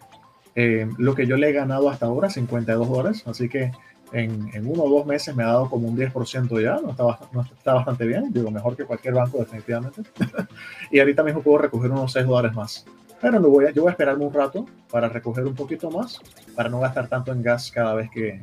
Eh, 0.56 0.88
lo 0.98 1.14
que 1.14 1.26
yo 1.26 1.36
le 1.36 1.48
he 1.48 1.52
ganado 1.52 1.90
hasta 1.90 2.06
ahora, 2.06 2.30
52 2.30 2.88
dólares, 2.88 3.24
así 3.26 3.48
que 3.48 3.72
en, 4.12 4.48
en, 4.54 4.66
uno 4.70 4.84
o 4.84 4.90
dos 4.90 5.06
meses 5.06 5.34
me 5.34 5.42
ha 5.42 5.48
dado 5.48 5.68
como 5.68 5.88
un 5.88 5.96
10% 5.96 6.62
ya, 6.62 6.76
no 6.80 6.90
está, 6.90 7.02
no 7.32 7.40
está, 7.40 7.74
bastante 7.74 8.06
bien, 8.06 8.32
digo, 8.32 8.50
mejor 8.52 8.76
que 8.76 8.84
cualquier 8.84 9.14
banco 9.14 9.38
definitivamente. 9.38 10.02
y 10.92 11.00
ahorita 11.00 11.24
mismo 11.24 11.42
puedo 11.42 11.58
recoger 11.58 11.90
unos 11.90 12.12
6 12.12 12.26
dólares 12.26 12.54
más. 12.54 12.86
Pero 13.20 13.40
lo 13.40 13.48
voy 13.48 13.64
a, 13.64 13.70
yo 13.70 13.82
voy 13.82 13.88
a 13.88 13.92
esperarme 13.92 14.24
un 14.24 14.32
rato 14.32 14.66
para 14.90 15.08
recoger 15.08 15.44
un 15.44 15.54
poquito 15.54 15.90
más, 15.90 16.20
para 16.54 16.68
no 16.68 16.78
gastar 16.78 17.08
tanto 17.08 17.32
en 17.32 17.42
gas 17.42 17.72
cada 17.72 17.94
vez 17.94 18.08
que, 18.10 18.40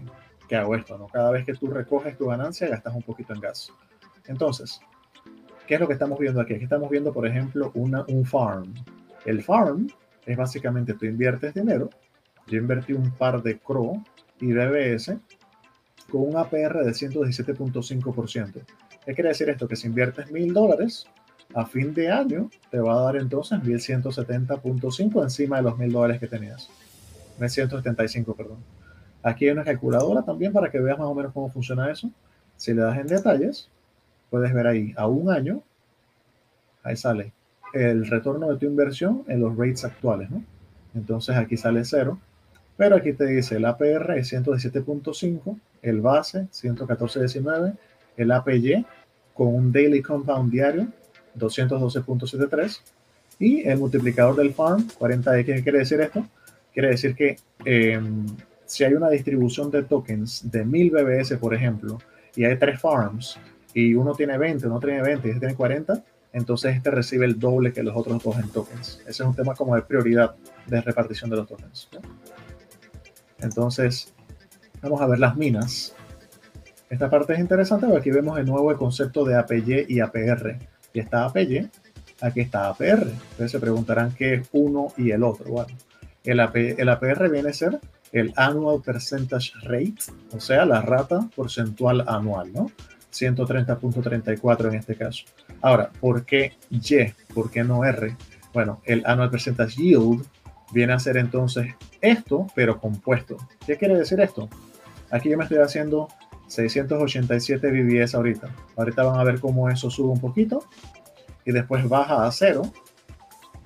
hago 0.56 0.76
esto, 0.76 0.98
¿no? 0.98 1.08
Cada 1.08 1.32
vez 1.32 1.46
que 1.46 1.54
tú 1.54 1.68
recoges 1.68 2.18
tu 2.18 2.28
ganancia, 2.28 2.68
gastas 2.68 2.94
un 2.96 3.04
poquito 3.04 3.34
en 3.34 3.40
gas. 3.40 3.72
Entonces, 4.28 4.80
¿qué 5.68 5.76
es 5.76 5.80
lo 5.80 5.88
que 5.88 5.94
estamos 5.94 6.20
viendo 6.20 6.42
aquí? 6.42 6.54
Aquí 6.54 6.64
estamos 6.64 6.90
viendo, 6.90 7.14
por 7.14 7.26
ejemplo, 7.26 7.72
una, 7.76 8.04
un 8.08 8.26
farm. 8.26 8.74
El 9.26 9.44
farm 9.44 9.88
es 10.26 10.38
básicamente 10.38 10.94
tú 10.94 11.06
inviertes 11.06 11.54
dinero. 11.54 11.90
Yo 12.48 12.58
invertí 12.58 12.94
un 12.94 13.12
par 13.12 13.42
de 13.42 13.60
CRO 13.60 14.04
y 14.40 14.52
BBS 14.54 15.18
con 16.12 16.28
un 16.28 16.38
APR 16.38 16.84
de 16.84 16.92
117.5%. 16.92 18.66
¿Qué 19.06 19.14
quiere 19.14 19.30
decir 19.30 19.50
esto? 19.50 19.68
Que 19.68 19.76
si 19.76 19.88
inviertes 19.88 20.32
mil 20.32 20.54
dólares, 20.54 21.06
a 21.54 21.66
fin 21.66 21.94
de 21.94 22.12
año 22.12 22.50
te 22.70 22.80
va 22.80 23.00
a 23.00 23.04
dar 23.04 23.16
entonces 23.16 23.60
1170.5 23.60 25.24
encima 25.24 25.58
de 25.58 25.64
los 25.64 25.78
mil 25.78 25.92
dólares 25.92 26.20
que 26.20 26.28
tenías. 26.28 26.70
1175, 27.40 28.36
perdón. 28.36 28.81
Aquí 29.23 29.45
hay 29.45 29.51
una 29.51 29.63
calculadora 29.63 30.23
también 30.23 30.51
para 30.51 30.69
que 30.71 30.79
veas 30.79 30.97
más 30.97 31.07
o 31.07 31.15
menos 31.15 31.34
cómo 31.34 31.49
funciona 31.49 31.91
eso. 31.91 32.10
Si 32.57 32.73
le 32.73 32.81
das 32.81 32.97
en 32.97 33.07
detalles, 33.07 33.69
puedes 34.29 34.53
ver 34.53 34.67
ahí 34.67 34.93
a 34.95 35.07
un 35.07 35.29
año, 35.29 35.62
ahí 36.84 36.95
sale 36.95 37.34
el 37.73 38.07
retorno 38.07 38.49
de 38.51 38.57
tu 38.57 38.65
inversión 38.65 39.23
en 39.27 39.39
los 39.39 39.55
rates 39.55 39.86
actuales, 39.86 40.29
¿no? 40.29 40.43
Entonces 40.93 41.36
aquí 41.36 41.55
sale 41.55 41.86
cero, 41.86 42.19
pero 42.75 42.95
aquí 42.95 43.13
te 43.13 43.25
dice 43.25 43.57
el 43.57 43.65
APR 43.65 44.17
es 44.17 44.34
117.5, 44.34 45.57
el 45.81 46.01
base 46.01 46.47
114.19, 46.51 47.77
el 48.17 48.31
APY 48.31 48.86
con 49.34 49.47
un 49.55 49.71
daily 49.71 50.01
compound 50.01 50.51
diario 50.51 50.88
212.73 51.38 52.81
y 53.39 53.67
el 53.67 53.77
multiplicador 53.77 54.36
del 54.36 54.53
farm 54.53 54.88
40x. 54.99 55.45
¿Qué 55.45 55.63
quiere 55.63 55.79
decir 55.79 56.01
esto? 56.01 56.25
Quiere 56.73 56.89
decir 56.89 57.15
que 57.15 57.38
eh, 57.65 57.99
si 58.71 58.86
hay 58.86 58.93
una 58.93 59.10
distribución 59.10 59.69
de 59.69 59.84
tokens 59.84 60.49
de 60.49 60.63
1000 60.63 60.91
BBS, 60.91 61.38
por 61.38 61.53
ejemplo, 61.53 61.97
y 62.38 62.45
hay 62.45 62.57
tres 62.57 62.79
farms, 62.79 63.38
y 63.73 63.95
uno 63.95 64.13
tiene 64.13 64.38
20, 64.38 64.65
uno 64.65 64.79
tiene 64.79 65.01
20 65.01 65.27
y 65.27 65.31
este 65.31 65.39
tiene 65.41 65.55
40, 65.55 66.01
entonces 66.31 66.77
este 66.77 66.89
recibe 66.89 67.25
el 67.25 67.38
doble 67.38 67.73
que 67.73 67.84
los 67.84 67.93
otros 67.97 68.23
dos 68.23 68.38
en 68.38 68.47
tokens. 68.47 69.01
Ese 69.01 69.10
es 69.10 69.19
un 69.21 69.36
tema 69.36 69.55
como 69.55 69.75
de 69.75 69.81
prioridad 69.81 70.36
de 70.67 70.79
repartición 70.79 71.29
de 71.29 71.36
los 71.36 71.49
tokens. 71.49 71.89
Entonces, 73.39 74.13
vamos 74.81 75.01
a 75.01 75.07
ver 75.07 75.19
las 75.19 75.36
minas. 75.36 75.93
Esta 76.89 77.10
parte 77.10 77.34
es 77.34 77.39
interesante 77.39 77.88
porque 77.88 77.99
aquí 77.99 78.12
vemos 78.12 78.38
de 78.38 78.45
nuevo 78.45 78.71
el 78.71 78.77
concepto 78.77 79.25
de 79.25 79.36
APY 79.36 79.88
y 79.89 79.99
APR. 79.99 80.55
Y 80.93 80.99
está 81.01 81.25
APY, 81.25 81.69
aquí 82.21 82.39
está 82.39 82.69
APR. 82.69 83.01
Entonces 83.01 83.51
se 83.51 83.60
preguntarán 83.60 84.13
qué 84.13 84.36
es 84.36 84.49
uno 84.53 84.93
y 84.95 85.12
el 85.12 85.23
otro. 85.23 85.51
Bueno, 85.51 85.75
el, 86.23 86.39
el 86.39 86.88
APR 86.88 87.29
viene 87.29 87.49
a 87.49 87.53
ser 87.53 87.77
el 88.12 88.34
Annual 88.36 88.82
Percentage 88.82 89.52
Rate, 89.63 90.12
o 90.34 90.39
sea, 90.39 90.65
la 90.65 90.82
rata 90.82 91.30
porcentual 91.36 92.04
anual, 92.08 92.52
¿no? 92.54 92.71
130.34 93.12 94.67
en 94.67 94.76
este 94.76 94.95
caso. 94.95 95.26
Ahora, 95.62 95.91
¿por 96.00 96.26
qué 96.26 96.54
Y? 96.69 96.80
¿Por 97.34 97.52
qué 97.52 97.63
no 97.63 97.84
R? 97.84 98.15
Bueno, 98.54 98.82
el 98.86 99.04
Annual 99.06 99.30
Percentage 99.30 99.76
Yield 99.82 100.26
viene 100.74 100.93
a 100.93 101.00
ser 101.00 101.17
entonces 101.17 101.74
esto, 102.02 102.47
pero 102.56 102.80
compuesto. 102.80 103.38
¿Qué 103.65 103.78
quiere 103.78 103.97
decir 103.97 104.19
esto? 104.19 104.50
Aquí 105.10 105.30
yo 105.30 105.38
me 105.38 105.43
estoy 105.43 105.60
haciendo 105.60 106.08
687 106.47 107.69
BBS 107.69 108.15
ahorita. 108.15 108.50
Ahorita 108.78 109.04
van 109.04 109.19
a 109.19 109.24
ver 109.24 109.39
cómo 109.39 109.69
eso 109.69 109.89
sube 109.89 110.10
un 110.10 110.19
poquito 110.19 110.63
y 111.45 111.52
después 111.52 111.88
baja 111.88 112.26
a 112.26 112.32
cero 112.32 112.63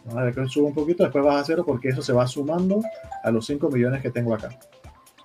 Vamos 0.05 0.21
a 0.21 0.25
ver 0.25 0.35
que 0.35 0.59
un 0.59 0.73
poquito, 0.73 1.03
después 1.03 1.25
baja 1.25 1.39
a 1.39 1.43
cero 1.43 1.63
porque 1.65 1.89
eso 1.89 2.01
se 2.01 2.13
va 2.13 2.27
sumando 2.27 2.81
a 3.23 3.31
los 3.31 3.45
5 3.47 3.69
millones 3.69 4.01
que 4.01 4.11
tengo 4.11 4.35
acá. 4.35 4.49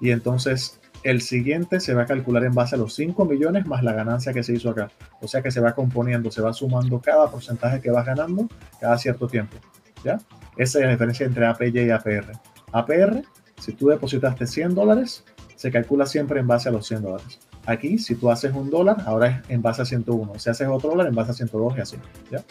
Y 0.01 0.11
entonces 0.11 0.81
el 1.03 1.21
siguiente 1.21 1.81
se 1.81 1.95
va 1.95 2.03
a 2.03 2.07
calcular 2.07 2.45
en 2.45 2.55
base 2.55 2.77
a 2.77 2.79
los 2.79 2.95
5 2.95 3.25
millones 3.27 3.67
más 3.67 3.83
la 3.83 3.93
ganancia 3.93 4.33
que 4.33 4.43
se 4.43 4.55
hizo 4.55 4.71
acá. 4.71 4.91
O 5.21 5.29
sea 5.29 5.43
que 5.43 5.51
se 5.51 5.61
va 5.61 5.75
componiendo, 5.75 6.31
se 6.31 6.41
va 6.41 6.53
sumando 6.55 6.99
cada 7.01 7.31
porcentaje 7.31 7.81
que 7.81 7.91
vas 7.91 8.07
ganando 8.07 8.49
cada 8.81 8.97
cierto 8.97 9.27
tiempo. 9.27 9.57
¿Ya? 10.03 10.19
Esa 10.57 10.79
es 10.79 10.85
la 10.87 10.91
diferencia 10.93 11.27
entre 11.27 11.47
APY 11.47 11.79
y 11.79 11.91
APR. 11.91 12.33
APR, 12.73 13.23
si 13.59 13.73
tú 13.73 13.89
depositaste 13.89 14.47
100 14.47 14.75
dólares, 14.75 15.25
se 15.57 15.71
calcula 15.71 16.07
siempre 16.07 16.41
en 16.41 16.47
base 16.47 16.71
a 16.71 16.73
los 16.73 16.87
100 16.87 17.03
dólares. 17.03 17.39
Aquí, 17.67 17.99
si 17.99 18.15
tú 18.15 18.31
haces 18.31 18.55
un 18.55 18.71
dólar, 18.71 18.97
ahora 19.05 19.27
es 19.27 19.51
en 19.51 19.61
base 19.61 19.83
a 19.83 19.85
101. 19.85 20.39
Si 20.39 20.49
haces 20.49 20.67
otro 20.69 20.91
dólar, 20.91 21.07
en 21.07 21.15
base 21.15 21.33
a 21.33 21.35
102 21.35 21.77
y 21.77 21.81
así. 21.81 21.97
¿Ya? 22.31 22.43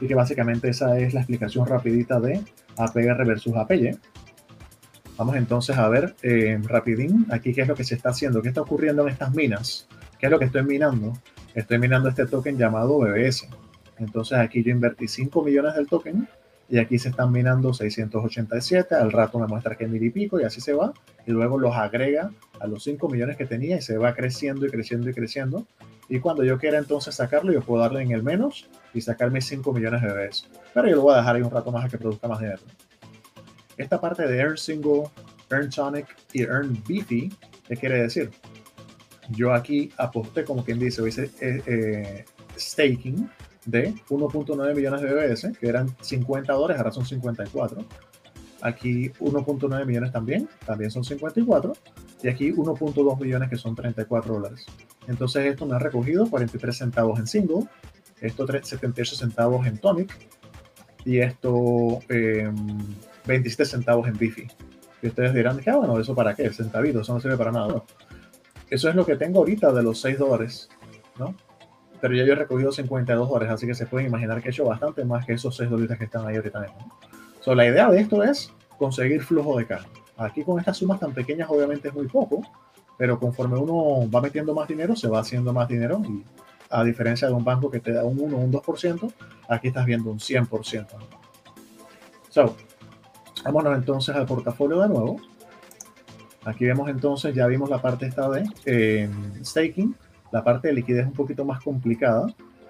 Y 0.00 0.06
que 0.06 0.14
básicamente 0.14 0.68
esa 0.68 0.98
es 0.98 1.14
la 1.14 1.20
explicación 1.20 1.66
rapidita 1.66 2.20
de 2.20 2.40
APR 2.76 3.24
versus 3.24 3.54
APY. 3.54 3.98
Vamos 5.16 5.36
entonces 5.36 5.76
a 5.76 5.88
ver 5.88 6.14
eh, 6.22 6.58
rapidín 6.64 7.26
aquí 7.30 7.52
qué 7.52 7.62
es 7.62 7.68
lo 7.68 7.74
que 7.74 7.84
se 7.84 7.94
está 7.94 8.10
haciendo, 8.10 8.42
qué 8.42 8.48
está 8.48 8.62
ocurriendo 8.62 9.02
en 9.02 9.10
estas 9.10 9.32
minas, 9.32 9.88
qué 10.18 10.26
es 10.26 10.32
lo 10.32 10.38
que 10.38 10.46
estoy 10.46 10.64
minando. 10.64 11.12
Estoy 11.54 11.78
minando 11.78 12.08
este 12.08 12.26
token 12.26 12.58
llamado 12.58 12.98
BBS. 12.98 13.48
Entonces 13.98 14.38
aquí 14.38 14.64
yo 14.64 14.72
invertí 14.72 15.06
5 15.06 15.42
millones 15.44 15.74
del 15.74 15.86
token 15.86 16.28
y 16.68 16.78
aquí 16.78 16.98
se 16.98 17.10
están 17.10 17.32
minando 17.32 17.74
687. 17.74 18.94
Al 18.94 19.12
rato 19.12 19.38
me 19.38 19.46
muestra 19.46 19.76
que 19.76 19.86
mil 19.86 20.02
y 20.02 20.10
pico 20.10 20.40
y 20.40 20.44
así 20.44 20.60
se 20.60 20.72
va. 20.72 20.92
Y 21.26 21.32
luego 21.32 21.58
los 21.58 21.74
agrega 21.74 22.30
a 22.60 22.66
los 22.66 22.82
5 22.84 23.08
millones 23.08 23.36
que 23.36 23.46
tenía 23.46 23.76
y 23.76 23.82
se 23.82 23.98
va 23.98 24.14
creciendo 24.14 24.66
y 24.66 24.70
creciendo 24.70 25.10
y 25.10 25.14
creciendo. 25.14 25.66
Y 26.08 26.20
cuando 26.20 26.44
yo 26.44 26.58
quiera 26.58 26.78
entonces 26.78 27.14
sacarlo, 27.14 27.52
yo 27.52 27.62
puedo 27.62 27.82
darle 27.82 28.02
en 28.02 28.12
el 28.12 28.22
menos 28.22 28.68
y 28.92 29.00
sacar 29.00 29.30
mis 29.30 29.46
5 29.46 29.72
millones 29.72 30.02
de 30.02 30.08
bebés. 30.08 30.48
Pero 30.72 30.88
yo 30.88 30.96
lo 30.96 31.02
voy 31.02 31.14
a 31.14 31.18
dejar 31.18 31.36
ahí 31.36 31.42
un 31.42 31.50
rato 31.50 31.72
más 31.72 31.84
a 31.84 31.88
que 31.88 31.98
produzca 31.98 32.28
más 32.28 32.40
dinero. 32.40 32.60
Esta 33.76 34.00
parte 34.00 34.26
de 34.26 34.38
Earn 34.38 34.56
Single, 34.56 35.04
Earn 35.50 35.70
Tonic 35.70 36.06
y 36.32 36.42
Earn 36.42 36.80
Beefy, 36.86 37.32
¿qué 37.66 37.76
quiere 37.76 38.02
decir? 38.02 38.30
Yo 39.30 39.52
aquí 39.52 39.90
aposté, 39.96 40.44
como 40.44 40.64
quien 40.64 40.78
dice, 40.78 41.06
hice 41.08 41.30
eh, 41.40 41.62
eh, 41.66 42.24
staking 42.56 43.28
de 43.66 43.94
1.9 44.08 44.74
millones 44.74 45.00
de 45.00 45.12
BBS, 45.12 45.58
que 45.58 45.68
eran 45.68 45.88
50 46.00 46.52
dólares, 46.52 46.78
ahora 46.78 46.92
son 46.92 47.06
54. 47.06 47.84
Aquí 48.62 49.10
1.9 49.20 49.86
millones 49.86 50.12
también, 50.12 50.48
también 50.64 50.90
son 50.90 51.04
54. 51.04 51.72
Y 52.22 52.28
aquí 52.28 52.52
1.2 52.52 53.20
millones, 53.20 53.50
que 53.50 53.56
son 53.56 53.74
34 53.74 54.34
dólares. 54.34 54.64
Entonces 55.06 55.44
esto 55.44 55.66
me 55.66 55.76
ha 55.76 55.78
recogido 55.78 56.28
43 56.30 56.76
centavos 56.76 57.18
en 57.18 57.26
single, 57.26 57.68
esto 58.20 58.46
78 58.46 59.16
centavos 59.16 59.66
en 59.66 59.76
tonic 59.76 60.16
y 61.04 61.18
esto 61.18 62.00
27 63.26 63.62
em, 63.62 63.68
centavos 63.68 64.08
en 64.08 64.16
bifi. 64.16 64.46
Y 65.02 65.08
ustedes 65.08 65.34
dirán, 65.34 65.58
¿qué 65.58 65.70
ah, 65.70 65.76
bueno, 65.76 66.00
¿eso 66.00 66.14
para 66.14 66.34
qué? 66.34 66.50
Centavito, 66.50 67.00
eso 67.00 67.12
no 67.12 67.20
sirve 67.20 67.36
para 67.36 67.52
nada. 67.52 67.84
Eso 68.70 68.88
es 68.88 68.94
lo 68.94 69.04
que 69.04 69.16
tengo 69.16 69.40
ahorita 69.40 69.70
de 69.72 69.82
los 69.82 70.00
6 70.00 70.18
dólares, 70.18 70.70
¿no? 71.18 71.34
Pero 72.04 72.16
ya 72.16 72.24
yo 72.26 72.34
he 72.34 72.36
recogido 72.36 72.70
52 72.70 73.30
dólares, 73.30 73.50
así 73.50 73.66
que 73.66 73.74
se 73.74 73.86
pueden 73.86 74.08
imaginar 74.08 74.42
que 74.42 74.48
he 74.48 74.50
hecho 74.50 74.66
bastante 74.66 75.06
más 75.06 75.24
que 75.24 75.32
esos 75.32 75.56
6 75.56 75.70
dólares 75.70 75.96
que 75.96 76.04
están 76.04 76.26
ahí 76.26 76.36
ahorita 76.36 76.60
mismo. 76.60 76.92
So, 77.40 77.54
la 77.54 77.66
idea 77.66 77.88
de 77.88 77.98
esto 77.98 78.22
es 78.22 78.52
conseguir 78.76 79.22
flujo 79.22 79.56
de 79.56 79.66
caja. 79.66 79.86
Aquí 80.18 80.44
con 80.44 80.58
estas 80.58 80.76
sumas 80.76 81.00
tan 81.00 81.14
pequeñas 81.14 81.48
obviamente 81.48 81.88
es 81.88 81.94
muy 81.94 82.06
poco, 82.06 82.42
pero 82.98 83.18
conforme 83.18 83.56
uno 83.56 84.06
va 84.10 84.20
metiendo 84.20 84.52
más 84.52 84.68
dinero, 84.68 84.94
se 84.94 85.08
va 85.08 85.20
haciendo 85.20 85.54
más 85.54 85.66
dinero 85.66 86.02
y 86.06 86.22
a 86.68 86.84
diferencia 86.84 87.26
de 87.26 87.32
un 87.32 87.42
banco 87.42 87.70
que 87.70 87.80
te 87.80 87.94
da 87.94 88.04
un 88.04 88.20
1 88.20 88.36
o 88.36 88.40
un 88.40 88.52
2%, 88.52 89.12
aquí 89.48 89.68
estás 89.68 89.86
viendo 89.86 90.10
un 90.10 90.18
100%. 90.18 90.86
So, 92.28 92.54
vámonos 93.44 93.78
entonces 93.78 94.14
al 94.14 94.26
portafolio 94.26 94.78
de 94.82 94.88
nuevo. 94.88 95.16
Aquí 96.44 96.66
vemos 96.66 96.90
entonces, 96.90 97.34
ya 97.34 97.46
vimos 97.46 97.70
la 97.70 97.80
parte 97.80 98.04
esta 98.04 98.28
de 98.28 98.44
eh, 98.66 99.08
staking, 99.42 99.96
la 100.32 100.42
parte 100.42 100.68
de 100.68 100.74
liquidez 100.74 101.06
un 101.06 101.12
poquito 101.12 101.44
más 101.44 101.62
complicada. 101.62 102.26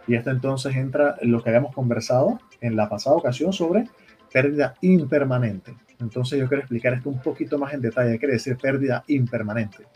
Y 0.07 0.15
esto 0.15 0.31
entonces 0.31 0.77
entra 0.77 1.17
en 1.21 1.33
lo 1.33 1.43
que 1.43 1.49
habíamos 1.49 1.75
conversado 1.75 2.39
en 2.61 2.77
la 2.77 2.89
pasada 2.89 3.17
ocasión 3.17 3.53
sobre 3.53 3.89
pérdida 4.33 4.75
impermanente. 4.83 5.75
Entonces 6.01 6.39
yo 6.39 6.49
quiero 6.49 6.63
explicar 6.63 6.93
esto 6.93 7.09
un 7.09 7.21
poquito 7.21 7.59
más 7.59 7.73
en 7.73 7.81
detalle. 7.81 8.13
¿Qué 8.13 8.19
quiere 8.19 8.35
decir 8.35 8.57
pérdida 8.57 9.05
impermanente? 9.07 9.87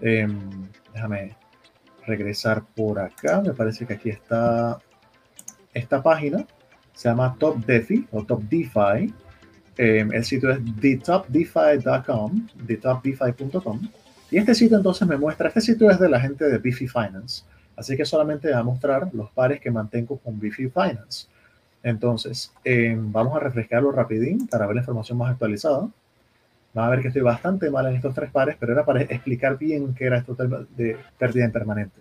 Em, 0.00 0.38
déjame 0.92 1.36
regresar 2.06 2.64
por 2.74 2.98
acá. 2.98 3.40
Me 3.40 3.52
parece 3.52 3.86
que 3.86 3.94
aquí 3.94 4.10
está 4.10 4.78
esta 5.72 6.02
página. 6.02 6.44
Se 6.92 7.08
llama 7.08 7.36
Top 7.38 7.64
DeFi 7.64 8.08
o 8.10 8.24
Top 8.24 8.42
DeFi. 8.42 9.14
Em, 9.76 10.12
el 10.12 10.24
sitio 10.24 10.50
es 10.50 10.58
thetopdefi.com, 10.80 12.46
thetopdefi.com. 12.66 13.80
Y 14.30 14.38
este 14.38 14.54
sitio 14.54 14.76
entonces 14.76 15.06
me 15.08 15.16
muestra, 15.16 15.48
este 15.48 15.60
sitio 15.60 15.90
es 15.90 15.98
de 15.98 16.08
la 16.08 16.20
gente 16.20 16.44
de 16.44 16.58
Bifi 16.58 16.86
Finance, 16.86 17.44
así 17.76 17.96
que 17.96 18.04
solamente 18.04 18.50
va 18.50 18.58
a 18.58 18.62
mostrar 18.62 19.08
los 19.12 19.30
pares 19.30 19.60
que 19.60 19.70
mantengo 19.70 20.18
con 20.18 20.38
Bifi 20.38 20.68
Finance. 20.68 21.26
Entonces, 21.82 22.52
eh, 22.64 22.94
vamos 22.98 23.36
a 23.36 23.40
refrescarlo 23.40 23.92
rapidín 23.92 24.46
para 24.46 24.66
ver 24.66 24.76
la 24.76 24.82
información 24.82 25.16
más 25.16 25.30
actualizada. 25.30 25.88
Van 26.74 26.86
a 26.86 26.90
ver 26.90 27.00
que 27.00 27.08
estoy 27.08 27.22
bastante 27.22 27.70
mal 27.70 27.86
en 27.86 27.96
estos 27.96 28.14
tres 28.14 28.30
pares, 28.30 28.56
pero 28.58 28.72
era 28.72 28.84
para 28.84 29.02
explicar 29.02 29.56
bien 29.56 29.94
qué 29.94 30.04
era 30.04 30.18
esto 30.18 30.36
de 30.76 30.96
pérdida 31.18 31.44
impermanente. 31.44 32.00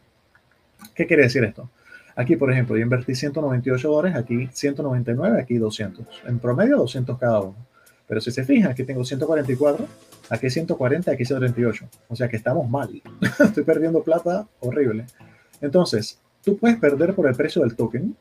¿Qué 0.94 1.08
quiere 1.08 1.24
decir 1.24 1.44
esto? 1.44 1.70
Aquí, 2.16 2.36
por 2.36 2.52
ejemplo, 2.52 2.76
yo 2.76 2.82
invertí 2.82 3.14
198 3.14 3.88
dólares, 3.88 4.18
aquí 4.18 4.50
199, 4.52 5.40
aquí 5.40 5.58
200. 5.58 6.24
En 6.26 6.40
promedio, 6.40 6.78
200 6.78 7.18
cada 7.18 7.42
uno. 7.42 7.56
Pero 8.08 8.20
si 8.22 8.32
se 8.32 8.44
fijan, 8.44 8.72
aquí 8.72 8.84
tengo 8.84 9.06
144, 9.06 9.86
aquí 10.30 10.50
140, 10.50 11.12
aquí 11.12 11.26
138. 11.26 11.90
O 12.10 12.16
sea 12.16 12.28
que 12.28 12.38
estamos 12.38 12.70
mal. 12.70 13.02
Estoy 13.40 13.64
perdiendo 13.64 14.04
plata 14.04 14.48
horrible. 14.60 15.06
Entonces, 15.62 16.20
tú 16.44 16.58
puedes 16.58 16.78
perder 16.78 17.14
por 17.14 17.28
el 17.28 17.36
precio 17.36 17.62
del 17.62 17.76
token. 17.76 18.16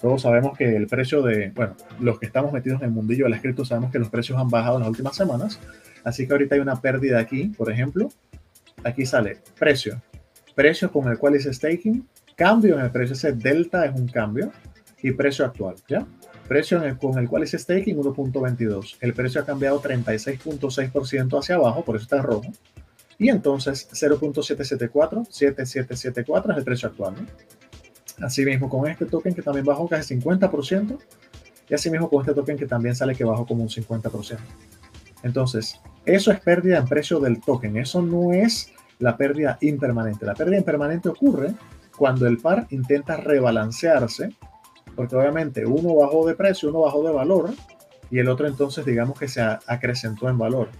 Todos 0.00 0.22
sabemos 0.22 0.56
que 0.56 0.76
el 0.76 0.86
precio 0.86 1.22
de, 1.22 1.50
bueno, 1.54 1.74
los 2.00 2.18
que 2.18 2.26
estamos 2.26 2.52
metidos 2.52 2.80
en 2.80 2.86
el 2.88 2.92
mundillo 2.92 3.24
del 3.24 3.34
escrito 3.34 3.64
sabemos 3.64 3.90
que 3.90 3.98
los 3.98 4.08
precios 4.08 4.38
han 4.38 4.48
bajado 4.48 4.76
en 4.76 4.80
las 4.80 4.90
últimas 4.90 5.16
semanas. 5.16 5.58
Así 6.04 6.26
que 6.26 6.32
ahorita 6.32 6.54
hay 6.54 6.60
una 6.60 6.80
pérdida 6.80 7.18
aquí, 7.18 7.48
por 7.56 7.70
ejemplo. 7.70 8.08
Aquí 8.84 9.06
sale 9.06 9.38
precio. 9.58 10.00
Precio 10.54 10.92
con 10.92 11.08
el 11.08 11.18
cual 11.18 11.34
es 11.34 11.44
staking. 11.44 12.06
Cambio 12.36 12.78
en 12.78 12.84
el 12.84 12.90
precio. 12.90 13.14
Ese 13.14 13.32
delta 13.32 13.86
es 13.86 13.98
un 13.98 14.06
cambio. 14.06 14.52
Y 15.02 15.12
precio 15.12 15.44
actual, 15.44 15.76
¿ya? 15.88 16.06
Precio 16.48 16.80
con 16.98 17.18
el 17.18 17.28
cual 17.28 17.42
es 17.42 17.52
staking 17.52 17.96
1.22. 17.96 18.96
El 19.00 19.14
precio 19.14 19.40
ha 19.40 19.44
cambiado 19.44 19.80
36.6% 19.82 21.38
hacia 21.38 21.56
abajo, 21.56 21.84
por 21.84 21.96
eso 21.96 22.04
está 22.04 22.18
en 22.18 22.22
rojo. 22.22 22.52
Y 23.18 23.30
entonces 23.30 23.88
0.774, 23.92 25.26
7774 25.28 26.52
es 26.52 26.58
el 26.58 26.64
precio 26.64 26.88
actual. 26.88 27.14
¿no? 27.14 28.26
Así 28.26 28.44
mismo 28.44 28.68
con 28.68 28.88
este 28.88 29.06
token 29.06 29.34
que 29.34 29.42
también 29.42 29.64
bajó 29.64 29.88
casi 29.88 30.14
50%. 30.16 30.98
Y 31.68 31.74
así 31.74 31.90
mismo 31.90 32.08
con 32.08 32.20
este 32.20 32.34
token 32.34 32.56
que 32.56 32.66
también 32.66 32.94
sale 32.94 33.14
que 33.14 33.24
bajó 33.24 33.44
como 33.46 33.62
un 33.62 33.68
50%. 33.68 34.38
Entonces, 35.22 35.80
eso 36.04 36.30
es 36.30 36.40
pérdida 36.40 36.78
en 36.78 36.86
precio 36.86 37.18
del 37.18 37.40
token. 37.40 37.76
Eso 37.76 38.02
no 38.02 38.32
es 38.32 38.70
la 38.98 39.16
pérdida 39.16 39.58
impermanente. 39.60 40.24
La 40.24 40.34
pérdida 40.34 40.58
impermanente 40.58 41.08
ocurre 41.08 41.54
cuando 41.96 42.26
el 42.26 42.38
par 42.38 42.66
intenta 42.70 43.16
rebalancearse 43.16 44.34
porque 44.96 45.14
obviamente 45.14 45.66
uno 45.66 45.94
bajó 45.94 46.26
de 46.26 46.34
precio, 46.34 46.70
uno 46.70 46.80
bajó 46.80 47.04
de 47.04 47.12
valor 47.12 47.52
y 48.10 48.18
el 48.18 48.28
otro 48.28 48.46
entonces 48.46 48.84
digamos 48.84 49.18
que 49.18 49.28
se 49.28 49.42
acrecentó 49.42 50.28
en 50.28 50.38
valor. 50.38 50.70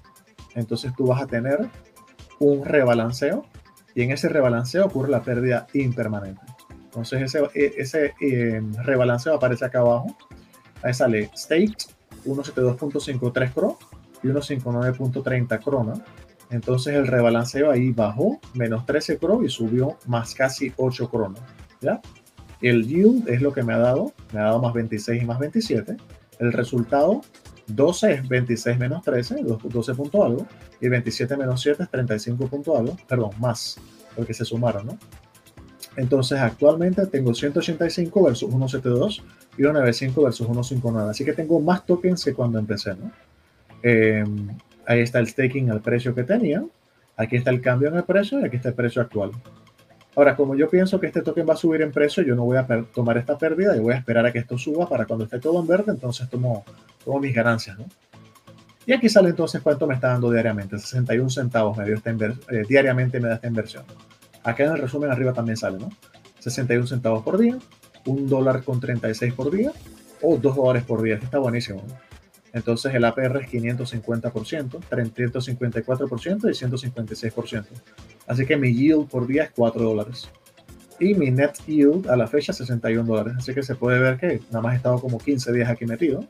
Entonces 0.55 0.93
tú 0.97 1.07
vas 1.07 1.23
a 1.23 1.27
tener 1.27 1.69
un 2.41 2.65
rebalanceo 2.65 3.45
y 3.95 4.03
en 4.03 4.11
ese 4.11 4.29
rebalanceo 4.29 4.87
ocurre 4.87 5.11
la 5.11 5.23
pérdida 5.23 5.67
impermanente. 5.75 6.41
Entonces 6.85 7.23
ese, 7.23 7.43
e, 7.55 7.75
ese 7.77 8.15
eh, 8.21 8.63
rebalanceo 8.83 9.35
aparece 9.35 9.67
acá 9.67 9.81
abajo. 9.81 10.17
Ahí 10.83 10.95
sale 10.95 11.31
stake 11.37 11.77
172.53 12.25 13.53
CRO 13.53 13.79
y 14.23 14.29
159.30 14.29 15.63
Crona. 15.63 15.95
Entonces 16.51 16.95
el 16.95 17.07
rebalanceo 17.07 17.71
ahí 17.71 17.91
bajó 17.91 18.41
menos 18.55 18.87
13 18.87 19.19
CRO 19.19 19.43
y 19.43 19.49
subió 19.49 19.99
más 20.07 20.35
casi 20.35 20.73
8 20.77 21.11
Crona. 21.11 21.41
¿Ya? 21.81 22.01
El 22.63 22.87
yield 22.87 23.29
es 23.29 23.43
lo 23.43 23.53
que 23.53 23.63
me 23.63 23.75
ha 23.75 23.79
dado, 23.79 24.13
me 24.33 24.41
ha 24.41 24.45
dado 24.45 24.61
más 24.61 24.73
26 24.73 25.23
y 25.23 25.27
más 25.27 25.39
27. 25.39 25.97
El 26.39 26.53
resultado, 26.53 27.23
12 27.67 28.13
es 28.13 28.29
26 28.29 28.79
menos 28.79 29.03
13, 29.03 29.37
12 29.43 29.95
punto 29.95 30.25
algo, 30.25 30.47
y 30.81 30.89
27 30.89 31.37
menos 31.37 31.61
7 31.61 31.83
es 31.83 31.91
35 31.91 32.47
punto 32.49 32.77
algo, 32.77 32.97
perdón, 33.09 33.31
más, 33.39 33.79
porque 34.15 34.35
se 34.35 34.45
sumaron, 34.45 34.87
¿no? 34.87 34.99
Entonces 35.97 36.39
actualmente 36.39 37.07
tengo 37.07 37.35
185 37.35 38.23
versus 38.23 38.51
172 38.51 39.25
y 39.55 39.63
195 39.63 40.23
versus 40.23 40.47
159, 40.47 41.11
así 41.11 41.25
que 41.25 41.33
tengo 41.33 41.59
más 41.61 41.87
tokens 41.87 42.25
que 42.25 42.35
cuando 42.35 42.59
empecé, 42.59 42.95
¿no? 42.95 43.11
Em, 43.83 44.49
ahí 44.87 45.01
está 45.01 45.19
el 45.19 45.29
staking 45.29 45.71
al 45.71 45.81
precio 45.81 46.15
que 46.15 46.25
tenía, 46.25 46.65
aquí 47.17 47.37
está 47.37 47.51
el 47.51 47.61
cambio 47.61 47.89
en 47.89 47.97
el 47.97 48.05
precio 48.05 48.41
y 48.41 48.45
aquí 48.45 48.57
está 48.57 48.71
el 48.71 48.75
precio 48.75 49.01
actual. 49.01 49.31
Ahora, 50.17 50.35
como 50.35 50.57
yo 50.57 50.69
pienso 50.71 50.99
que 50.99 51.09
este 51.09 51.21
token 51.21 51.47
va 51.47 51.53
a 51.53 51.59
subir 51.59 51.83
en 51.83 51.93
precio, 51.93 52.23
yo 52.23 52.35
no 52.35 52.45
voy 52.45 52.57
a 52.57 52.67
tomar 52.95 53.19
esta 53.19 53.37
pérdida 53.37 53.77
y 53.77 53.81
voy 53.81 53.93
a 53.93 53.99
esperar 53.99 54.25
a 54.25 54.33
que 54.33 54.39
esto 54.39 54.57
suba 54.57 54.89
para 54.89 55.05
cuando 55.05 55.27
esté 55.27 55.39
todo 55.39 55.61
en 55.61 55.67
verde, 55.67 55.93
entonces 55.93 56.27
tomo, 56.31 56.65
tomo 57.05 57.21
mis 57.21 57.35
ganancias, 57.35 57.79
¿no? 57.79 57.85
Y 58.87 58.95
aquí 58.95 59.11
sale 59.11 59.29
entonces 59.29 59.61
cuánto 59.61 59.87
me 59.87 59.95
está 59.95 60.09
dando 60.09 60.31
diariamente, 60.31 60.79
61 60.79 61.29
centavos 61.29 61.77
me 61.77 61.85
dio 61.85 61.97
esta 61.97 62.11
eh, 62.11 62.65
diariamente 62.67 63.21
me 63.21 63.29
da 63.29 63.35
esta 63.35 63.47
inversión. 63.47 63.85
Acá 64.43 64.65
en 64.65 64.73
el 64.73 64.79
resumen 64.79 65.11
arriba 65.11 65.35
también 65.35 65.59
sale, 65.59 65.79
¿no? 65.79 65.91
61 66.39 66.87
centavos 66.87 67.23
por 67.23 67.37
día, 67.37 67.59
un 68.07 68.27
dólar 68.27 68.63
con 68.63 68.81
36 68.81 69.35
por 69.35 69.51
día 69.51 69.71
o 70.23 70.39
2 70.39 70.57
dólares 70.57 70.85
por 70.85 71.03
día. 71.03 71.15
Esto 71.15 71.27
está 71.27 71.39
buenísimo. 71.39 71.85
¿no? 71.87 72.06
Entonces 72.57 72.95
el 72.95 73.05
APR 73.05 73.43
es 73.43 73.51
550%, 73.51 74.81
354% 74.89 76.49
y 76.49 76.55
156%. 76.55 77.65
Así 78.27 78.47
que 78.47 78.57
mi 78.57 78.75
yield 78.75 79.09
por 79.09 79.27
día 79.27 79.43
es 79.43 79.51
4 79.55 79.85
dólares. 79.85 80.31
Y 80.99 81.13
mi 81.13 81.31
net 81.31 81.53
yield 81.67 82.09
a 82.09 82.17
la 82.17 82.27
fecha 82.27 82.53
es 82.53 82.59
61 82.59 83.07
dólares. 83.07 83.35
Así 83.37 83.53
que 83.53 83.63
se 83.63 83.75
puede 83.75 83.99
ver 83.99 84.17
que 84.17 84.41
nada 84.49 84.63
más 84.63 84.73
he 84.73 84.77
estado 84.79 84.99
como 84.99 85.19
15 85.19 85.53
días 85.53 85.69
aquí 85.69 85.85
metido, 85.85 86.25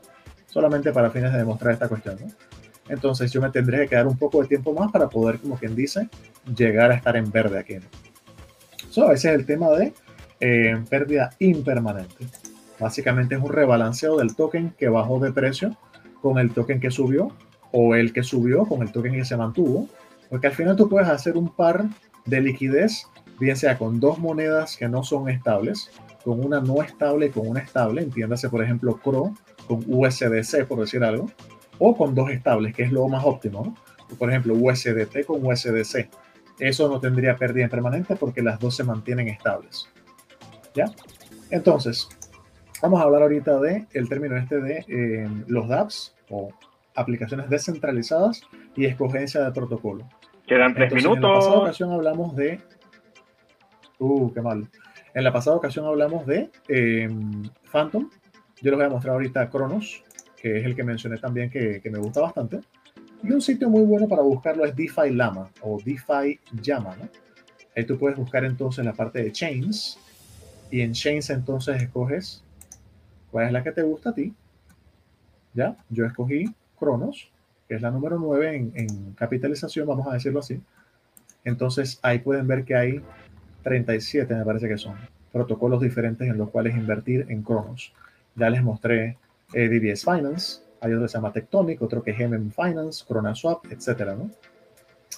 solamente 0.47 0.91
para 0.91 1.09
fines 1.11 1.31
de 1.31 1.37
demostrar 1.37 1.71
esta 1.71 1.87
cuestión. 1.87 2.17
Entonces 2.89 3.31
yo 3.31 3.41
me 3.41 3.49
tendré 3.49 3.79
que 3.79 3.87
quedar 3.87 4.05
un 4.05 4.17
poco 4.17 4.41
de 4.41 4.49
tiempo 4.49 4.73
más 4.73 4.91
para 4.91 5.07
poder, 5.07 5.39
como 5.39 5.57
quien 5.57 5.77
dice, 5.77 6.09
llegar 6.53 6.91
a 6.91 6.95
estar 6.95 7.15
en 7.15 7.31
verde 7.31 7.57
aquí. 7.57 7.75
¿no? 7.75 9.11
ese 9.13 9.29
es 9.29 9.35
el 9.35 9.45
tema 9.45 9.69
de 9.69 9.93
eh, 10.41 10.77
pérdida 10.89 11.29
impermanente. 11.39 12.27
Básicamente 12.77 13.35
es 13.35 13.41
un 13.41 13.49
rebalanceo 13.49 14.17
del 14.17 14.35
token 14.35 14.73
que 14.77 14.89
bajó 14.89 15.19
de 15.19 15.31
precio 15.31 15.77
con 16.21 16.37
el 16.37 16.51
token 16.51 16.79
que 16.79 16.91
subió 16.91 17.31
o 17.71 17.95
el 17.95 18.13
que 18.13 18.23
subió 18.23 18.65
con 18.65 18.81
el 18.81 18.91
token 18.91 19.13
que 19.13 19.25
se 19.25 19.37
mantuvo, 19.37 19.87
porque 20.29 20.47
al 20.47 20.53
final 20.53 20.75
tú 20.75 20.89
puedes 20.89 21.09
hacer 21.09 21.37
un 21.37 21.49
par 21.49 21.85
de 22.25 22.41
liquidez, 22.41 23.07
bien 23.39 23.55
sea 23.55 23.77
con 23.77 23.99
dos 23.99 24.19
monedas 24.19 24.77
que 24.77 24.87
no 24.87 25.03
son 25.03 25.29
estables, 25.29 25.89
con 26.23 26.43
una 26.43 26.59
no 26.59 26.81
estable 26.81 27.27
y 27.27 27.29
con 27.29 27.47
una 27.47 27.61
estable, 27.61 28.01
entiéndase 28.01 28.49
por 28.49 28.63
ejemplo 28.63 28.99
CRO 29.03 29.33
con 29.67 29.83
USDC, 29.87 30.65
por 30.65 30.79
decir 30.79 31.03
algo, 31.03 31.29
o 31.79 31.95
con 31.95 32.15
dos 32.15 32.31
estables, 32.31 32.73
que 32.75 32.83
es 32.83 32.91
lo 32.91 33.07
más 33.07 33.23
óptimo, 33.25 33.75
por 34.17 34.29
ejemplo 34.29 34.53
USDT 34.53 35.25
con 35.25 35.45
USDC. 35.45 36.09
Eso 36.59 36.89
no 36.89 36.99
tendría 36.99 37.35
pérdida 37.35 37.67
permanente 37.67 38.15
porque 38.15 38.41
las 38.41 38.59
dos 38.59 38.75
se 38.75 38.83
mantienen 38.83 39.27
estables. 39.27 39.87
¿Ya? 40.73 40.85
Entonces, 41.51 42.07
Vamos 42.81 43.01
a 43.01 43.03
hablar 43.03 43.23
ahorita 43.23 43.59
de 43.59 43.87
el 43.93 44.07
término 44.07 44.37
este 44.37 44.61
de 44.61 44.85
eh, 44.87 45.27
los 45.47 45.67
dApps 45.67 46.15
o 46.29 46.49
aplicaciones 46.95 47.49
descentralizadas 47.49 48.41
y 48.75 48.85
escogencia 48.85 49.43
de 49.43 49.51
protocolo. 49.51 50.07
Quedan 50.45 50.75
tres 50.75 50.93
minutos. 50.93 51.17
En 51.17 51.21
la 51.21 51.33
pasada 51.33 51.57
ocasión 51.57 51.91
hablamos 51.91 52.35
de. 52.35 52.59
Uh, 53.99 54.31
qué 54.31 54.41
mal. 54.41 54.67
En 55.13 55.23
la 55.23 55.33
pasada 55.33 55.55
ocasión 55.55 55.85
hablamos 55.85 56.25
de 56.27 56.51
em, 56.67 57.43
Phantom. 57.71 58.09
Yo 58.61 58.71
les 58.71 58.75
voy 58.75 58.85
a 58.85 58.89
mostrar 58.89 59.15
ahorita 59.15 59.49
Cronos, 59.49 60.03
que 60.39 60.59
es 60.59 60.65
el 60.65 60.75
que 60.75 60.83
mencioné 60.83 61.17
también 61.17 61.49
que, 61.49 61.81
que, 61.81 61.89
me 61.89 61.97
gusta 61.97 62.21
bastante. 62.21 62.59
Y 63.23 63.31
un 63.31 63.41
sitio 63.41 63.69
muy 63.69 63.83
bueno 63.83 64.07
para 64.07 64.21
buscarlo 64.21 64.65
es 64.65 64.75
DeFi 64.75 65.11
Lama 65.11 65.49
o 65.61 65.79
DeFi 65.83 66.39
Llama. 66.61 66.95
¿no? 66.95 67.09
Ahí 67.75 67.85
tú 67.85 67.97
puedes 67.97 68.17
buscar 68.17 68.45
entonces 68.45 68.85
la 68.85 68.93
parte 68.93 69.23
de 69.23 69.31
Chains. 69.31 69.99
Y 70.69 70.81
en 70.81 70.93
Chains 70.93 71.31
entonces 71.31 71.81
escoges 71.81 72.43
cuál 73.31 73.47
es 73.47 73.51
la 73.51 73.63
que 73.63 73.71
te 73.71 73.83
gusta 73.83 74.11
a 74.11 74.13
ti. 74.13 74.33
¿Ya? 75.53 75.75
Yo 75.89 76.05
escogí 76.05 76.53
Cronos, 76.77 77.31
que 77.67 77.75
es 77.75 77.81
la 77.81 77.91
número 77.91 78.19
9 78.19 78.71
en, 78.75 79.13
capitalización, 79.13 79.87
vamos 79.87 80.07
a 80.07 80.13
decirlo 80.13 80.39
así. 80.39 80.61
Entonces 81.43 81.99
ahí 82.01 82.19
pueden 82.19 82.47
ver 82.47 82.63
que 82.63 82.75
hay 82.75 83.01
37, 83.63 84.33
me 84.35 84.45
parece 84.45 84.67
que 84.67 84.77
son, 84.77 84.95
protocolos 85.31 85.81
diferentes 85.81 86.27
en 86.27 86.37
los 86.37 86.49
cuales 86.49 86.75
invertir 86.75 87.25
en 87.29 87.43
Cronos. 87.43 87.93
Ya 88.35 88.49
les 88.49 88.63
mostré 88.63 89.17
eh, 89.53 89.67
DBS 89.67 90.03
Finance, 90.03 90.61
hay 90.81 90.93
otro 90.93 91.05
que 91.05 91.09
se 91.09 91.17
llama 91.17 91.31
Tectonic, 91.31 91.81
otro 91.81 92.03
que 92.03 92.11
es 92.11 92.19
MM 92.19 92.51
Finance, 92.51 93.03
CronaSwap, 93.07 93.65
etcétera, 93.71 94.15
¿no? 94.15 94.29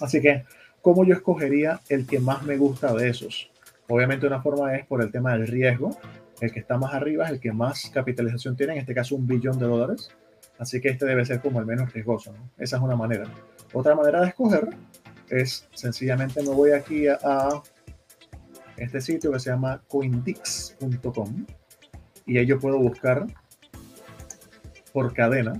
Así 0.00 0.20
que, 0.20 0.44
¿cómo 0.80 1.04
yo 1.04 1.14
escogería 1.14 1.80
el 1.88 2.06
que 2.06 2.20
más 2.20 2.42
me 2.42 2.56
gusta 2.56 2.94
de 2.94 3.08
esos? 3.08 3.50
Obviamente 3.88 4.26
una 4.26 4.40
forma 4.40 4.76
es 4.76 4.86
por 4.86 5.02
el 5.02 5.10
tema 5.10 5.32
del 5.32 5.46
riesgo, 5.46 5.96
el 6.40 6.52
que 6.52 6.60
está 6.60 6.78
más 6.78 6.94
arriba 6.94 7.26
es 7.26 7.32
el 7.32 7.40
que 7.40 7.52
más 7.52 7.90
capitalización 7.92 8.56
tiene, 8.56 8.74
en 8.74 8.78
este 8.78 8.94
caso 8.94 9.14
un 9.16 9.26
billón 9.26 9.58
de 9.58 9.66
dólares. 9.66 10.10
Así 10.58 10.80
que 10.80 10.88
este 10.88 11.06
debe 11.06 11.24
ser 11.24 11.40
como 11.40 11.58
el 11.60 11.66
menos 11.66 11.92
riesgoso. 11.92 12.34
Esa 12.58 12.76
es 12.76 12.82
una 12.82 12.96
manera. 12.96 13.24
Otra 13.72 13.94
manera 13.94 14.20
de 14.20 14.28
escoger 14.28 14.68
es 15.28 15.68
sencillamente 15.74 16.42
me 16.42 16.50
voy 16.50 16.72
aquí 16.72 17.06
a, 17.08 17.62
este 18.76 19.00
sitio 19.00 19.30
que 19.32 19.38
se 19.38 19.50
llama 19.50 19.82
coindix.com 19.88 21.46
y 22.26 22.38
ahí 22.38 22.46
yo 22.46 22.58
puedo 22.58 22.78
buscar 22.78 23.26
por 24.92 25.12
cadena 25.12 25.52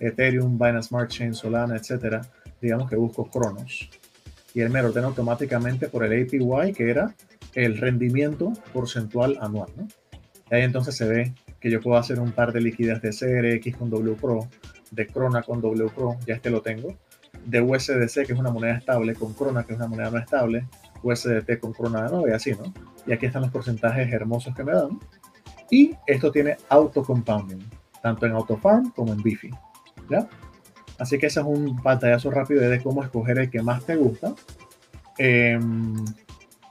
Ethereum, 0.00 0.56
Binance 0.56 0.88
Smart 0.88 1.10
Chain, 1.10 1.34
Solana, 1.34 1.76
etcétera. 1.76 2.22
Digamos 2.60 2.88
que 2.88 2.96
busco 2.96 3.28
Cronos. 3.30 3.90
y 4.54 4.60
él 4.60 4.70
me 4.70 4.80
ordena 4.80 5.08
automáticamente 5.08 5.88
por 5.88 6.04
el 6.04 6.22
APY, 6.22 6.72
que 6.72 6.90
era 6.90 7.14
el 7.54 7.78
rendimiento 7.78 8.52
porcentual 8.72 9.38
anual. 9.40 9.70
Ahí 10.54 10.62
entonces 10.62 10.94
se 10.96 11.08
ve 11.08 11.34
que 11.58 11.68
yo 11.68 11.80
puedo 11.80 11.96
hacer 11.96 12.20
un 12.20 12.30
par 12.30 12.52
de 12.52 12.60
liquidez 12.60 13.02
de 13.02 13.10
CRX 13.10 13.76
con 13.76 13.90
WPRO, 13.90 14.48
de 14.92 15.06
Crona 15.08 15.42
con 15.42 15.60
WPRO, 15.60 16.18
ya 16.26 16.34
este 16.34 16.48
lo 16.48 16.62
tengo, 16.62 16.96
de 17.44 17.60
USDC, 17.60 18.24
que 18.24 18.32
es 18.32 18.38
una 18.38 18.52
moneda 18.52 18.76
estable, 18.76 19.14
con 19.14 19.32
Crona, 19.34 19.64
que 19.64 19.72
es 19.72 19.78
una 19.78 19.88
moneda 19.88 20.10
no 20.10 20.18
estable, 20.18 20.68
USDT 21.02 21.58
con 21.58 21.72
Crona 21.72 22.04
de 22.04 22.10
nuevo 22.10 22.28
y 22.28 22.32
así, 22.32 22.52
¿no? 22.52 22.72
Y 23.04 23.12
aquí 23.12 23.26
están 23.26 23.42
los 23.42 23.50
porcentajes 23.50 24.12
hermosos 24.12 24.54
que 24.54 24.62
me 24.62 24.72
dan. 24.72 25.00
Y 25.70 25.96
esto 26.06 26.30
tiene 26.30 26.56
auto 26.68 27.02
compounding, 27.02 27.64
tanto 28.00 28.26
en 28.26 28.32
AutoFarm 28.32 28.92
como 28.92 29.12
en 29.12 29.22
Bifi, 29.22 29.50
¿ya? 30.08 30.28
Así 30.98 31.18
que 31.18 31.26
ese 31.26 31.40
es 31.40 31.46
un 31.46 31.82
pantallazo 31.82 32.30
rápido 32.30 32.60
de 32.60 32.80
cómo 32.80 33.02
escoger 33.02 33.38
el 33.38 33.50
que 33.50 33.60
más 33.60 33.84
te 33.84 33.96
gusta. 33.96 34.34
Em, 35.18 35.96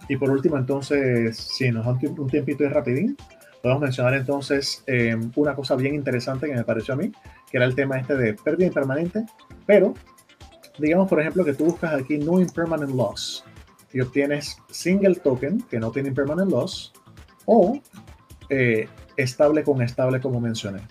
y 0.07 0.15
por 0.15 0.29
último, 0.29 0.57
entonces, 0.57 1.35
si 1.35 1.69
nos 1.69 1.85
da 1.85 1.91
un 1.91 2.29
tiempito 2.29 2.63
de 2.63 2.69
rapidín, 2.69 3.17
podemos 3.63 3.81
mencionar 3.81 4.13
entonces 4.13 4.83
em, 4.87 5.31
una 5.37 5.55
cosa 5.55 5.77
bien 5.77 5.95
interesante 5.95 6.47
que 6.47 6.53
me 6.53 6.65
pareció 6.65 6.95
a 6.95 6.97
mí, 6.97 7.13
que 7.49 7.57
era 7.57 7.65
el 7.65 7.73
tema 7.73 7.97
este 7.97 8.17
de 8.17 8.33
pérdida 8.33 8.67
impermanente, 8.67 9.25
pero 9.65 9.93
digamos, 10.77 11.07
por 11.07 11.21
ejemplo, 11.21 11.45
que 11.45 11.53
tú 11.53 11.65
buscas 11.65 11.93
aquí 11.93 12.17
no 12.17 12.41
impermanent 12.41 12.93
loss 12.93 13.45
y 13.93 14.01
obtienes 14.01 14.57
single 14.69 15.15
token 15.15 15.61
que 15.61 15.79
no 15.79 15.91
tiene 15.91 16.09
impermanent 16.09 16.51
loss 16.51 16.91
o 17.45 17.79
eh, 18.49 18.89
estable 19.15 19.63
con 19.63 19.81
estable 19.81 20.19
como 20.19 20.41
mencioné. 20.41 20.81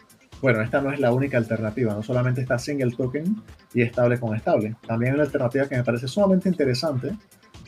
Bueno, 0.40 0.62
esta 0.62 0.80
no 0.80 0.90
es 0.90 0.98
la 0.98 1.12
única 1.12 1.36
alternativa, 1.36 1.92
no 1.92 2.02
solamente 2.02 2.40
está 2.40 2.58
single 2.58 2.92
token 2.92 3.36
y 3.74 3.82
estable 3.82 4.18
con 4.18 4.34
estable. 4.34 4.76
También 4.86 5.12
hay 5.12 5.16
una 5.16 5.24
alternativa 5.24 5.68
que 5.68 5.76
me 5.76 5.84
parece 5.84 6.08
sumamente 6.08 6.48
interesante, 6.48 7.10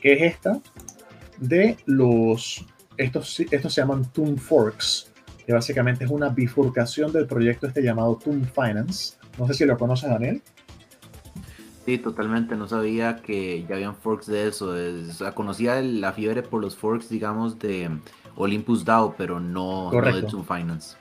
que 0.00 0.14
es 0.14 0.22
esta 0.32 0.58
de 1.36 1.76
los, 1.84 2.64
estos, 2.96 3.40
estos 3.40 3.72
se 3.72 3.80
llaman 3.80 4.04
Toon 4.12 4.36
Forks, 4.38 5.12
que 5.46 5.52
básicamente 5.52 6.04
es 6.04 6.10
una 6.10 6.28
bifurcación 6.28 7.12
del 7.12 7.26
proyecto 7.26 7.66
este 7.66 7.82
llamado 7.82 8.16
Toon 8.16 8.44
Finance. 8.44 9.16
No 9.38 9.46
sé 9.46 9.54
si 9.54 9.64
lo 9.64 9.76
conoces, 9.76 10.10
Daniel. 10.10 10.42
Sí, 11.84 11.98
totalmente. 11.98 12.56
No 12.56 12.66
sabía 12.66 13.16
que 13.16 13.64
ya 13.68 13.74
habían 13.74 13.94
forks 13.94 14.26
de 14.26 14.48
eso. 14.48 14.68
O 14.70 15.12
sea, 15.12 15.32
conocía 15.32 15.80
la 15.82 16.12
fiebre 16.12 16.42
por 16.42 16.62
los 16.62 16.76
forks, 16.76 17.10
digamos, 17.10 17.58
de 17.58 17.90
Olympus 18.36 18.84
DAO, 18.84 19.14
pero 19.16 19.38
no, 19.38 19.90
de 19.90 20.22
Toon 20.22 20.44
Finance. 20.44 20.96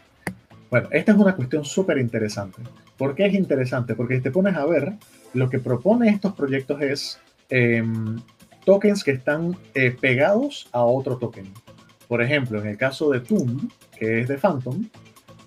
Bueno, 0.69 0.89
esta 0.91 1.11
es 1.11 1.17
una 1.17 1.35
cuestión 1.35 1.63
súper 1.63 1.99
interesante. 1.99 2.61
¿Por 2.97 3.15
qué 3.15 3.27
es 3.27 3.33
interesante? 3.33 3.95
Porque 3.95 4.17
si 4.17 4.21
te 4.21 4.31
pones 4.31 4.55
a 4.55 4.65
ver, 4.65 4.93
lo 5.33 5.49
que 5.49 5.59
propone 5.59 6.09
estos 6.09 6.33
proyectos 6.33 6.81
es 6.81 7.19
em, 7.49 8.19
tokens 8.65 9.03
que 9.03 9.11
están 9.11 9.55
eh, 9.75 9.91
pegados 9.91 10.67
a 10.71 10.83
otro 10.83 11.17
token. 11.17 11.51
Por 12.13 12.21
ejemplo, 12.21 12.61
en 12.61 12.67
el 12.67 12.77
caso 12.77 13.09
de 13.09 13.21
Toon, 13.21 13.71
que 13.97 14.19
es 14.19 14.27
de 14.27 14.37
Phantom, 14.37 14.87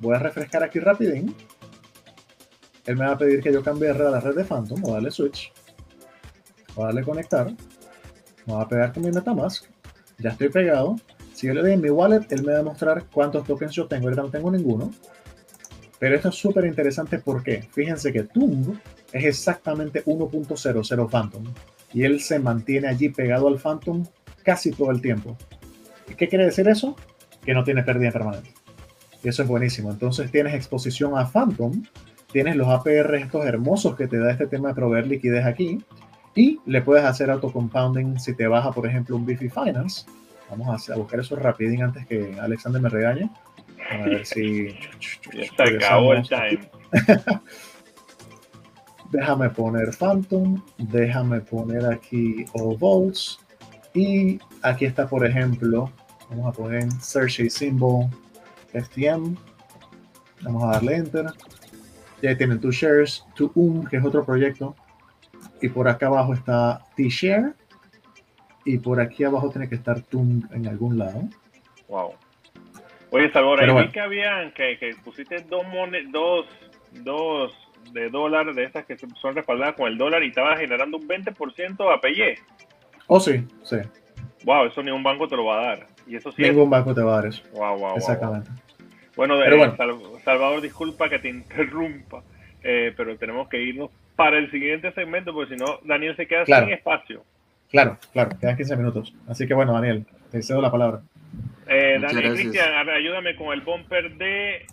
voy 0.01 0.17
a 0.17 0.19
refrescar 0.19 0.65
aquí 0.65 0.81
rapidín. 0.81 1.33
Él 2.87 2.97
me 2.97 3.07
va 3.07 3.13
a 3.13 3.17
pedir 3.19 3.41
que 3.41 3.53
yo 3.53 3.63
cambie 3.63 3.89
a 3.89 3.95
la 3.95 4.19
red 4.19 4.35
de 4.35 4.43
Phantom, 4.43 4.85
a 4.85 4.95
darle 4.95 5.13
switch, 5.13 5.53
a 6.77 6.87
darle 6.87 7.05
conectar, 7.05 7.55
me 8.47 8.53
va 8.53 8.63
a 8.63 8.69
pegar 8.69 8.93
con 8.93 9.05
mi 9.05 9.13
Metamask, 9.13 9.67
ya 10.19 10.31
estoy 10.31 10.49
pegado. 10.49 10.97
Si 11.35 11.47
yo 11.47 11.55
le 11.55 11.63
doy 11.63 11.71
en 11.71 11.81
mi 11.81 11.89
wallet, 11.89 12.27
él 12.31 12.43
me 12.43 12.55
va 12.55 12.59
a 12.59 12.65
mostrar 12.65 13.05
cuántos 13.13 13.47
tokens 13.47 13.71
yo 13.71 13.87
tengo, 13.87 14.07
ahorita 14.07 14.23
no 14.23 14.31
tengo 14.31 14.51
ninguno. 14.51 14.91
Pero 16.01 16.17
esto 16.17 16.31
es 16.31 16.35
súper 16.35 16.65
interesante 16.65 17.21
porque 17.21 17.63
fíjense 17.63 18.13
que 18.13 18.25
Tung 18.25 18.77
es 19.13 19.25
exactamente 19.25 20.05
1.00 20.05 21.11
Phantom 21.11 21.45
y 21.95 22.03
él 22.03 22.21
se 22.21 22.41
mantiene 22.41 22.89
allí 22.89 23.11
pegado 23.11 23.47
al 23.47 23.61
Phantom 23.61 24.05
casi 24.43 24.73
todo 24.73 24.91
el 24.91 25.01
tiempo. 25.01 25.37
¿Qué 26.17 26.29
quiere 26.29 26.45
decir 26.45 26.69
eso? 26.69 26.97
Que 27.45 27.55
no 27.55 27.65
tiene 27.65 27.83
pérdida 27.83 28.13
permanente. 28.13 28.51
Y 29.23 29.29
eso 29.29 29.43
es 29.43 29.49
buenísimo. 29.49 29.91
Entonces 29.91 30.31
tienes 30.31 30.55
exposición 30.55 31.17
a 31.17 31.27
Phantom, 31.27 31.83
tienes 32.33 32.57
los 32.57 32.69
APR 32.69 33.15
estos 33.17 33.45
hermosos 33.45 33.97
que 33.97 34.07
te 34.07 34.19
da 34.19 34.31
este 34.31 34.47
tema 34.47 34.69
de 34.69 34.75
proveer 34.75 35.07
liquidez 35.07 35.45
aquí 35.45 35.83
y 36.35 36.61
le 36.67 36.83
puedes 36.83 37.05
hacer 37.05 37.31
auto 37.31 37.51
compounding 37.51 38.19
si 38.19 38.35
te 38.35 38.47
baja, 38.47 38.71
por 38.71 38.87
ejemplo, 38.87 39.17
un 39.17 39.25
Bifi 39.25 39.49
Finance. 39.49 40.05
Vamos 40.51 40.89
a, 40.89 40.95
buscar 40.95 41.21
eso 41.21 41.35
rapidín 41.35 41.83
antes 41.83 42.07
que 42.07 42.37
Alexander 42.39 42.81
me 42.81 42.89
regañe. 42.89 43.31
A 43.91 43.97
ver 44.05 44.27
si. 44.27 44.69
Se 45.31 45.63
acabó 45.63 46.13
el 46.13 46.29
time. 46.29 46.71
déjame 49.11 49.51
poner 49.51 49.95
Phantom, 49.95 50.63
déjame 50.79 51.41
poner 51.41 51.87
aquí 51.87 52.45
All 52.53 52.77
Volts. 52.77 53.41
Y 53.97 54.39
aquí 54.61 54.85
está, 54.85 55.09
por 55.09 55.25
ejemplo, 55.25 55.91
vamos 56.29 56.47
a 56.47 56.53
poner 56.53 56.93
Search 57.01 57.49
Symbol 57.49 58.11
FTM. 58.75 59.35
Vamos 60.43 60.65
a 60.65 60.73
darle 60.73 60.97
Enter. 60.97 61.25
Ya 62.21 62.37
tienen 62.37 62.61
tu 62.61 62.71
shares, 62.71 63.25
tu 63.35 63.51
um, 63.55 63.87
que 63.87 63.97
es 63.97 64.05
otro 64.05 64.23
proyecto. 64.23 64.77
Y 65.63 65.71
por 65.71 65.89
acá 65.89 66.09
abajo 66.09 66.35
está 66.35 66.83
T-Share. 66.95 67.55
Y 68.67 68.77
por 68.77 69.01
aquí 69.01 69.25
abajo 69.25 69.49
tiene 69.49 69.67
que 69.67 69.77
estar 69.77 70.03
TUM 70.03 70.43
en 70.53 70.69
algún 70.69 70.99
lado. 70.99 71.23
Wow. 71.89 72.17
Oye, 73.13 73.33
Salvador, 73.33 73.63
ahí 73.63 73.87
vi 73.87 73.93
que 73.93 74.01
habían, 74.01 74.53
que, 74.53 74.77
que 74.79 74.95
pusiste 75.03 75.41
dos, 75.49 75.65
dos, 76.13 76.47
dos 76.93 77.53
de 77.93 78.11
dólar 78.11 78.53
de 78.53 78.65
estas 78.65 78.85
que 78.85 78.99
son 78.99 79.35
respaldadas 79.35 79.75
con 79.75 79.87
el 79.89 79.97
dólar 79.97 80.23
y 80.23 80.29
estabas 80.29 80.59
generando 80.59 80.99
un 80.99 81.09
20% 81.09 81.95
a 81.95 82.01
PY. 82.03 82.35
Oh, 83.07 83.21
sí, 83.21 83.47
sí. 83.63 83.77
Wow, 84.45 84.67
eso 84.67 84.83
ni 84.83 84.91
un 84.91 85.03
banco 85.03 85.29
te 85.29 85.37
lo 85.37 85.45
va 85.45 85.61
a 85.61 85.67
dar. 85.67 85.87
Y 86.07 86.17
eso 86.17 86.31
sí 86.33 86.43
Ningún 86.43 86.71
banco 86.71 86.95
te 86.95 87.03
va 87.03 87.13
a 87.13 87.17
dar 87.17 87.27
eso. 87.27 87.43
Wow, 87.53 87.79
wow, 87.79 87.97
Exactamente. 87.97 88.51
Bueno, 89.17 89.39
de, 89.39 89.77
Salvador, 90.25 90.61
disculpa 90.61 91.09
que 91.09 91.19
te 91.19 91.29
interrumpa, 91.31 92.23
eh, 92.63 92.93
pero 92.97 93.17
tenemos 93.17 93.49
que 93.49 93.63
irnos 93.63 93.91
para 94.15 94.39
el 94.39 94.51
siguiente 94.51 94.93
segmento, 94.93 95.33
porque 95.33 95.55
si 95.55 95.61
no, 95.61 95.79
Daniel 95.85 96.17
se 96.17 96.27
queda 96.27 96.45
sin 96.45 96.71
espacio. 96.71 97.25
Claro, 97.71 97.99
claro, 98.13 98.31
quedan 98.41 98.57
15 98.57 98.77
minutos. 98.77 99.15
Así 99.29 99.47
que 99.47 99.55
bueno, 99.55 99.73
Daniel, 99.73 100.07
te 100.31 100.43
cedo 100.43 100.61
la 100.61 100.71
palabra. 100.71 101.01
Eh, 101.69 101.99
Daniel 102.01 102.35
Cristian, 102.35 102.89
ayúdame 102.89 103.35
con 103.35 103.53
el 103.53 103.61
bumper 103.63 104.17
de 104.17 104.67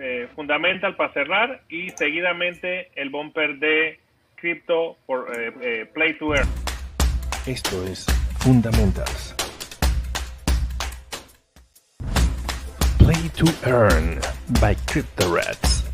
eh, 0.00 0.28
Fundamental 0.34 0.96
para 0.96 1.12
cerrar 1.12 1.62
y 1.68 1.90
seguidamente 1.90 2.90
el 2.94 3.10
bumper 3.10 3.58
de 3.58 3.98
Crypto 4.36 4.96
por 5.06 5.28
eh, 5.36 5.52
eh, 5.60 5.86
Play 5.92 6.14
to 6.18 6.34
Earn. 6.34 6.48
Esto 7.46 7.82
es 7.84 8.04
Fundamentals. 8.40 9.34
Play 12.98 13.30
to 13.30 13.46
Earn 13.66 14.20
by 14.60 14.76
Crypto 14.86 15.34
Rats. 15.34 15.84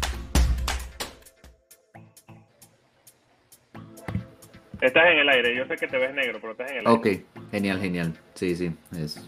Estás 4.81 5.05
en 5.07 5.19
el 5.19 5.29
aire, 5.29 5.57
yo 5.57 5.65
sé 5.67 5.77
que 5.77 5.87
te 5.87 5.97
ves 5.99 6.13
negro, 6.15 6.39
pero 6.41 6.53
estás 6.53 6.71
en 6.73 6.79
el 6.79 6.87
aire. 6.87 6.99
Ok, 6.99 7.51
genial, 7.53 7.81
genial. 7.81 8.13
Sí, 8.35 8.57
sí, 8.57 8.73
es 8.99 9.25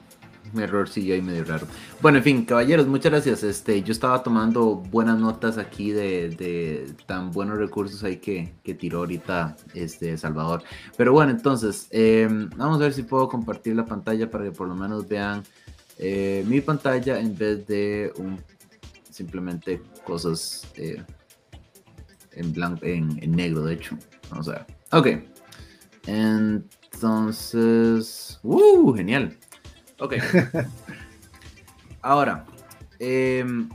un 0.52 0.60
errorcillo 0.60 1.14
ahí 1.14 1.22
medio 1.22 1.44
raro. 1.44 1.66
Bueno, 2.00 2.18
en 2.18 2.24
fin, 2.24 2.44
caballeros, 2.44 2.86
muchas 2.86 3.12
gracias. 3.12 3.42
Este, 3.42 3.82
yo 3.82 3.92
estaba 3.92 4.22
tomando 4.22 4.76
buenas 4.76 5.18
notas 5.18 5.58
aquí 5.58 5.90
de, 5.90 6.92
tan 7.06 7.30
buenos 7.30 7.58
recursos 7.58 8.02
ahí 8.04 8.16
que, 8.16 8.54
que, 8.62 8.74
tiró 8.74 8.98
ahorita 8.98 9.56
este 9.74 10.16
Salvador. 10.16 10.62
Pero 10.96 11.12
bueno, 11.12 11.32
entonces, 11.32 11.88
em, 11.90 12.48
vamos 12.56 12.76
a 12.80 12.84
ver 12.84 12.92
si 12.92 13.02
puedo 13.02 13.28
compartir 13.28 13.74
la 13.76 13.84
pantalla 13.84 14.30
para 14.30 14.44
que 14.44 14.52
por 14.52 14.68
lo 14.68 14.74
menos 14.74 15.08
vean 15.08 15.42
eh, 15.98 16.44
mi 16.46 16.60
pantalla 16.60 17.18
en 17.18 17.36
vez 17.36 17.66
de 17.66 18.12
un, 18.16 18.40
simplemente 19.10 19.82
cosas 20.04 20.66
eh, 20.76 21.02
en 22.32 22.52
blanco, 22.52 22.84
en, 22.84 23.18
en 23.22 23.32
negro, 23.32 23.64
de 23.64 23.74
hecho. 23.74 23.98
Vamos 24.30 24.48
a 24.48 24.52
ver. 24.52 24.66
Ok. 24.92 25.08
Entonces, 26.98 28.38
¡uh! 28.42 28.94
Genial. 28.94 29.36
Ok. 30.00 30.14
Ahora, 32.02 32.46
em, 32.98 33.68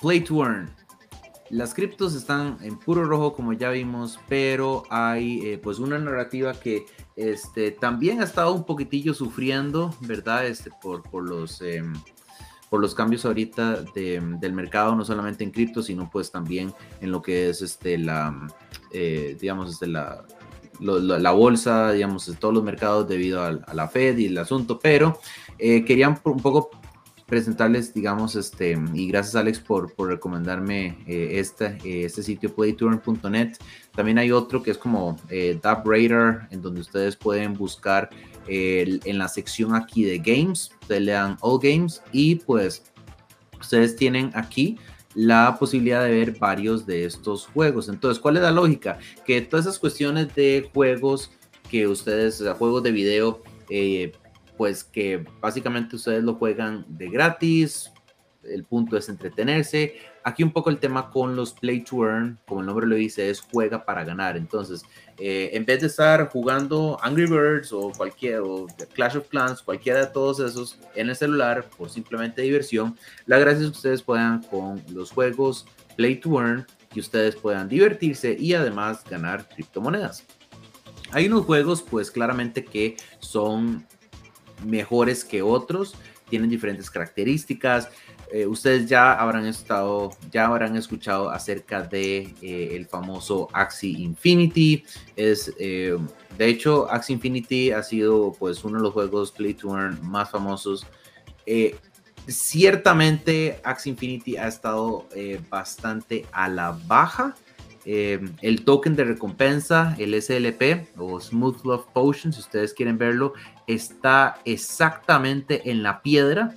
Play 0.00 0.20
to 0.20 0.42
Earn. 0.42 0.70
Las 1.50 1.74
criptos 1.74 2.14
están 2.14 2.58
en 2.62 2.78
puro 2.78 3.04
rojo, 3.04 3.34
como 3.34 3.52
ya 3.52 3.70
vimos, 3.70 4.18
pero 4.28 4.84
hay 4.90 5.40
eh, 5.46 5.58
pues 5.58 5.78
una 5.78 5.98
narrativa 5.98 6.54
que 6.54 6.86
este, 7.16 7.70
también 7.70 8.20
ha 8.20 8.24
estado 8.24 8.52
un 8.52 8.64
poquitillo 8.64 9.14
sufriendo, 9.14 9.94
¿verdad? 10.00 10.46
Este, 10.46 10.70
por, 10.82 11.02
por 11.02 11.28
los, 11.28 11.60
em, 11.60 11.92
por 12.70 12.80
los 12.80 12.94
cambios 12.94 13.24
ahorita 13.24 13.82
del 13.94 14.52
mercado, 14.52 14.96
no 14.96 15.04
solamente 15.04 15.44
en 15.44 15.52
cripto, 15.52 15.82
sino 15.82 16.10
pues 16.10 16.32
también 16.32 16.72
en 17.00 17.12
lo 17.12 17.22
que 17.22 17.50
es 17.50 17.62
este, 17.62 17.98
la, 17.98 18.48
eh, 18.90 19.36
digamos, 19.38 19.70
desde 19.70 19.92
la, 19.92 20.24
la, 20.80 21.30
bolsa, 21.32 21.92
digamos, 21.92 22.26
de 22.26 22.36
todos 22.36 22.54
los 22.54 22.64
mercados 22.64 23.08
debido 23.08 23.42
a, 23.42 23.52
la 23.74 23.88
Fed 23.88 24.18
y 24.18 24.26
el 24.26 24.38
asunto, 24.38 24.78
pero 24.78 25.20
eh, 25.58 25.84
querían 25.84 26.18
un 26.24 26.40
poco 26.40 26.70
presentarles, 27.26 27.94
digamos, 27.94 28.36
este, 28.36 28.78
y 28.92 29.08
gracias 29.08 29.34
Alex 29.34 29.58
por, 29.60 29.92
por 29.94 30.08
recomendarme 30.08 30.98
eh, 31.06 31.38
este, 31.38 31.78
este 32.04 32.22
sitio 32.22 32.54
playturn.net. 32.54 33.56
También 33.94 34.18
hay 34.18 34.30
otro 34.30 34.62
que 34.62 34.72
es 34.72 34.78
como 34.78 35.16
eh, 35.30 35.58
Radar, 35.62 36.48
en 36.50 36.60
donde 36.60 36.80
ustedes 36.80 37.16
pueden 37.16 37.54
buscar 37.54 38.10
en 38.46 39.16
la 39.16 39.26
sección 39.26 39.74
aquí 39.74 40.04
de 40.04 40.18
Games, 40.18 40.70
ustedes 40.82 41.00
le 41.00 41.12
dan 41.12 41.38
All 41.40 41.58
Games 41.62 42.02
y 42.12 42.34
pues 42.34 42.82
ustedes 43.58 43.96
tienen 43.96 44.30
aquí 44.34 44.78
la 45.14 45.56
posibilidad 45.58 46.04
de 46.04 46.10
ver 46.10 46.38
varios 46.38 46.86
de 46.86 47.04
estos 47.04 47.46
juegos. 47.46 47.88
Entonces, 47.88 48.20
¿cuál 48.20 48.36
es 48.36 48.42
la 48.42 48.50
lógica? 48.50 48.98
Que 49.24 49.40
todas 49.40 49.66
esas 49.66 49.78
cuestiones 49.78 50.34
de 50.34 50.68
juegos 50.72 51.30
que 51.70 51.86
ustedes, 51.86 52.42
juegos 52.58 52.82
de 52.82 52.92
video, 52.92 53.42
eh, 53.70 54.12
pues 54.56 54.84
que 54.84 55.24
básicamente 55.40 55.96
ustedes 55.96 56.22
lo 56.22 56.34
juegan 56.34 56.84
de 56.88 57.08
gratis, 57.08 57.90
el 58.50 58.64
punto 58.64 58.96
es 58.96 59.08
entretenerse. 59.08 59.94
Aquí 60.22 60.42
un 60.42 60.52
poco 60.52 60.70
el 60.70 60.78
tema 60.78 61.10
con 61.10 61.36
los 61.36 61.52
play 61.52 61.82
to 61.82 62.04
earn, 62.04 62.38
como 62.46 62.60
el 62.60 62.66
nombre 62.66 62.86
lo 62.86 62.94
dice, 62.94 63.28
es 63.30 63.40
juega 63.40 63.84
para 63.84 64.04
ganar. 64.04 64.36
Entonces, 64.36 64.82
eh, 65.18 65.50
en 65.52 65.64
vez 65.64 65.80
de 65.80 65.86
estar 65.88 66.28
jugando 66.28 66.98
Angry 67.02 67.26
Birds 67.26 67.72
o 67.72 67.92
cualquier, 67.92 68.42
Clash 68.94 69.16
of 69.16 69.28
Clans, 69.28 69.62
cualquiera 69.62 70.00
de 70.00 70.06
todos 70.06 70.40
esos 70.40 70.78
en 70.94 71.10
el 71.10 71.16
celular 71.16 71.68
por 71.76 71.90
simplemente 71.90 72.42
diversión, 72.42 72.96
la 73.26 73.38
gracia 73.38 73.64
es 73.64 73.70
que 73.70 73.76
ustedes 73.76 74.02
puedan 74.02 74.42
con 74.42 74.82
los 74.92 75.10
juegos 75.10 75.66
play 75.96 76.16
to 76.16 76.40
earn, 76.40 76.66
que 76.92 77.00
ustedes 77.00 77.36
puedan 77.36 77.68
divertirse 77.68 78.36
y 78.38 78.54
además 78.54 79.04
ganar 79.08 79.48
criptomonedas. 79.48 80.24
Hay 81.10 81.26
unos 81.26 81.44
juegos, 81.44 81.82
pues 81.82 82.10
claramente 82.10 82.64
que 82.64 82.96
son 83.20 83.86
mejores 84.64 85.24
que 85.24 85.42
otros, 85.42 85.94
tienen 86.28 86.50
diferentes 86.50 86.90
características. 86.90 87.88
Eh, 88.32 88.46
ustedes 88.46 88.88
ya 88.88 89.12
habrán 89.12 89.46
estado, 89.46 90.10
ya 90.30 90.46
habrán 90.46 90.76
escuchado 90.76 91.30
acerca 91.30 91.82
de 91.82 92.34
eh, 92.42 92.70
el 92.72 92.86
famoso 92.86 93.48
Axie 93.52 93.98
Infinity. 93.98 94.84
Es, 95.16 95.52
eh, 95.58 95.96
de 96.36 96.46
hecho, 96.46 96.90
Axie 96.90 97.14
Infinity 97.14 97.70
ha 97.70 97.82
sido 97.82 98.34
pues 98.38 98.64
uno 98.64 98.78
de 98.78 98.84
los 98.84 98.92
juegos 98.92 99.32
Play 99.32 99.54
to 99.54 99.76
Earn 99.76 99.98
más 100.02 100.30
famosos. 100.30 100.86
ciertamente, 102.26 103.60
Axie 103.64 103.90
Infinity 103.90 104.36
ha 104.36 104.48
estado 104.48 105.06
bastante 105.50 106.26
a 106.32 106.48
la 106.48 106.78
baja. 106.86 107.34
el 107.84 108.64
token 108.64 108.96
de 108.96 109.04
recompensa, 109.04 109.94
el 109.98 110.14
SLP 110.14 110.88
o 110.96 111.20
Smooth 111.20 111.64
Love 111.64 111.86
Potion, 111.92 112.32
si 112.32 112.40
ustedes 112.40 112.72
quieren 112.72 112.96
verlo, 112.96 113.34
está 113.66 114.40
exactamente 114.46 115.70
en 115.70 115.82
la 115.82 116.00
piedra 116.00 116.56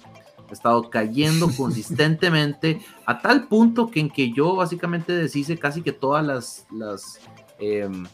ha 0.49 0.53
estado 0.53 0.89
cayendo 0.89 1.49
consistentemente 1.57 2.81
a 3.05 3.19
tal 3.19 3.47
punto 3.47 3.89
que 3.89 3.99
en 3.99 4.09
que 4.09 4.31
yo 4.31 4.55
básicamente 4.55 5.13
deshice 5.13 5.57
casi 5.57 5.81
que 5.81 5.91
todas 5.91 6.25
las, 6.25 6.67
las, 6.71 7.19
em, 7.59 8.05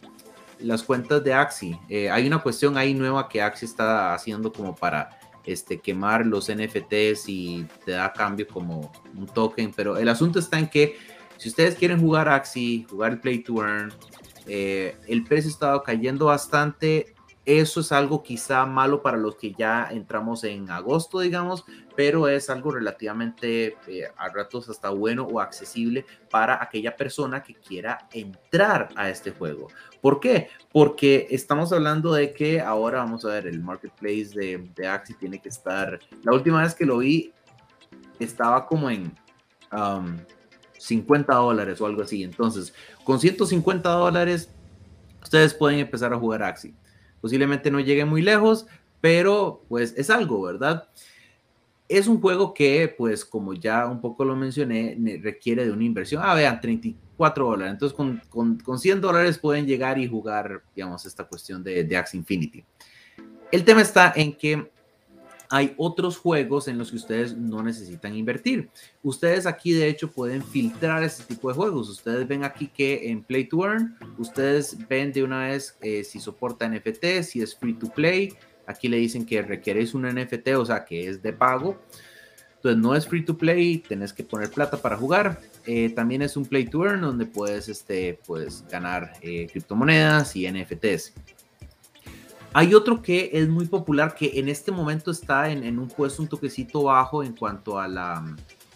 las 0.58 0.82
cuentas 0.82 1.22
de 1.22 1.34
Axi. 1.34 1.78
Eh, 1.88 2.10
hay 2.10 2.26
una 2.26 2.38
cuestión 2.38 2.76
ahí 2.76 2.94
nueva 2.94 3.28
que 3.28 3.42
Axi 3.42 3.66
está 3.66 4.14
haciendo 4.14 4.52
como 4.52 4.74
para 4.74 5.10
este, 5.44 5.78
quemar 5.78 6.26
los 6.26 6.48
NFTs 6.48 7.28
y 7.28 7.66
te 7.84 7.92
da 7.92 8.12
cambio 8.12 8.46
como 8.48 8.92
un 9.14 9.26
token, 9.26 9.72
pero 9.74 9.96
el 9.96 10.08
asunto 10.08 10.38
está 10.38 10.58
en 10.58 10.68
que 10.68 10.96
si 11.36 11.48
ustedes 11.48 11.74
quieren 11.74 12.00
jugar 12.00 12.28
Axi, 12.28 12.86
jugar 12.88 13.12
el 13.12 13.20
Play 13.20 13.40
to 13.40 13.62
Earn, 13.62 13.92
eh, 14.46 14.96
el 15.06 15.24
precio 15.24 15.50
ha 15.50 15.52
estado 15.52 15.82
cayendo 15.82 16.26
bastante 16.26 17.13
eso 17.46 17.80
es 17.80 17.92
algo 17.92 18.22
quizá 18.22 18.64
malo 18.64 19.02
para 19.02 19.18
los 19.18 19.36
que 19.36 19.52
ya 19.52 19.88
entramos 19.90 20.44
en 20.44 20.70
agosto, 20.70 21.20
digamos, 21.20 21.64
pero 21.94 22.26
es 22.28 22.48
algo 22.48 22.70
relativamente 22.70 23.76
eh, 23.86 24.08
a 24.16 24.28
ratos 24.30 24.68
hasta 24.70 24.88
bueno 24.88 25.24
o 25.24 25.40
accesible 25.40 26.06
para 26.30 26.62
aquella 26.62 26.96
persona 26.96 27.42
que 27.42 27.54
quiera 27.54 28.08
entrar 28.12 28.88
a 28.96 29.10
este 29.10 29.32
juego. 29.32 29.68
¿Por 30.00 30.20
qué? 30.20 30.48
Porque 30.72 31.26
estamos 31.30 31.72
hablando 31.72 32.14
de 32.14 32.32
que 32.32 32.60
ahora 32.60 32.98
vamos 32.98 33.26
a 33.26 33.28
ver 33.28 33.46
el 33.46 33.60
marketplace 33.60 34.30
de, 34.34 34.70
de 34.74 34.86
Axie 34.86 35.16
tiene 35.16 35.38
que 35.40 35.50
estar. 35.50 35.98
La 36.22 36.32
última 36.32 36.62
vez 36.62 36.74
que 36.74 36.86
lo 36.86 36.98
vi 36.98 37.32
estaba 38.18 38.66
como 38.66 38.88
en 38.88 39.12
50 40.78 41.34
dólares 41.34 41.78
o 41.80 41.86
algo 41.86 42.02
así. 42.02 42.22
Entonces, 42.22 42.72
con 43.02 43.20
150 43.20 43.90
dólares, 43.90 44.48
ustedes 45.22 45.52
pueden 45.52 45.80
empezar 45.80 46.12
a 46.14 46.18
jugar 46.18 46.42
Axie 46.42 46.74
Posiblemente 47.24 47.70
no 47.70 47.80
llegue 47.80 48.04
muy 48.04 48.20
lejos, 48.20 48.66
pero 49.00 49.64
pues 49.70 49.94
es 49.96 50.10
algo, 50.10 50.42
¿verdad? 50.42 50.90
Es 51.88 52.06
un 52.06 52.20
juego 52.20 52.52
que, 52.52 52.94
pues 52.98 53.24
como 53.24 53.54
ya 53.54 53.86
un 53.86 54.02
poco 54.02 54.26
lo 54.26 54.36
mencioné, 54.36 54.94
requiere 55.22 55.64
de 55.64 55.72
una 55.72 55.84
inversión. 55.84 56.20
Ah, 56.22 56.34
vean, 56.34 56.60
34 56.60 57.46
dólares. 57.46 57.72
Entonces 57.72 57.96
con, 57.96 58.20
con, 58.28 58.58
con 58.58 58.78
100 58.78 59.00
dólares 59.00 59.38
pueden 59.38 59.64
llegar 59.66 59.98
y 59.98 60.06
jugar, 60.06 60.64
digamos, 60.76 61.06
esta 61.06 61.24
cuestión 61.24 61.64
de, 61.64 61.84
de 61.84 61.96
Axie 61.96 62.18
Infinity. 62.18 62.62
El 63.50 63.64
tema 63.64 63.80
está 63.80 64.12
en 64.14 64.36
que 64.36 64.70
hay 65.50 65.74
otros 65.76 66.16
juegos 66.18 66.68
en 66.68 66.78
los 66.78 66.90
que 66.90 66.96
ustedes 66.96 67.36
no 67.36 67.62
necesitan 67.62 68.14
invertir. 68.14 68.68
Ustedes 69.02 69.46
aquí 69.46 69.72
de 69.72 69.88
hecho 69.88 70.10
pueden 70.10 70.42
filtrar 70.42 71.02
este 71.02 71.24
tipo 71.24 71.48
de 71.48 71.54
juegos. 71.54 71.88
Ustedes 71.88 72.26
ven 72.26 72.44
aquí 72.44 72.68
que 72.68 73.10
en 73.10 73.22
Play 73.22 73.44
to 73.44 73.64
Earn, 73.64 73.96
ustedes 74.18 74.76
ven 74.88 75.12
de 75.12 75.22
una 75.22 75.46
vez 75.46 75.76
eh, 75.80 76.04
si 76.04 76.20
soporta 76.20 76.68
NFT, 76.68 77.22
si 77.22 77.42
es 77.42 77.54
free 77.54 77.74
to 77.74 77.88
play. 77.88 78.34
Aquí 78.66 78.88
le 78.88 78.96
dicen 78.96 79.26
que 79.26 79.42
requieres 79.42 79.94
un 79.94 80.02
NFT, 80.02 80.48
o 80.56 80.64
sea 80.64 80.84
que 80.84 81.08
es 81.08 81.22
de 81.22 81.32
pago. 81.32 81.78
Entonces 82.56 82.80
no 82.80 82.94
es 82.94 83.06
free 83.06 83.22
to 83.22 83.36
play, 83.36 83.78
tenés 83.78 84.14
que 84.14 84.24
poner 84.24 84.50
plata 84.50 84.78
para 84.78 84.96
jugar. 84.96 85.38
Eh, 85.66 85.90
también 85.90 86.22
es 86.22 86.34
un 86.34 86.46
play 86.46 86.64
to 86.64 86.84
earn 86.86 87.02
donde 87.02 87.26
puedes, 87.26 87.68
este, 87.68 88.18
pues, 88.26 88.64
ganar 88.70 89.12
eh, 89.20 89.46
criptomonedas 89.50 90.34
y 90.34 90.50
NFTs. 90.50 91.12
Hay 92.56 92.72
otro 92.72 93.02
que 93.02 93.30
es 93.32 93.48
muy 93.48 93.66
popular, 93.66 94.14
que 94.14 94.38
en 94.38 94.48
este 94.48 94.70
momento 94.70 95.10
está 95.10 95.50
en, 95.50 95.76
un 95.76 95.88
puesto 95.88 96.22
un 96.22 96.28
toquecito 96.28 96.84
bajo 96.84 97.24
en 97.24 97.34
cuanto 97.34 97.80
a 97.80 97.88
la, 97.88 98.24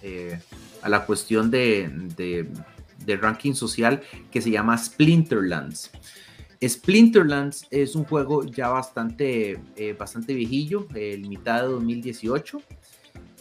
eh, 0.03 0.41
a 0.83 0.89
la 0.89 1.07
cuestión 1.07 1.49
de, 1.49 1.89
de, 2.17 3.17
ranking 3.17 3.55
social, 3.55 4.03
que 4.33 4.43
se 4.43 4.51
llama 4.51 4.77
Splinterlands. 4.77 5.93
Splinterlands 6.61 7.69
es 7.71 7.95
un 7.95 8.03
juego 8.03 8.45
ya 8.45 8.69
bastante, 8.69 9.61
eh, 9.77 9.95
bastante 9.97 10.35
viejillo, 10.35 10.89
el 10.97 11.29
mitad 11.29 11.63
de 11.63 11.69
2018 11.69 12.61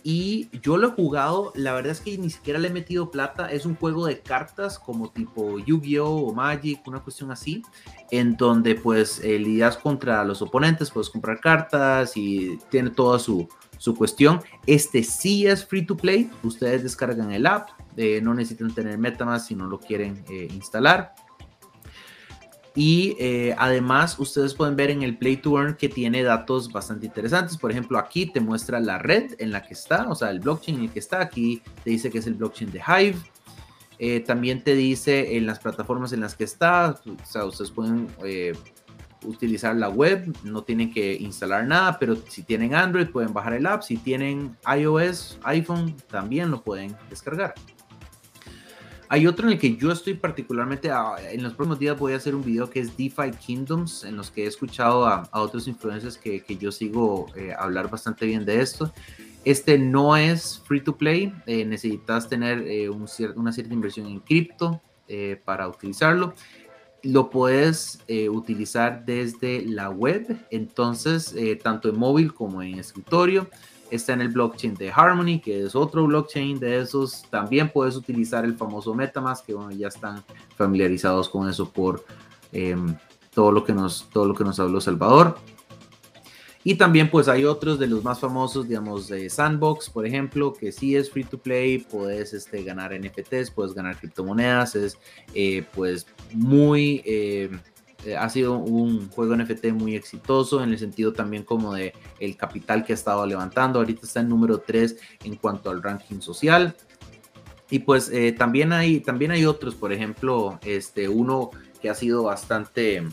y 0.10 0.48
yo 0.62 0.78
lo 0.78 0.88
he 0.88 0.92
jugado, 0.92 1.52
la 1.54 1.74
verdad 1.74 1.92
es 1.92 2.00
que 2.00 2.18
ni 2.18 2.30
siquiera 2.30 2.60
le 2.60 2.70
he 2.70 2.72
metido 2.72 3.12
plata. 3.12 3.52
Es 3.52 3.66
un 3.66 3.76
juego 3.76 4.06
de 4.06 4.22
cartas 4.22 4.80
como 4.80 5.10
tipo 5.10 5.60
Yu-Gi-Oh 5.60 6.30
o 6.30 6.34
Magic, 6.34 6.80
una 6.88 7.02
cuestión 7.02 7.30
así, 7.30 7.62
en 8.10 8.38
donde 8.38 8.76
pues 8.76 9.20
eh, 9.22 9.38
lidias 9.38 9.76
contra 9.76 10.24
los 10.24 10.42
oponentes, 10.42 10.92
puedes 10.92 11.10
comprar 11.10 11.42
cartas 11.42 12.16
y 12.16 12.58
tiene 12.70 12.90
toda 12.90 13.20
su, 13.20 13.50
su 13.80 13.96
cuestión. 13.96 14.40
Este 14.66 15.04
sí 15.04 15.46
es 15.46 15.66
free 15.66 15.86
to 15.86 15.98
play, 15.98 16.32
ustedes 16.42 16.84
descargan 16.84 17.34
el 17.34 17.46
app, 17.46 17.72
eh, 17.98 18.22
no 18.24 18.34
necesitan 18.34 18.74
tener 18.74 18.98
MetaMask 18.98 19.50
si 19.50 19.56
no 19.56 19.68
lo 19.68 19.78
quieren 19.78 20.24
eh, 20.30 20.48
instalar. 20.54 21.16
Y 22.80 23.16
eh, 23.18 23.56
además 23.58 24.20
ustedes 24.20 24.54
pueden 24.54 24.76
ver 24.76 24.92
en 24.92 25.02
el 25.02 25.18
Play 25.18 25.38
to 25.38 25.60
Earn 25.60 25.74
que 25.78 25.90
tiene 25.90 26.22
datos 26.22 26.72
bastante 26.72 27.08
interesantes. 27.08 27.58
Por 27.58 27.72
ejemplo, 27.72 27.98
aquí 27.98 28.28
te 28.28 28.40
muestra 28.40 28.80
la 28.80 29.00
red 29.00 29.34
en 29.40 29.52
la 29.52 29.64
que 29.64 29.74
está, 29.74 30.08
o 30.08 30.14
sea, 30.14 30.30
el 30.30 30.40
blockchain 30.40 30.78
en 30.78 30.84
el 30.84 30.92
que 30.92 31.00
está. 31.00 31.20
Aquí 31.20 31.64
te 31.84 31.90
dice 31.90 32.12
que 32.12 32.20
es 32.20 32.28
el 32.28 32.36
blockchain 32.36 32.72
de 32.72 32.80
Hive. 32.80 33.18
Eh, 33.98 34.20
también 34.20 34.64
te 34.64 34.76
dice 34.76 35.38
en 35.38 35.48
las 35.48 35.58
plataformas 35.58 36.14
en 36.14 36.20
las 36.20 36.36
que 36.36 36.44
está. 36.44 37.02
O 37.04 37.26
sea, 37.26 37.46
ustedes 37.46 37.72
pueden 37.72 38.10
eh, 38.24 38.54
utilizar 39.24 39.76
la 39.76 39.90
web, 39.90 40.32
no 40.44 40.62
tienen 40.62 40.94
que 40.94 41.16
instalar 41.16 41.66
nada, 41.66 41.98
pero 41.98 42.16
si 42.28 42.44
tienen 42.44 42.76
Android 42.76 43.08
pueden 43.08 43.34
bajar 43.34 43.56
el 43.56 43.66
app. 43.66 43.82
Si 43.82 43.98
tienen 43.98 44.56
iOS, 44.72 45.40
iPhone, 45.46 45.96
también 46.12 46.52
lo 46.52 46.62
pueden 46.62 46.96
descargar. 47.10 47.56
Hay 49.10 49.26
otro 49.26 49.48
en 49.48 49.54
el 49.54 49.60
que 49.60 49.78
yo 49.78 49.92
estoy 49.92 50.16
particularmente, 50.16 50.92
ah, 50.92 51.16
en 51.32 51.42
los 51.42 51.54
próximos 51.54 51.80
días 51.80 51.98
voy 51.98 52.12
a 52.12 52.18
hacer 52.18 52.36
un 52.36 52.44
video 52.44 52.70
que 52.70 52.82
es 52.82 52.98
DeFi 52.98 53.32
Kingdoms, 53.40 54.04
en 54.04 54.18
los 54.18 54.32
que 54.32 54.44
he 54.44 54.48
escuchado 54.48 55.08
a, 55.08 55.30
otros 55.32 55.68
influencers 55.68 56.18
que, 56.18 56.44
que 56.44 56.58
yo 56.58 56.72
sigo 56.72 57.28
eh, 57.36 57.54
hablar 57.58 57.90
bastante 57.90 58.26
bien 58.26 58.44
de 58.44 58.62
esto. 58.62 58.92
Este 59.46 59.78
no 59.78 60.18
es 60.18 60.62
free 60.66 60.82
to 60.82 60.98
play, 60.98 61.34
eh, 61.46 61.64
necesitas 61.64 62.28
tener 62.28 62.68
eh, 62.68 62.90
un 62.90 63.06
una 63.36 63.54
cierta 63.54 63.74
inversión 63.74 64.08
en 64.08 64.20
cripto 64.20 64.82
para 65.46 65.70
utilizarlo. 65.70 66.34
Lo 67.02 67.30
puedes 67.30 68.00
utilizar 68.30 69.06
desde 69.06 69.62
la 69.62 69.90
web, 69.90 70.38
entonces 70.52 71.34
tanto 71.64 71.88
en 71.88 71.98
móvil 71.98 72.34
como 72.34 72.62
en 72.62 72.78
escritorio 72.78 73.48
está 73.92 74.14
en 74.14 74.22
el 74.22 74.30
blockchain 74.30 74.76
de 74.76 74.92
Harmony, 74.92 75.40
que 75.40 75.64
es 75.64 75.76
otro 75.76 76.06
blockchain 76.06 76.60
de 76.60 76.80
esos. 76.80 77.24
También 77.30 77.72
puedes 77.72 77.96
utilizar 77.96 78.46
el 78.46 78.56
famoso 78.56 78.94
MetaMask, 78.94 79.46
que 79.46 79.54
bueno, 79.54 79.72
ya 79.72 79.88
están 79.88 80.24
familiarizados 80.56 81.30
con 81.30 81.50
eso 81.50 81.70
por 81.70 82.06
em, 82.52 82.96
todo, 83.34 83.52
lo 83.52 83.64
que 83.64 83.74
nos, 83.74 84.10
todo 84.12 84.26
lo 84.26 84.34
que 84.34 84.44
nos 84.44 84.60
habló 84.60 84.82
Salvador. 84.82 85.38
Y 86.64 86.76
también 86.76 87.10
pues 87.10 87.30
hay 87.30 87.46
otros 87.46 87.80
de 87.80 87.88
los 87.88 88.04
más 88.04 88.20
famosos, 88.20 88.68
digamos, 88.68 89.08
de 89.08 89.30
Sandbox, 89.30 89.90
por 89.90 90.06
ejemplo, 90.06 90.54
que 90.54 90.74
sí 90.74 90.98
es 90.98 91.10
free 91.10 91.24
to 91.24 91.38
play, 91.38 91.78
puedes 91.78 92.34
este, 92.34 92.62
ganar 92.62 92.92
NFTs, 92.94 93.52
puedes 93.52 93.74
ganar 93.74 93.98
criptomonedas, 93.98 94.76
es 94.76 94.98
eh, 95.34 95.64
pues 95.74 96.08
muy... 96.34 97.02
Eh, 97.06 97.50
ha 98.18 98.30
sido 98.30 98.58
un 98.58 99.10
juego 99.10 99.36
NFT 99.36 99.68
muy 99.74 99.96
exitoso 99.96 100.64
en 100.64 100.72
el 100.72 100.80
sentido 100.80 101.14
también 101.14 101.44
como 101.44 101.74
de 101.74 101.94
el 102.20 102.38
capital 102.38 102.86
que 102.86 102.94
ha 102.94 102.96
estado 102.96 103.26
levantando. 103.26 103.80
Ahorita 103.80 104.06
está 104.06 104.20
en 104.20 104.30
número 104.30 104.60
3 104.60 104.98
en 105.24 105.36
cuanto 105.36 105.70
al 105.70 105.82
ranking 105.84 106.22
social. 106.22 106.76
Y 107.70 107.80
pues 107.80 108.10
eh, 108.10 108.32
también, 108.32 108.72
hay, 108.72 109.02
también 109.02 109.32
hay 109.32 109.46
otros, 109.46 109.76
por 109.76 109.92
ejemplo, 109.92 110.60
este, 110.64 111.10
uno 111.10 111.52
que 111.82 111.90
ha 111.90 111.94
sido 111.94 112.24
bastante, 112.24 113.04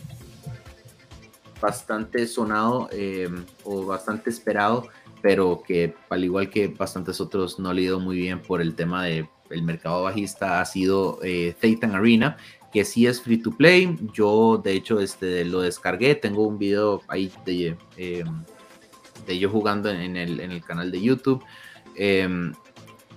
bastante 1.59 2.25
sonado 2.25 2.87
eh, 2.91 3.29
o 3.63 3.85
bastante 3.85 4.29
esperado, 4.29 4.87
pero 5.21 5.61
que 5.65 5.95
al 6.09 6.23
igual 6.23 6.49
que 6.49 6.69
bastantes 6.69 7.19
otros 7.19 7.59
no 7.59 7.69
ha 7.69 7.79
ido 7.79 7.99
muy 7.99 8.17
bien 8.17 8.41
por 8.41 8.61
el 8.61 8.75
tema 8.75 9.03
del 9.03 9.27
el 9.51 9.61
mercado 9.61 10.01
bajista, 10.01 10.59
ha 10.59 10.65
sido 10.65 11.19
eh, 11.21 11.55
Arena, 11.93 12.37
que 12.75 12.83
sí 12.83 13.07
es 13.07 13.21
free 13.21 13.37
to 13.37 13.51
play. 13.51 13.97
Yo, 14.11 14.61
de 14.61 14.73
hecho, 14.73 14.99
este, 14.99 15.45
lo 15.45 15.61
descargué. 15.61 16.13
Tengo 16.13 16.45
un 16.45 16.57
video 16.57 17.01
ahí 17.07 17.31
de, 17.45 17.77
eh, 17.95 18.25
de 19.25 19.39
yo 19.39 19.49
jugando 19.49 19.89
en 19.89 20.17
el, 20.17 20.41
en 20.41 20.51
el 20.51 20.61
canal 20.61 20.91
de 20.91 21.01
YouTube. 21.01 21.41
Em, 21.95 22.53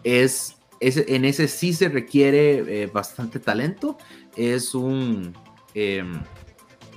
es 0.05 0.55
en 0.81 1.25
ese 1.25 1.49
sí 1.49 1.73
se 1.73 1.89
requiere 1.89 2.83
eh, 2.83 2.87
bastante 2.87 3.41
talento. 3.41 3.99
Es 4.37 4.77
un. 4.77 5.37
Em, 5.75 6.23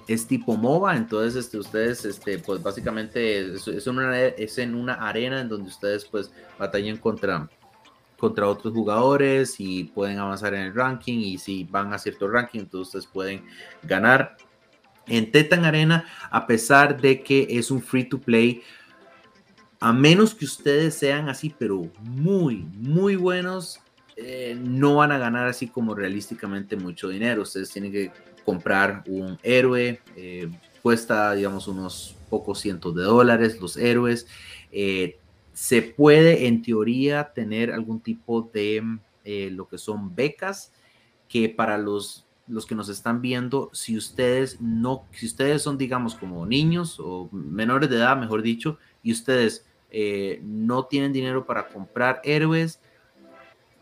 es 0.07 0.28
tipo 0.28 0.55
MOBA, 0.55 0.97
entonces 0.97 1.45
este, 1.45 1.57
ustedes, 1.57 2.05
este, 2.05 2.38
pues 2.38 2.62
básicamente 2.62 3.55
es, 3.55 3.68
es, 3.68 3.88
una, 3.88 4.20
es 4.20 4.59
en 4.59 4.76
una 4.76 4.93
arena 4.93 5.41
en 5.41 5.49
donde 5.49 5.70
ustedes 5.70 6.05
pues 6.05 6.32
batallan 6.59 6.97
contra, 6.97 7.49
contra 8.22 8.47
otros 8.47 8.72
jugadores 8.72 9.55
y 9.57 9.86
pueden 9.86 10.19
avanzar 10.19 10.53
en 10.53 10.61
el 10.61 10.76
ranking 10.76 11.17
y 11.22 11.39
si 11.39 11.63
van 11.63 11.91
a 11.91 11.97
cierto 11.97 12.30
ranking, 12.30 12.59
entonces 12.59 13.07
pueden 13.07 13.43
ganar. 13.82 14.38
En 15.07 15.32
Tetan 15.32 15.65
Arena, 15.65 16.05
a 16.30 16.45
pesar 16.45 17.01
de 17.01 17.24
que 17.24 17.47
es 17.49 17.72
un 17.72 17.82
free 17.82 18.03
to 18.03 18.19
play, 18.19 18.61
a 19.80 19.91
menos 19.91 20.36
que 20.36 20.45
ustedes 20.45 20.93
sean 20.93 21.30
así, 21.30 21.51
pero 21.57 21.89
muy, 21.99 22.57
muy 22.76 23.15
buenos, 23.15 23.80
eh, 24.15 24.55
no 24.55 24.97
van 24.97 25.11
a 25.11 25.17
ganar 25.17 25.47
así 25.47 25.67
como 25.67 25.95
realísticamente 25.95 26.76
mucho 26.76 27.09
dinero. 27.09 27.41
Ustedes 27.41 27.72
tienen 27.72 27.91
que 27.91 28.11
comprar 28.45 29.03
un 29.07 29.39
héroe, 29.41 29.99
eh, 30.15 30.47
cuesta, 30.84 31.34
digamos, 31.34 31.67
unos 31.67 32.15
pocos 32.30 32.59
cientos 32.59 32.93
de 32.93 33.01
dólares 33.01 33.59
los 33.59 33.78
héroes. 33.78 34.28
Eh, 34.72 35.20
se 35.53 35.81
puede, 35.81 36.47
en 36.47 36.61
teoría, 36.61 37.31
tener 37.33 37.71
algún 37.71 37.99
tipo 37.99 38.49
de 38.53 38.99
lo 39.51 39.67
que 39.67 39.77
son 39.77 40.15
becas 40.15 40.73
que 41.27 41.49
para 41.49 41.77
los 41.77 42.25
los 42.51 42.65
que 42.65 42.75
nos 42.75 42.89
están 42.89 43.21
viendo, 43.21 43.69
si 43.71 43.95
ustedes 43.95 44.59
no, 44.59 45.05
si 45.11 45.25
ustedes 45.25 45.61
son, 45.61 45.77
digamos, 45.77 46.15
como 46.15 46.45
niños 46.45 46.99
o 46.99 47.29
menores 47.31 47.89
de 47.89 47.95
edad, 47.95 48.17
mejor 48.17 48.41
dicho, 48.41 48.77
y 49.01 49.13
ustedes 49.13 49.65
eh, 49.89 50.41
no 50.43 50.85
tienen 50.85 51.13
dinero 51.13 51.45
para 51.45 51.69
comprar 51.69 52.19
héroes, 52.25 52.81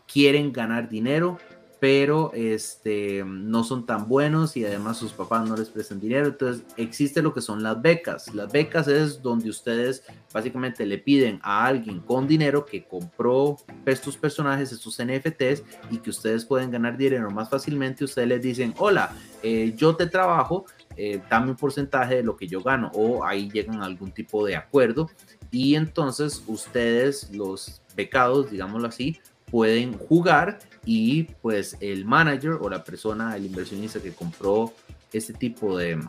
quieren 0.06 0.52
ganar 0.52 0.88
dinero, 0.88 1.38
pero 1.80 2.30
este, 2.34 3.24
no 3.24 3.64
son 3.64 3.86
tan 3.86 4.06
buenos 4.06 4.54
y 4.56 4.66
además 4.66 4.98
sus 4.98 5.12
papás 5.12 5.48
no 5.48 5.56
les 5.56 5.70
prestan 5.70 5.98
dinero. 5.98 6.26
Entonces 6.26 6.62
existe 6.76 7.22
lo 7.22 7.32
que 7.32 7.40
son 7.40 7.62
las 7.62 7.80
becas. 7.80 8.32
Las 8.34 8.52
becas 8.52 8.86
es 8.86 9.22
donde 9.22 9.48
ustedes 9.48 10.04
básicamente 10.32 10.84
le 10.84 10.98
piden 10.98 11.40
a 11.42 11.64
alguien 11.64 12.00
con 12.00 12.28
dinero 12.28 12.66
que 12.66 12.84
compró 12.84 13.56
estos 13.86 14.18
personajes, 14.18 14.70
estos 14.72 15.02
NFTs 15.02 15.64
y 15.90 15.98
que 15.98 16.10
ustedes 16.10 16.44
pueden 16.44 16.70
ganar 16.70 16.98
dinero 16.98 17.30
más 17.30 17.48
fácilmente. 17.48 18.04
Ustedes 18.04 18.28
les 18.28 18.42
dicen, 18.42 18.74
hola, 18.76 19.16
eh, 19.42 19.72
yo 19.74 19.96
te 19.96 20.06
trabajo, 20.06 20.66
eh, 20.96 21.22
dame 21.30 21.52
un 21.52 21.56
porcentaje 21.56 22.16
de 22.16 22.22
lo 22.22 22.36
que 22.36 22.46
yo 22.46 22.60
gano 22.62 22.90
o 22.92 23.24
ahí 23.24 23.50
llegan 23.50 23.82
a 23.82 23.86
algún 23.86 24.12
tipo 24.12 24.44
de 24.44 24.54
acuerdo 24.54 25.08
y 25.50 25.76
entonces 25.76 26.44
ustedes, 26.46 27.30
los 27.32 27.80
becados, 27.96 28.50
digámoslo 28.50 28.88
así, 28.88 29.18
pueden 29.50 29.96
jugar 29.98 30.58
y 30.84 31.24
pues 31.42 31.76
el 31.80 32.04
manager 32.04 32.52
o 32.60 32.68
la 32.68 32.84
persona, 32.84 33.36
el 33.36 33.46
inversionista 33.46 34.00
que 34.00 34.12
compró 34.12 34.72
este 35.12 35.32
tipo 35.32 35.76
de, 35.76 36.00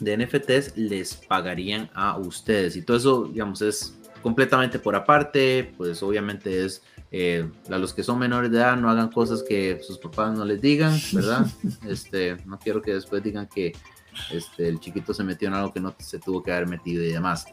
de 0.00 0.16
NFTs 0.16 0.76
les 0.76 1.14
pagarían 1.14 1.90
a 1.94 2.16
ustedes. 2.18 2.76
Y 2.76 2.82
todo 2.82 2.96
eso, 2.96 3.24
digamos, 3.24 3.62
es 3.62 3.94
completamente 4.22 4.78
por 4.78 4.96
aparte, 4.96 5.72
pues 5.76 6.02
obviamente 6.02 6.64
es 6.64 6.82
eh, 7.12 7.48
a 7.70 7.78
los 7.78 7.94
que 7.94 8.02
son 8.02 8.18
menores 8.18 8.50
de 8.50 8.58
edad 8.58 8.76
no 8.76 8.90
hagan 8.90 9.08
cosas 9.08 9.42
que 9.42 9.80
sus 9.82 9.98
papás 9.98 10.36
no 10.36 10.44
les 10.44 10.60
digan, 10.60 10.98
¿verdad? 11.12 11.46
Este, 11.88 12.36
no 12.44 12.58
quiero 12.58 12.82
que 12.82 12.94
después 12.94 13.22
digan 13.22 13.46
que 13.46 13.72
este, 14.30 14.68
el 14.68 14.80
chiquito 14.80 15.14
se 15.14 15.22
metió 15.22 15.48
en 15.48 15.54
algo 15.54 15.72
que 15.72 15.80
no 15.80 15.94
se 15.98 16.18
tuvo 16.18 16.42
que 16.42 16.52
haber 16.52 16.66
metido 16.66 17.04
y 17.04 17.12
demás. 17.12 17.46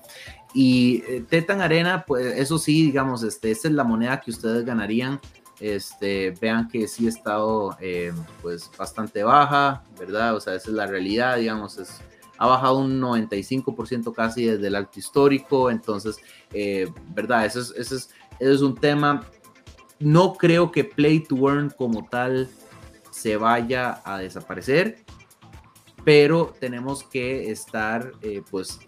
Y 0.54 1.04
eh, 1.08 1.26
Tetan 1.28 1.62
Arena, 1.62 2.06
pues 2.06 2.38
eso 2.38 2.60
sí, 2.60 2.84
digamos, 2.84 3.24
este, 3.24 3.52
esta 3.52 3.68
es 3.68 3.74
la 3.74 3.84
moneda 3.84 4.22
que 4.22 4.32
ustedes 4.32 4.66
ganarían. 4.66 5.20
Este, 5.60 6.32
vean 6.42 6.68
que 6.68 6.88
sí 6.88 7.06
ha 7.06 7.10
estado 7.10 7.78
eh, 7.80 8.12
pues 8.42 8.70
bastante 8.78 9.24
baja, 9.24 9.84
¿verdad? 10.00 10.36
O 10.36 10.42
sea, 10.42 10.56
esa 10.56 10.70
es 10.70 10.76
la 10.76 10.88
realidad, 10.88 11.38
digamos, 11.38 11.78
es, 11.78 12.02
ha 12.38 12.48
bajado 12.48 12.80
un 12.80 13.00
95% 13.00 14.14
casi 14.14 14.46
desde 14.46 14.68
el 14.68 14.76
alto 14.76 15.00
histórico, 15.00 15.72
entonces, 15.72 16.18
eh, 16.52 16.92
¿verdad? 17.14 17.46
Eso 17.46 17.62
es, 17.62 17.74
eso, 17.78 17.96
es, 17.96 18.10
es 18.40 18.62
un 18.62 18.76
tema. 18.76 19.24
No 20.00 20.34
creo 20.34 20.72
que 20.72 20.84
Play 20.84 21.22
to 21.22 21.38
Earn 21.48 21.70
como 21.70 22.08
tal 22.10 22.50
se 23.12 23.38
vaya 23.38 24.02
a 24.04 24.18
desaparecer, 24.18 25.06
pero 26.04 26.54
tenemos 26.60 27.04
que 27.04 27.52
estar, 27.52 28.12
eh, 28.22 28.42
pues, 28.50 28.80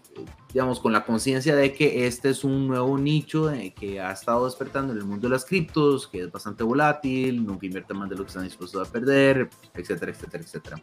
digamos, 0.56 0.80
con 0.80 0.90
la 0.90 1.04
conciencia 1.04 1.54
de 1.54 1.74
que 1.74 2.06
este 2.06 2.30
es 2.30 2.42
un 2.42 2.66
nuevo 2.66 2.96
nicho 2.96 3.52
que 3.78 4.00
ha 4.00 4.10
estado 4.10 4.46
despertando 4.46 4.94
en 4.94 4.98
el 5.00 5.04
mundo 5.04 5.28
de 5.28 5.32
las 5.34 5.44
criptos, 5.44 6.08
que 6.08 6.20
es 6.20 6.32
bastante 6.32 6.64
volátil, 6.64 7.44
nunca 7.44 7.66
invierte 7.66 7.92
más 7.92 8.08
de 8.08 8.16
lo 8.16 8.22
que 8.22 8.28
están 8.28 8.44
dispuestos 8.44 8.88
a 8.88 8.90
perder, 8.90 9.50
etcétera, 9.74 10.12
etcétera, 10.12 10.42
etcétera. 10.42 10.76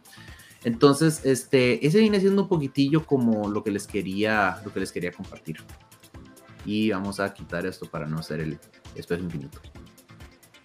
Entonces, 0.62 1.26
este, 1.26 1.84
ese 1.84 1.98
viene 1.98 2.20
siendo 2.20 2.42
un 2.42 2.48
poquitillo 2.48 3.04
como 3.04 3.48
lo 3.50 3.64
que 3.64 3.72
les 3.72 3.88
quería, 3.88 4.58
lo 4.64 4.72
que 4.72 4.78
les 4.78 4.92
quería 4.92 5.10
compartir. 5.10 5.56
Y 6.64 6.92
vamos 6.92 7.18
a 7.18 7.34
quitar 7.34 7.66
esto 7.66 7.90
para 7.90 8.06
no 8.06 8.20
hacer 8.20 8.38
el 8.38 8.60
espacio 8.94 9.24
infinito. 9.24 9.58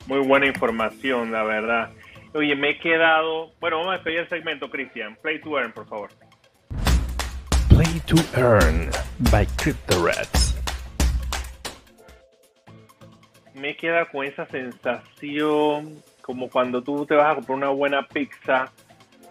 Muy 0.05 0.19
buena 0.19 0.45
información, 0.45 1.31
la 1.31 1.41
verdad. 1.41 1.93
Oye, 2.35 2.55
me 2.55 2.69
he 2.69 2.77
quedado. 2.77 3.53
Bueno, 3.59 3.77
vamos 3.77 3.89
a 3.89 3.95
despedir 3.95 4.19
el 4.19 4.29
segmento, 4.29 4.69
Cristian. 4.69 5.17
Play 5.19 5.41
to 5.41 5.57
earn, 5.57 5.73
por 5.73 5.87
favor. 5.87 6.11
To 7.89 8.17
earn 8.37 8.91
by 9.31 9.47
CryptoRats. 9.57 10.55
Me 13.55 13.75
queda 13.75 14.05
con 14.05 14.25
esa 14.25 14.45
sensación 14.45 16.03
como 16.21 16.51
cuando 16.51 16.83
tú 16.83 17.07
te 17.07 17.15
vas 17.15 17.31
a 17.31 17.35
comprar 17.35 17.57
una 17.57 17.69
buena 17.69 18.07
pizza 18.07 18.71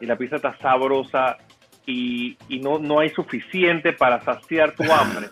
y 0.01 0.07
la 0.07 0.17
pizza 0.17 0.37
está 0.37 0.59
sabrosa 0.59 1.39
y, 1.87 2.37
y 2.49 2.59
no, 2.59 2.81
no 2.81 2.99
hay 2.99 3.11
suficiente 3.11 3.93
para 3.93 4.25
saciar 4.25 4.73
tu 4.75 4.93
hambre. 4.93 5.29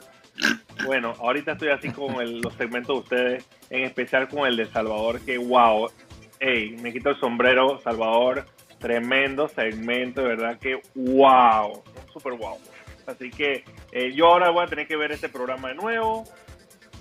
Bueno, 0.85 1.13
ahorita 1.19 1.53
estoy 1.53 1.71
así 1.71 1.91
con 1.91 2.21
el, 2.21 2.41
los 2.41 2.55
segmentos 2.55 2.95
de 2.95 3.01
ustedes, 3.03 3.49
en 3.71 3.87
especial 3.87 4.29
con 4.29 4.47
el 4.47 4.57
de 4.57 4.67
Salvador, 4.67 5.21
que 5.21 5.37
wow, 5.37 5.91
hey, 6.39 6.77
me 6.81 6.93
quito 6.93 7.11
el 7.11 7.19
sombrero, 7.19 7.81
Salvador, 7.81 8.47
tremendo 8.79 9.49
segmento, 9.49 10.23
de 10.23 10.29
verdad 10.29 10.59
que 10.61 10.81
wow, 10.95 11.83
super 12.13 12.35
wow. 12.35 12.57
Así 13.07 13.31
que 13.31 13.65
eh, 13.93 14.13
yo 14.13 14.27
ahora 14.27 14.51
voy 14.51 14.65
a 14.65 14.67
tener 14.67 14.87
que 14.87 14.97
ver 14.97 15.13
este 15.13 15.29
programa 15.29 15.69
de 15.69 15.75
nuevo, 15.75 16.25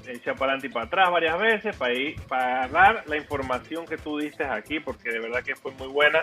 echar 0.08 0.36
para 0.36 0.54
adelante 0.54 0.68
y 0.68 0.70
para 0.70 0.86
atrás 0.86 1.12
varias 1.12 1.40
veces 1.40 1.76
para, 1.76 1.94
ir, 1.94 2.22
para 2.28 2.68
dar 2.68 3.04
la 3.08 3.18
información 3.18 3.86
que 3.86 3.98
tú 3.98 4.20
diste 4.20 4.44
aquí, 4.44 4.80
porque 4.80 5.12
de 5.12 5.20
verdad 5.20 5.44
que 5.44 5.56
fue 5.56 5.72
muy 5.74 5.88
buena. 5.88 6.22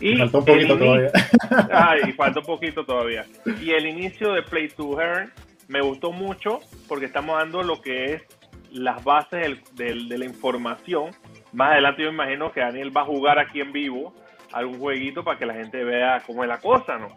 Y 0.00 0.16
falta 0.16 0.38
un 0.38 0.44
poquito 0.44 0.78
todavía. 0.78 1.10
Ay, 1.72 2.12
falta 2.12 2.40
un 2.40 2.46
poquito 2.46 2.84
todavía. 2.84 3.24
Y 3.60 3.70
el 3.70 3.86
inicio 3.86 4.32
de 4.32 4.42
Play 4.42 4.68
to 4.68 5.00
Earn 5.00 5.32
me 5.68 5.80
gustó 5.80 6.12
mucho 6.12 6.60
porque 6.88 7.06
estamos 7.06 7.38
dando 7.38 7.62
lo 7.62 7.80
que 7.80 8.14
es 8.14 8.22
las 8.70 9.02
bases 9.04 9.58
del, 9.74 10.08
de 10.08 10.18
la 10.18 10.24
información 10.24 11.10
más 11.52 11.72
adelante 11.72 12.02
yo 12.02 12.12
me 12.12 12.24
imagino 12.24 12.50
que 12.50 12.60
Daniel 12.60 12.96
va 12.96 13.02
a 13.02 13.04
jugar 13.04 13.38
aquí 13.38 13.60
en 13.60 13.72
vivo 13.72 14.14
algún 14.52 14.78
jueguito 14.78 15.22
para 15.22 15.38
que 15.38 15.46
la 15.46 15.54
gente 15.54 15.84
vea 15.84 16.22
cómo 16.26 16.42
es 16.42 16.48
la 16.48 16.58
cosa, 16.58 16.98
¿no? 16.98 17.08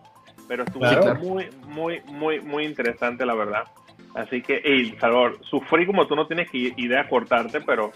Pero 0.48 0.64
estuvo 0.64 0.86
muy, 1.16 1.50
muy, 1.68 2.02
muy, 2.06 2.40
muy 2.42 2.66
interesante, 2.66 3.26
la 3.26 3.36
verdad. 3.36 3.64
Así 4.16 4.42
que, 4.42 4.62
hey, 4.64 4.96
Salvador, 5.00 5.40
sufrí 5.44 5.86
como 5.86 6.08
tú 6.08 6.16
no 6.16 6.26
tienes 6.26 6.50
que 6.50 6.74
idea 6.78 7.08
cortarte, 7.10 7.62
pero 7.62 7.92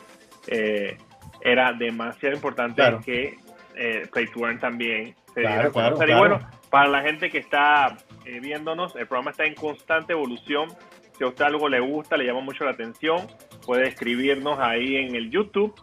eh, 0.47 0.97
era 1.41 1.72
demasiado 1.74 2.36
importante 2.36 2.82
que 3.06 3.38
eh, 3.76 4.08
Play 4.12 4.28
to 4.28 4.45
Earn 4.45 4.60
también 4.60 5.16
se 5.34 5.41
diera 5.41 5.66
a 5.66 5.72
conocer. 5.72 6.10
Y 6.10 6.14
bueno, 6.14 6.39
para 6.70 6.89
la 6.89 7.02
gente 7.02 7.30
que 7.30 7.38
está 7.38 7.97
eh, 8.26 8.39
viéndonos, 8.41 8.95
el 8.95 9.08
programa 9.08 9.32
está 9.32 9.45
en 9.45 9.56
constante 9.56 10.14
evolución. 10.14 10.70
Si 11.18 11.24
a 11.24 11.28
usted 11.28 11.45
algo 11.45 11.70
le 11.70 11.80
gusta, 11.80 12.18
le 12.18 12.26
llama 12.26 12.41
mucho 12.41 12.66
la 12.66 12.72
atención, 12.72 13.28
puede 13.66 13.88
escribirnos 13.88 14.60
ahí 14.60 14.97
en 14.97 15.16
el 15.16 15.30
YouTube 15.30 15.74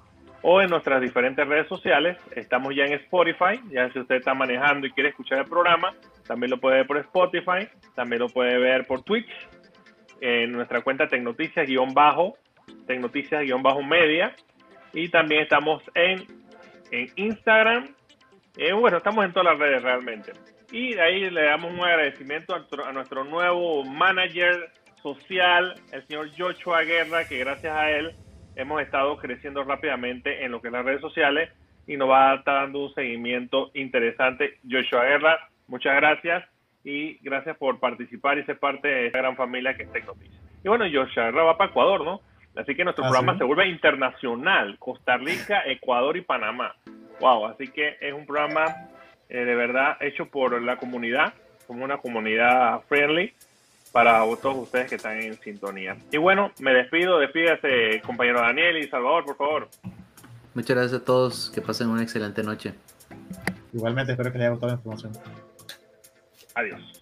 o 0.43 0.61
en 0.61 0.69
nuestras 0.69 1.01
diferentes 1.01 1.47
redes 1.47 1.67
sociales. 1.69 2.19
Estamos 2.35 2.75
ya 2.75 2.85
en 2.85 2.93
Spotify, 2.95 3.61
ya 3.71 3.91
si 3.93 3.99
usted 3.99 4.17
está 4.17 4.35
manejando 4.35 4.87
y 4.87 4.93
quiere 4.93 5.11
escuchar 5.11 5.39
el 5.39 5.47
programa, 5.47 5.95
también 6.27 6.51
lo 6.51 6.59
puede 6.59 6.79
ver 6.79 6.87
por 6.87 6.99
Spotify, 6.99 7.69
también 7.95 8.21
lo 8.21 8.29
puede 8.29 8.59
ver 8.59 8.87
por 8.87 9.03
Twitch, 9.03 9.31
en 10.21 10.53
nuestra 10.53 10.81
cuenta 10.81 11.09
Tecnoticias-bajo, 11.09 12.37
Tecnoticias-media, 12.87 14.35
y 14.93 15.09
también 15.09 15.43
estamos 15.43 15.83
en, 15.95 16.25
en 16.91 17.11
Instagram, 17.17 17.89
eh, 18.57 18.73
bueno, 18.73 18.97
estamos 18.99 19.25
en 19.25 19.33
todas 19.33 19.53
las 19.53 19.59
redes 19.59 19.83
realmente. 19.83 20.33
Y 20.73 20.99
ahí 20.99 21.31
le 21.31 21.45
damos 21.45 21.73
un 21.73 21.81
agradecimiento 21.81 22.55
a, 22.55 22.89
a 22.89 22.93
nuestro 22.93 23.25
nuevo 23.25 23.85
manager 23.85 24.71
social, 25.03 25.75
el 25.93 26.07
señor 26.07 26.31
Joshua 26.37 26.83
Guerra, 26.83 27.27
que 27.29 27.39
gracias 27.39 27.77
a 27.77 27.91
él 27.91 28.15
hemos 28.57 28.83
estado 28.83 29.17
creciendo 29.19 29.63
rápidamente 29.63 30.45
en 30.45 30.51
lo 30.51 30.61
que 30.61 30.69
es 30.69 30.73
las 30.73 30.85
redes 30.85 31.01
sociales 31.01 31.51
y 31.87 31.97
nos 31.97 32.09
va 32.09 32.33
a 32.33 32.35
estar 32.37 32.63
dando 32.63 32.85
un 32.85 32.95
seguimiento 32.95 33.71
interesante. 33.75 34.59
Joshua 34.69 35.05
Guerra, 35.05 35.39
muchas 35.67 35.97
gracias 35.97 36.45
y 36.85 37.19
gracias 37.23 37.57
por 37.57 37.81
participar 37.81 38.39
y 38.39 38.45
ser 38.45 38.59
parte 38.59 38.89
de 38.89 39.07
esta 39.07 39.19
gran 39.19 39.37
familia 39.37 39.77
que 39.77 39.85
es 39.85 39.93
Tecnoticias. 39.93 40.41
Y 40.65 40.69
bueno, 40.69 40.85
Joshua 40.85 41.25
Guerra 41.25 41.45
va 41.45 41.59
para 41.59 41.71
Ecuador, 41.71 42.05
¿no? 42.05 42.21
Así 42.57 42.75
que 42.75 42.85
nuestro 42.85 43.05
programa 43.05 43.37
se 43.37 43.45
vuelve 43.45 43.69
internacional, 43.69 44.79
Costa 44.79 45.17
Rica, 45.19 45.63
Ecuador 45.67 46.17
y 46.17 46.23
Panamá. 46.23 46.75
Wow, 47.21 47.47
así 47.47 47.69
que 47.69 47.97
es 48.01 48.15
un 48.15 48.25
programa 48.25 48.65
eh, 49.29 49.45
de 49.45 49.55
verdad 49.55 49.97
hecho 50.01 50.27
por 50.27 50.61
la 50.63 50.77
comunidad, 50.77 51.35
como 51.67 51.85
una 51.85 51.99
comunidad 51.99 52.81
friendly 52.89 53.35
para 53.93 54.21
todos 54.41 54.57
ustedes 54.59 54.89
que 54.89 54.95
están 54.97 55.21
en 55.21 55.35
sintonía. 55.41 55.97
Y 56.13 56.19
bueno, 56.19 56.53
me 56.61 56.73
despido, 56.73 57.19
despídase 57.19 58.01
compañero 58.05 58.41
Daniel 58.41 58.77
y 58.79 58.89
Salvador, 58.89 59.25
por 59.25 59.37
favor. 59.37 59.69
Muchas 60.55 60.77
gracias 60.77 61.01
a 61.03 61.05
todos, 61.05 61.51
que 61.55 61.61
pasen 61.61 61.89
una 61.89 62.03
excelente 62.03 62.43
noche. 62.43 62.75
Igualmente, 63.73 64.13
espero 64.13 64.33
que 64.33 64.39
les 64.39 64.47
haya 64.47 64.51
gustado 64.51 64.73
la 64.73 64.79
información. 64.79 65.13
Adiós. 66.57 66.96